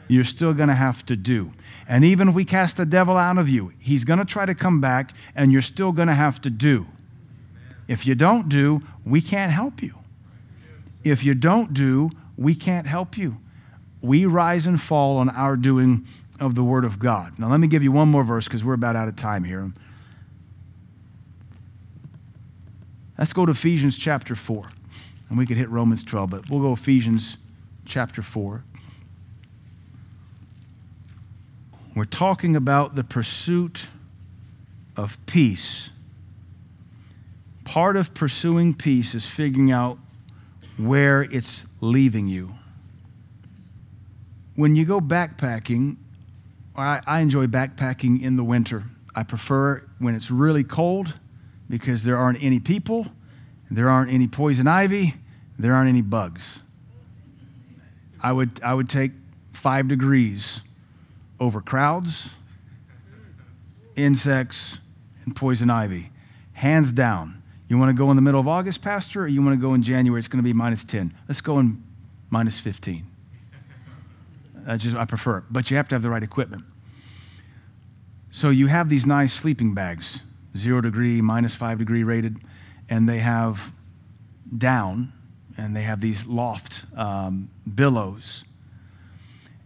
You're 0.08 0.24
still 0.24 0.54
going 0.54 0.68
to 0.68 0.74
have 0.74 1.04
to 1.06 1.16
do. 1.16 1.52
And 1.86 2.04
even 2.04 2.28
if 2.28 2.34
we 2.34 2.44
cast 2.44 2.76
the 2.76 2.86
devil 2.86 3.16
out 3.16 3.38
of 3.38 3.48
you, 3.48 3.72
he's 3.78 4.04
going 4.04 4.18
to 4.18 4.24
try 4.24 4.46
to 4.46 4.54
come 4.54 4.80
back, 4.80 5.14
and 5.34 5.52
you're 5.52 5.62
still 5.62 5.92
going 5.92 6.08
to 6.08 6.14
have 6.14 6.40
to 6.42 6.50
do. 6.50 6.86
If 7.86 8.06
you 8.06 8.14
don't 8.14 8.48
do, 8.48 8.82
we 9.04 9.20
can't 9.20 9.52
help 9.52 9.82
you. 9.82 9.94
If 11.04 11.24
you 11.24 11.34
don't 11.34 11.72
do, 11.72 12.10
we 12.36 12.54
can't 12.54 12.86
help 12.86 13.16
you. 13.16 13.38
We 14.00 14.26
rise 14.26 14.66
and 14.66 14.80
fall 14.80 15.18
on 15.18 15.28
our 15.30 15.56
doing 15.56 16.06
of 16.40 16.54
the 16.54 16.62
Word 16.62 16.84
of 16.84 16.98
God. 16.98 17.38
Now, 17.38 17.50
let 17.50 17.60
me 17.60 17.68
give 17.68 17.82
you 17.82 17.92
one 17.92 18.08
more 18.08 18.24
verse 18.24 18.46
because 18.46 18.64
we're 18.64 18.74
about 18.74 18.96
out 18.96 19.08
of 19.08 19.16
time 19.16 19.44
here. 19.44 19.72
Let's 23.18 23.32
go 23.32 23.44
to 23.44 23.52
Ephesians 23.52 23.98
chapter 23.98 24.34
4. 24.34 24.70
And 25.28 25.36
we 25.36 25.44
could 25.44 25.56
hit 25.56 25.68
Romans 25.68 26.04
12, 26.04 26.30
but 26.30 26.48
we'll 26.48 26.62
go 26.62 26.72
Ephesians 26.72 27.36
chapter 27.84 28.22
4. 28.22 28.64
We're 31.98 32.04
talking 32.04 32.54
about 32.54 32.94
the 32.94 33.02
pursuit 33.02 33.88
of 34.96 35.18
peace. 35.26 35.90
Part 37.64 37.96
of 37.96 38.14
pursuing 38.14 38.74
peace 38.74 39.16
is 39.16 39.26
figuring 39.26 39.72
out 39.72 39.98
where 40.76 41.22
it's 41.22 41.66
leaving 41.80 42.28
you. 42.28 42.54
When 44.54 44.76
you 44.76 44.84
go 44.84 45.00
backpacking 45.00 45.96
I, 46.76 47.00
I 47.04 47.18
enjoy 47.18 47.48
backpacking 47.48 48.22
in 48.22 48.36
the 48.36 48.44
winter. 48.44 48.84
I 49.16 49.24
prefer 49.24 49.82
when 49.98 50.14
it's 50.14 50.30
really 50.30 50.62
cold 50.62 51.14
because 51.68 52.04
there 52.04 52.16
aren't 52.16 52.40
any 52.40 52.60
people, 52.60 53.08
there 53.72 53.90
aren't 53.90 54.12
any 54.12 54.28
poison 54.28 54.68
ivy, 54.68 55.14
there 55.58 55.74
aren't 55.74 55.88
any 55.88 56.02
bugs. 56.02 56.60
I 58.22 58.30
would, 58.30 58.60
I 58.62 58.74
would 58.74 58.88
take 58.88 59.10
five 59.50 59.88
degrees 59.88 60.60
over 61.40 61.60
crowds, 61.60 62.30
insects, 63.96 64.78
and 65.24 65.34
poison 65.34 65.70
ivy. 65.70 66.10
Hands 66.52 66.90
down. 66.92 67.42
You 67.68 67.78
want 67.78 67.90
to 67.90 67.92
go 67.92 68.10
in 68.10 68.16
the 68.16 68.22
middle 68.22 68.40
of 68.40 68.48
August, 68.48 68.82
Pastor, 68.82 69.24
or 69.24 69.28
you 69.28 69.42
want 69.42 69.58
to 69.58 69.60
go 69.60 69.74
in 69.74 69.82
January? 69.82 70.18
It's 70.18 70.28
going 70.28 70.42
to 70.42 70.44
be 70.44 70.52
minus 70.52 70.84
10. 70.84 71.14
Let's 71.28 71.40
go 71.40 71.58
in 71.58 71.82
minus 72.30 72.58
15. 72.58 73.06
I 74.66 74.76
just 74.76 74.96
I 74.96 75.04
prefer 75.06 75.38
it, 75.38 75.44
but 75.50 75.70
you 75.70 75.76
have 75.76 75.88
to 75.88 75.94
have 75.94 76.02
the 76.02 76.10
right 76.10 76.22
equipment. 76.22 76.64
So 78.30 78.50
you 78.50 78.66
have 78.66 78.88
these 78.88 79.06
nice 79.06 79.32
sleeping 79.32 79.72
bags, 79.72 80.20
zero 80.56 80.80
degree, 80.80 81.20
minus 81.22 81.54
five 81.54 81.78
degree 81.78 82.02
rated, 82.02 82.38
and 82.88 83.08
they 83.08 83.18
have 83.18 83.72
down, 84.56 85.12
and 85.56 85.74
they 85.74 85.82
have 85.82 86.00
these 86.00 86.26
loft 86.26 86.84
um, 86.96 87.50
billows, 87.74 88.44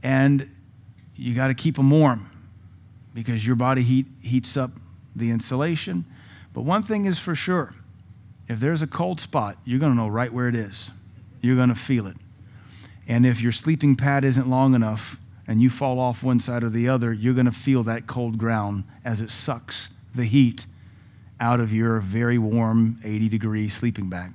and 0.02 0.48
you 1.22 1.34
got 1.34 1.48
to 1.48 1.54
keep 1.54 1.76
them 1.76 1.90
warm 1.90 2.28
because 3.14 3.46
your 3.46 3.54
body 3.54 3.82
heat 3.82 4.06
heats 4.20 4.56
up 4.56 4.72
the 5.14 5.30
insulation. 5.30 6.04
But 6.52 6.62
one 6.62 6.82
thing 6.82 7.06
is 7.06 7.18
for 7.18 7.34
sure 7.34 7.74
if 8.48 8.58
there's 8.58 8.82
a 8.82 8.86
cold 8.86 9.20
spot, 9.20 9.56
you're 9.64 9.78
going 9.78 9.92
to 9.92 9.96
know 9.96 10.08
right 10.08 10.32
where 10.32 10.48
it 10.48 10.56
is. 10.56 10.90
You're 11.40 11.56
going 11.56 11.68
to 11.68 11.74
feel 11.74 12.06
it. 12.06 12.16
And 13.06 13.24
if 13.24 13.40
your 13.40 13.52
sleeping 13.52 13.94
pad 13.94 14.24
isn't 14.24 14.48
long 14.48 14.74
enough 14.74 15.16
and 15.46 15.62
you 15.62 15.70
fall 15.70 15.98
off 16.00 16.22
one 16.22 16.40
side 16.40 16.64
or 16.64 16.68
the 16.68 16.88
other, 16.88 17.12
you're 17.12 17.34
going 17.34 17.46
to 17.46 17.52
feel 17.52 17.82
that 17.84 18.06
cold 18.06 18.36
ground 18.36 18.84
as 19.04 19.20
it 19.20 19.30
sucks 19.30 19.90
the 20.14 20.24
heat 20.24 20.66
out 21.40 21.60
of 21.60 21.72
your 21.72 22.00
very 22.00 22.38
warm 22.38 22.96
80 23.04 23.28
degree 23.28 23.68
sleeping 23.68 24.08
bag. 24.08 24.32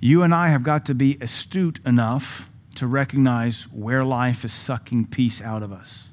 You 0.00 0.22
and 0.22 0.34
I 0.34 0.48
have 0.48 0.62
got 0.62 0.86
to 0.86 0.94
be 0.94 1.18
astute 1.20 1.78
enough 1.84 2.48
to 2.76 2.86
recognize 2.86 3.64
where 3.72 4.04
life 4.04 4.44
is 4.44 4.52
sucking 4.52 5.06
peace 5.06 5.40
out 5.40 5.62
of 5.62 5.72
us. 5.72 6.08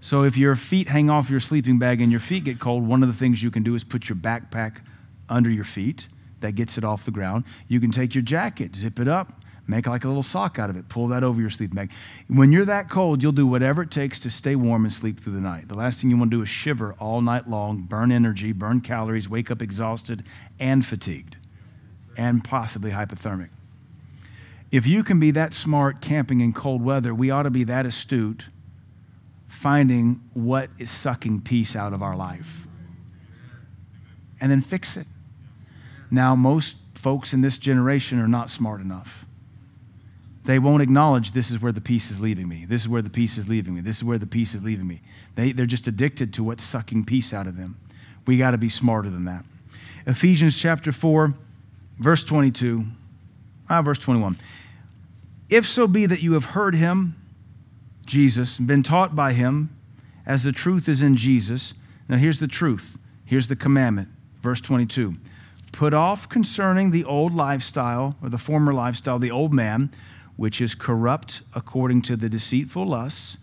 So 0.00 0.22
if 0.22 0.36
your 0.36 0.54
feet 0.54 0.88
hang 0.88 1.10
off 1.10 1.30
your 1.30 1.40
sleeping 1.40 1.78
bag 1.78 2.00
and 2.00 2.12
your 2.12 2.20
feet 2.20 2.44
get 2.44 2.60
cold, 2.60 2.86
one 2.86 3.02
of 3.02 3.08
the 3.08 3.14
things 3.14 3.42
you 3.42 3.50
can 3.50 3.62
do 3.62 3.74
is 3.74 3.82
put 3.82 4.08
your 4.08 4.16
backpack 4.16 4.78
under 5.28 5.50
your 5.50 5.64
feet. 5.64 6.06
That 6.40 6.52
gets 6.52 6.76
it 6.78 6.84
off 6.84 7.04
the 7.04 7.10
ground. 7.10 7.44
You 7.66 7.80
can 7.80 7.90
take 7.90 8.14
your 8.14 8.22
jacket, 8.22 8.76
zip 8.76 9.00
it 9.00 9.08
up, 9.08 9.42
make 9.66 9.86
like 9.86 10.04
a 10.04 10.08
little 10.08 10.22
sock 10.22 10.58
out 10.58 10.70
of 10.70 10.76
it, 10.76 10.88
pull 10.88 11.08
that 11.08 11.24
over 11.24 11.40
your 11.40 11.50
sleeping 11.50 11.74
bag. 11.74 11.90
When 12.28 12.52
you're 12.52 12.66
that 12.66 12.90
cold, 12.90 13.22
you'll 13.22 13.32
do 13.32 13.46
whatever 13.46 13.82
it 13.82 13.90
takes 13.90 14.18
to 14.20 14.30
stay 14.30 14.54
warm 14.54 14.84
and 14.84 14.92
sleep 14.92 15.18
through 15.18 15.32
the 15.32 15.40
night. 15.40 15.68
The 15.68 15.74
last 15.74 16.00
thing 16.00 16.10
you 16.10 16.16
want 16.16 16.30
to 16.30 16.36
do 16.36 16.42
is 16.42 16.48
shiver 16.48 16.94
all 17.00 17.20
night 17.20 17.48
long, 17.48 17.78
burn 17.82 18.12
energy, 18.12 18.52
burn 18.52 18.80
calories, 18.80 19.28
wake 19.28 19.50
up 19.50 19.62
exhausted 19.62 20.24
and 20.60 20.84
fatigued, 20.84 21.36
and 22.16 22.44
possibly 22.44 22.92
hypothermic. 22.92 23.48
If 24.76 24.86
you 24.86 25.02
can 25.02 25.18
be 25.18 25.30
that 25.30 25.54
smart 25.54 26.02
camping 26.02 26.42
in 26.42 26.52
cold 26.52 26.82
weather, 26.82 27.14
we 27.14 27.30
ought 27.30 27.44
to 27.44 27.50
be 27.50 27.64
that 27.64 27.86
astute 27.86 28.44
finding 29.48 30.20
what 30.34 30.68
is 30.78 30.90
sucking 30.90 31.40
peace 31.40 31.74
out 31.74 31.94
of 31.94 32.02
our 32.02 32.14
life 32.14 32.66
and 34.38 34.52
then 34.52 34.60
fix 34.60 34.98
it. 34.98 35.06
Now, 36.10 36.36
most 36.36 36.76
folks 36.94 37.32
in 37.32 37.40
this 37.40 37.56
generation 37.56 38.20
are 38.20 38.28
not 38.28 38.50
smart 38.50 38.82
enough. 38.82 39.24
They 40.44 40.58
won't 40.58 40.82
acknowledge 40.82 41.32
this 41.32 41.50
is 41.50 41.62
where 41.62 41.72
the 41.72 41.80
peace 41.80 42.10
is 42.10 42.20
leaving 42.20 42.46
me. 42.46 42.66
This 42.66 42.82
is 42.82 42.88
where 42.88 43.00
the 43.00 43.08
peace 43.08 43.38
is 43.38 43.48
leaving 43.48 43.74
me. 43.74 43.80
This 43.80 43.96
is 43.96 44.04
where 44.04 44.18
the 44.18 44.26
peace 44.26 44.54
is 44.54 44.62
leaving 44.62 44.86
me. 44.86 45.00
They, 45.36 45.52
they're 45.52 45.64
just 45.64 45.88
addicted 45.88 46.34
to 46.34 46.44
what's 46.44 46.62
sucking 46.62 47.06
peace 47.06 47.32
out 47.32 47.46
of 47.46 47.56
them. 47.56 47.78
We 48.26 48.36
got 48.36 48.50
to 48.50 48.58
be 48.58 48.68
smarter 48.68 49.08
than 49.08 49.24
that. 49.24 49.46
Ephesians 50.06 50.54
chapter 50.54 50.92
4, 50.92 51.32
verse 51.98 52.24
22, 52.24 52.84
ah, 53.70 53.80
verse 53.80 53.98
21. 53.98 54.36
If 55.48 55.66
so 55.66 55.86
be 55.86 56.06
that 56.06 56.22
you 56.22 56.32
have 56.32 56.46
heard 56.46 56.74
him, 56.74 57.14
Jesus, 58.04 58.58
and 58.58 58.66
been 58.66 58.82
taught 58.82 59.14
by 59.14 59.32
him, 59.32 59.70
as 60.24 60.42
the 60.42 60.52
truth 60.52 60.88
is 60.88 61.02
in 61.02 61.16
Jesus. 61.16 61.74
Now, 62.08 62.16
here's 62.16 62.40
the 62.40 62.48
truth. 62.48 62.98
Here's 63.24 63.48
the 63.48 63.56
commandment. 63.56 64.08
Verse 64.42 64.60
22 64.60 65.16
Put 65.72 65.92
off 65.92 66.28
concerning 66.28 66.90
the 66.90 67.04
old 67.04 67.34
lifestyle, 67.34 68.16
or 68.22 68.28
the 68.28 68.38
former 68.38 68.72
lifestyle, 68.72 69.18
the 69.18 69.30
old 69.30 69.52
man, 69.52 69.92
which 70.36 70.60
is 70.60 70.74
corrupt 70.74 71.42
according 71.54 72.02
to 72.02 72.16
the 72.16 72.28
deceitful 72.28 72.86
lusts, 72.86 73.38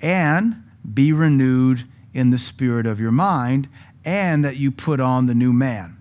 and 0.00 0.62
be 0.92 1.12
renewed 1.12 1.84
in 2.12 2.30
the 2.30 2.38
spirit 2.38 2.86
of 2.86 3.00
your 3.00 3.12
mind, 3.12 3.68
and 4.04 4.44
that 4.44 4.56
you 4.56 4.70
put 4.70 5.00
on 5.00 5.26
the 5.26 5.34
new 5.34 5.52
man. 5.52 6.00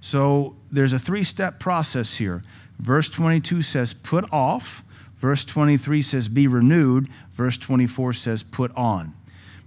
So 0.00 0.56
there's 0.70 0.92
a 0.92 0.98
three 0.98 1.24
step 1.24 1.58
process 1.58 2.16
here. 2.16 2.42
Verse 2.78 3.08
22 3.08 3.62
says, 3.62 3.94
Put 3.94 4.30
off. 4.32 4.84
Verse 5.18 5.44
23 5.44 6.02
says, 6.02 6.28
Be 6.28 6.46
renewed. 6.46 7.08
Verse 7.32 7.58
24 7.58 8.12
says, 8.12 8.42
Put 8.42 8.74
on. 8.76 9.14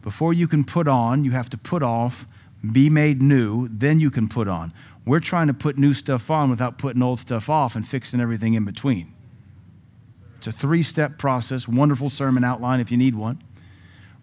Before 0.01 0.33
you 0.33 0.47
can 0.47 0.63
put 0.63 0.87
on, 0.87 1.23
you 1.23 1.31
have 1.31 1.49
to 1.51 1.57
put 1.57 1.83
off, 1.83 2.25
be 2.71 2.89
made 2.89 3.21
new, 3.21 3.67
then 3.67 3.99
you 3.99 4.09
can 4.09 4.27
put 4.27 4.47
on. 4.47 4.73
We're 5.05 5.19
trying 5.19 5.47
to 5.47 5.53
put 5.53 5.77
new 5.77 5.93
stuff 5.93 6.29
on 6.31 6.49
without 6.49 6.77
putting 6.77 7.01
old 7.01 7.19
stuff 7.19 7.49
off 7.49 7.75
and 7.75 7.87
fixing 7.87 8.19
everything 8.19 8.53
in 8.53 8.65
between. 8.65 9.13
It's 10.37 10.47
a 10.47 10.51
three 10.51 10.83
step 10.83 11.17
process, 11.17 11.67
wonderful 11.67 12.09
sermon 12.09 12.43
outline 12.43 12.79
if 12.79 12.91
you 12.91 12.97
need 12.97 13.15
one. 13.15 13.39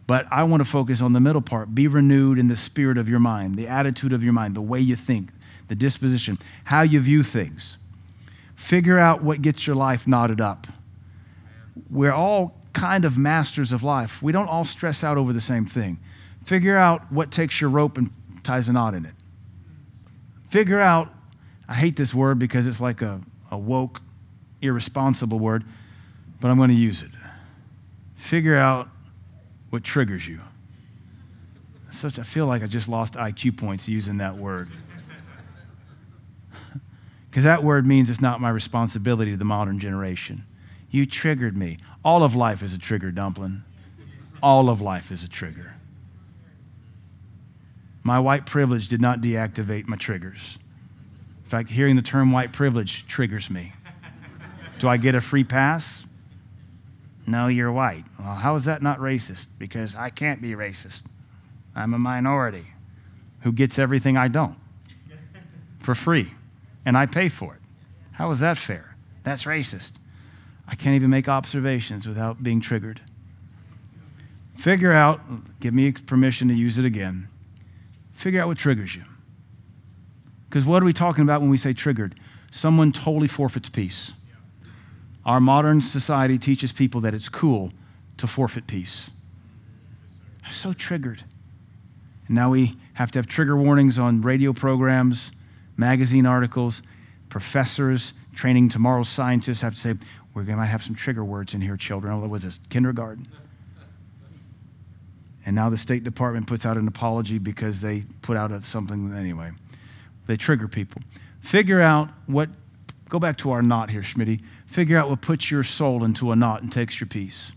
But 0.07 0.27
I 0.31 0.43
want 0.45 0.63
to 0.63 0.65
focus 0.65 1.01
on 1.01 1.13
the 1.13 1.21
middle 1.21 1.43
part. 1.43 1.75
Be 1.75 1.87
renewed 1.87 2.39
in 2.39 2.49
the 2.49 2.57
spirit 2.57 2.97
of 2.97 3.09
your 3.09 3.21
mind, 3.21 3.57
the 3.57 3.69
attitude 3.69 4.13
of 4.13 4.23
your 4.23 4.33
mind, 4.33 4.57
the 4.57 4.63
way 4.63 4.81
you 4.81 4.97
think, 4.97 5.31
the 5.69 5.75
disposition, 5.75 6.39
how 6.65 6.83
you 6.83 6.99
view 7.01 7.23
things. 7.23 7.77
Figure 8.57 8.99
out 8.99 9.23
what 9.23 9.43
gets 9.43 9.67
your 9.67 9.77
life 9.77 10.09
knotted 10.09 10.41
up. 10.41 10.67
We're 11.91 12.13
all 12.13 12.59
kind 12.73 13.05
of 13.05 13.19
masters 13.19 13.73
of 13.73 13.83
life. 13.83 14.23
We 14.23 14.33
don't 14.33 14.49
all 14.49 14.65
stress 14.65 15.03
out 15.03 15.17
over 15.17 15.33
the 15.33 15.41
same 15.41 15.65
thing. 15.65 15.99
Figure 16.45 16.77
out 16.77 17.13
what 17.13 17.31
takes 17.31 17.61
your 17.61 17.71
rope 17.71 17.99
and 17.99 18.11
ties 18.43 18.69
a 18.69 18.73
knot 18.73 18.95
in 18.95 19.05
it. 19.05 19.15
Figure 20.49 20.81
out, 20.81 21.13
I 21.69 21.75
hate 21.75 21.97
this 21.97 22.15
word 22.15 22.39
because 22.39 22.67
it's 22.67 22.81
like 22.81 23.03
a, 23.03 23.21
a 23.51 23.59
woke, 23.59 24.01
irresponsible 24.63 25.39
word, 25.39 25.65
but 26.41 26.51
I'm 26.51 26.57
going 26.57 26.71
to 26.71 26.77
use 26.77 27.03
it. 27.03 27.11
Figure 28.15 28.57
out 28.57 28.89
what 29.71 29.85
triggers 29.85 30.27
you. 30.27 30.41
Such, 31.91 32.19
I 32.19 32.23
feel 32.23 32.47
like 32.47 32.63
I 32.63 32.67
just 32.67 32.89
lost 32.89 33.15
IQ 33.15 33.59
points 33.59 33.89
using 33.89 34.19
that 34.19 34.37
word. 34.37 34.69
Because 37.31 37.45
that 37.45 37.63
word 37.63 37.87
means 37.87 38.09
it's 38.09 38.23
not 38.23 38.41
my 38.41 38.49
responsibility 38.49 39.33
to 39.33 39.37
the 39.37 39.45
modern 39.45 39.79
generation. 39.79 40.47
You 40.91 41.07
triggered 41.07 41.57
me. 41.57 41.79
All 42.05 42.23
of 42.23 42.35
life 42.35 42.63
is 42.63 42.75
a 42.75 42.79
trigger, 42.79 43.11
dumpling. 43.11 43.63
All 44.43 44.69
of 44.69 44.81
life 44.81 45.11
is 45.11 45.23
a 45.23 45.29
trigger. 45.29 45.75
My 48.03 48.19
white 48.19 48.47
privilege 48.47 48.89
did 48.89 49.01
not 49.01 49.21
deactivate 49.21 49.87
my 49.87 49.97
triggers. 49.97 50.59
In 51.45 51.51
fact, 51.51 51.71
hearing 51.71 51.97
the 51.97 52.03
term 52.03 52.33
white 52.33 52.53
privilege 52.53 53.07
triggers 53.07 53.51
me. 53.51 53.73
Do 54.79 54.89
I 54.89 54.97
get 54.97 55.15
a 55.15 55.21
free 55.21 55.45
pass? 55.45 56.05
No, 57.27 57.49
you're 57.49 57.73
white. 57.73 58.05
Well, 58.19 58.37
how 58.37 58.55
is 58.55 58.65
that 58.65 58.81
not 58.81 58.99
racist? 59.01 59.49
Because 59.59 59.95
I 59.95 60.09
can't 60.09 60.41
be 60.41 60.53
racist. 60.53 61.03
I'm 61.75 61.93
a 61.93 61.99
minority 61.99 62.67
who 63.41 63.53
gets 63.53 63.79
everything 63.79 64.17
I 64.17 64.29
don't 64.29 64.57
for 65.79 65.95
free, 65.95 66.33
and 66.85 66.97
I 66.97 67.07
pay 67.07 67.29
for 67.29 67.55
it. 67.55 67.61
How 68.13 68.31
is 68.31 68.41
that 68.41 68.57
fair? 68.57 68.97
That's 69.25 69.45
racist. 69.45 69.93
I 70.69 70.75
can't 70.75 70.95
even 70.95 71.09
make 71.09 71.29
observations 71.29 72.07
without 72.07 72.43
being 72.43 72.61
triggered. 72.61 73.01
Figure 74.55 74.93
out, 74.93 75.21
give 75.61 75.73
me 75.73 75.93
permission 75.93 76.49
to 76.49 76.55
use 76.55 76.79
it 76.79 76.85
again. 76.85 77.29
Figure 78.13 78.43
out 78.43 78.49
what 78.49 78.59
triggers 78.59 78.95
you. 78.95 79.05
Because 80.49 80.65
what 80.65 80.83
are 80.83 80.87
we 80.87 80.93
talking 80.93 81.23
about 81.23 81.41
when 81.41 81.49
we 81.49 81.57
say 81.57 81.73
triggered? 81.73 82.21
Someone 82.51 82.93
totally 82.93 83.29
forfeits 83.29 83.69
peace. 83.69 84.13
Our 85.25 85.41
modern 85.41 85.81
society 85.81 86.39
teaches 86.39 86.73
people 86.73 87.01
that 87.03 87.15
it's 87.15 87.29
cool 87.29 87.73
to 88.19 88.27
forfeit 88.27 88.67
peace. 88.67 89.11
They're 90.43 90.53
so 90.53 90.73
triggered. 90.73 91.23
And 92.27 92.35
now 92.35 92.51
we 92.51 92.77
have 92.95 93.11
to 93.13 93.19
have 93.19 93.27
trigger 93.27 93.57
warnings 93.57 93.99
on 93.99 94.23
radio 94.23 94.53
programs, 94.53 95.33
magazine 95.77 96.27
articles, 96.27 96.83
professors 97.29 98.13
training 98.39 98.69
tomorrow's 98.69 99.09
scientists 99.09 99.63
have 99.63 99.75
to 99.75 99.81
say, 99.81 99.95
going 100.45 100.59
to 100.59 100.67
have 100.67 100.83
some 100.83 100.95
trigger 100.95 101.25
words 101.25 101.55
in 101.55 101.61
here, 101.61 101.77
children. 101.77 102.13
Oh, 102.13 102.19
what 102.19 102.31
was 102.31 102.43
this? 102.43 102.59
Kindergarten. 102.71 103.29
And 105.47 105.55
now 105.55 105.71
the 105.71 105.79
State 105.79 106.05
Department 106.05 106.47
puts 106.47 106.67
out 106.67 106.77
an 106.77 106.87
apology 106.87 107.39
because 107.39 107.81
they 107.81 108.05
put 108.21 108.37
out 108.37 108.63
something 108.65 109.15
anyway. 109.15 109.51
They 110.27 110.37
trigger 110.37 110.69
people. 110.69 111.01
Figure 111.41 111.81
out 111.81 112.11
what, 112.27 112.51
go 113.09 113.19
back 113.19 113.39
to 113.39 113.51
our 113.53 113.63
knot 113.63 113.91
here, 113.91 114.03
Schmitty. 114.03 114.43
Figure 114.67 114.99
out 114.99 115.09
what 115.09 115.23
puts 115.23 115.51
your 115.51 115.65
soul 115.65 116.05
into 116.05 116.33
a 116.33 116.37
knot 116.37 116.61
and 116.61 116.71
takes 116.71 117.01
your 117.01 117.09
peace. 117.09 117.53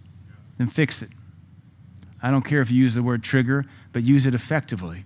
Then 0.57 0.67
fix 0.67 1.01
it. 1.01 1.09
I 2.23 2.31
don't 2.31 2.43
care 2.43 2.61
if 2.61 2.71
you 2.71 2.77
use 2.81 2.93
the 2.93 3.03
word 3.03 3.23
trigger, 3.23 3.65
but 3.91 4.03
use 4.03 4.25
it 4.25 4.33
effectively. 4.33 5.03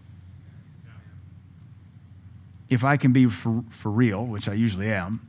If 2.69 2.83
I 2.83 2.97
can 2.97 3.13
be 3.13 3.25
for, 3.27 3.63
for 3.69 3.89
real, 3.89 4.23
which 4.25 4.47
I 4.47 4.53
usually 4.53 4.91
am, 4.91 5.27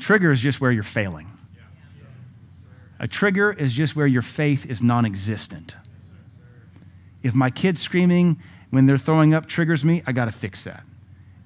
trigger 0.00 0.32
is 0.32 0.40
just 0.40 0.60
where 0.60 0.72
you're 0.72 0.82
failing. 0.82 1.30
A 3.00 3.06
trigger 3.06 3.52
is 3.52 3.72
just 3.72 3.94
where 3.94 4.06
your 4.06 4.22
faith 4.22 4.66
is 4.66 4.82
non 4.82 5.04
existent. 5.04 5.76
If 7.22 7.34
my 7.34 7.50
kid's 7.50 7.80
screaming 7.80 8.40
when 8.70 8.86
they're 8.86 8.98
throwing 8.98 9.34
up 9.34 9.46
triggers 9.46 9.84
me, 9.84 10.02
I 10.06 10.12
got 10.12 10.26
to 10.26 10.32
fix 10.32 10.64
that. 10.64 10.84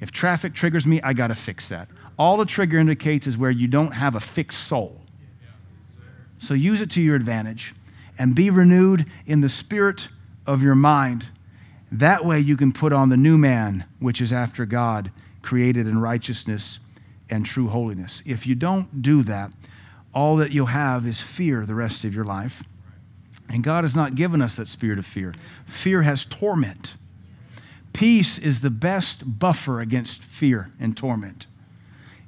If 0.01 0.11
traffic 0.11 0.55
triggers 0.55 0.87
me, 0.87 1.01
I 1.03 1.13
got 1.13 1.29
to 1.29 1.35
fix 1.35 1.69
that. 1.69 1.89
All 2.19 2.41
a 2.41 2.47
trigger 2.47 2.79
indicates 2.79 3.27
is 3.27 3.39
where 3.39 3.51
you 3.51 3.69
don't 3.69 3.93
have 3.93 4.15
a 4.15 4.21
fixed 4.21 4.67
soul. 4.67 5.01
So 6.39 6.55
use 6.55 6.81
it 6.81 6.91
to 6.93 7.01
your 7.01 7.15
advantage 7.15 7.75
and 8.19 8.35
be 8.35 8.51
renewed 8.51 9.07
in 9.27 9.41
the 9.41 9.49
spirit 9.49 10.09
of 10.47 10.63
your 10.63 10.75
mind. 10.75 11.29
That 11.91 12.25
way 12.25 12.41
you 12.41 12.57
can 12.57 12.73
put 12.73 12.93
on 12.93 13.11
the 13.11 13.17
new 13.17 13.39
man, 13.39 13.85
which 14.01 14.21
is 14.21 14.33
after 14.33 14.67
God, 14.67 15.13
created 15.41 15.87
in 15.87 16.01
righteousness 16.01 16.79
and 17.31 17.47
true 17.47 17.69
holiness. 17.69 18.23
If 18.27 18.47
you 18.47 18.55
don't 18.55 19.03
do 19.03 19.23
that, 19.23 19.53
all 20.15 20.37
that 20.37 20.53
you'll 20.53 20.67
have 20.67 21.07
is 21.07 21.21
fear 21.21 21.65
the 21.65 21.75
rest 21.75 22.05
of 22.05 22.15
your 22.15 22.25
life. 22.25 22.63
And 23.49 23.63
God 23.63 23.85
has 23.85 23.95
not 23.95 24.15
given 24.15 24.41
us 24.41 24.57
that 24.57 24.69
spirit 24.69 24.99
of 24.99 25.07
fear. 25.07 25.35
Fear 25.67 26.03
has 26.03 26.25
torment. 26.25 26.95
Peace 27.93 28.39
is 28.39 28.61
the 28.61 28.71
best 28.71 29.39
buffer 29.39 29.81
against 29.81 30.23
fear 30.23 30.73
and 30.81 30.97
torment. 30.97 31.47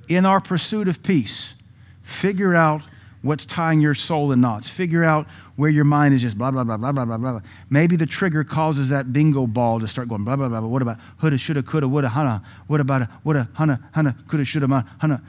In 0.08 0.26
our 0.26 0.40
pursuit 0.40 0.88
of 0.88 1.02
peace, 1.02 1.54
figure 2.02 2.54
out 2.54 2.82
what's 3.22 3.46
tying 3.46 3.80
your 3.80 3.94
soul 3.94 4.30
in 4.32 4.40
knots. 4.42 4.68
Figure 4.68 5.02
out 5.02 5.26
where 5.56 5.70
your 5.70 5.84
mind 5.84 6.14
is 6.14 6.20
just 6.20 6.36
blah, 6.36 6.50
blah, 6.50 6.62
blah, 6.62 6.76
blah, 6.76 6.92
blah, 6.92 7.04
blah, 7.06 7.16
blah. 7.16 7.40
Maybe 7.70 7.96
the 7.96 8.06
trigger 8.06 8.44
causes 8.44 8.90
that 8.90 9.12
bingo 9.12 9.46
ball 9.46 9.80
to 9.80 9.88
start 9.88 10.08
going 10.08 10.24
blah, 10.24 10.36
blah, 10.36 10.48
blah, 10.48 10.60
blah. 10.60 10.68
What 10.68 10.82
about 10.82 10.98
houlda, 11.22 11.38
shoulda, 11.38 11.62
coulda, 11.62 11.88
woulda, 11.88 12.08
hunna? 12.08 12.44
What 12.66 12.80
about 12.80 13.02
a 13.02 13.08
woulda, 13.24 13.48
hunna, 13.56 13.82
hunna, 13.92 14.28
coulda, 14.28 14.44
shoulda, 14.44 14.66
hunna? 14.66 15.22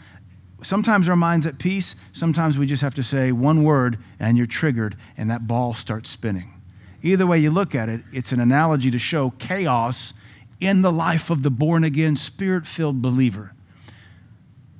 Sometimes 0.66 1.08
our 1.08 1.16
mind's 1.16 1.46
at 1.46 1.60
peace. 1.60 1.94
Sometimes 2.12 2.58
we 2.58 2.66
just 2.66 2.82
have 2.82 2.96
to 2.96 3.04
say 3.04 3.32
one 3.32 3.64
word 3.64 4.00
and 4.20 4.36
you're 4.36 4.48
triggered 4.48 4.98
and 5.16 5.30
that 5.30 5.46
ball 5.46 5.76
starts 5.76 6.10
spinning. 6.10 6.60
Either 7.04 7.28
way 7.28 7.38
you 7.38 7.52
look 7.52 7.76
at 7.76 7.88
it, 7.88 8.02
it's 8.12 8.32
an 8.32 8.40
analogy 8.40 8.90
to 8.90 8.98
show 8.98 9.30
chaos 9.38 10.16
in 10.60 10.82
the 10.82 10.92
life 10.92 11.30
of 11.30 11.44
the 11.44 11.52
born 11.52 11.84
again, 11.84 12.16
spirit 12.16 12.66
filled 12.66 13.00
believer. 13.00 13.54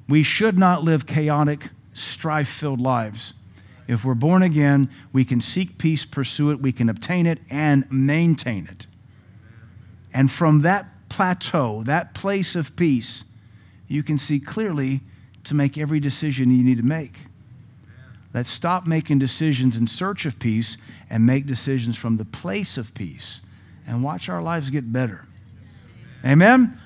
We 0.10 0.24
should 0.24 0.58
not 0.58 0.84
live 0.84 1.06
chaotic, 1.06 1.70
strife 1.94 2.50
filled 2.50 2.82
lives. 2.82 3.36
If 3.88 4.04
we're 4.04 4.16
born 4.16 4.42
again, 4.42 4.90
we 5.14 5.24
can 5.24 5.40
seek 5.40 5.78
peace, 5.78 6.04
pursue 6.04 6.50
it, 6.50 6.64
we 6.64 6.72
can 6.72 6.90
obtain 6.90 7.28
it, 7.28 7.42
and 7.48 7.86
maintain 7.92 8.66
it. 8.66 8.88
And 10.12 10.32
from 10.32 10.62
that 10.62 10.88
plateau, 11.10 11.84
that 11.84 12.16
place 12.16 12.56
of 12.56 12.76
peace, 12.76 13.24
you 13.88 14.02
can 14.02 14.18
see 14.18 14.40
clearly 14.40 15.02
to 15.46 15.56
make 15.56 15.78
every 15.78 16.00
decision 16.00 16.52
you 16.52 16.64
need 16.64 16.78
to 16.78 16.84
make. 16.84 17.20
Let's 18.34 18.52
stop 18.52 18.86
making 18.86 19.20
decisions 19.20 19.78
in 19.78 19.88
search 19.88 20.26
of 20.26 20.40
peace 20.40 20.78
and 21.10 21.26
make 21.26 21.46
decisions 21.46 21.96
from 21.98 22.18
the 22.18 22.26
place 22.26 22.78
of 22.78 22.94
peace 22.94 23.40
and 23.88 24.04
watch 24.04 24.28
our 24.28 24.42
lives 24.42 24.70
get 24.70 24.92
better. 24.92 25.26
Amen? 26.26 26.80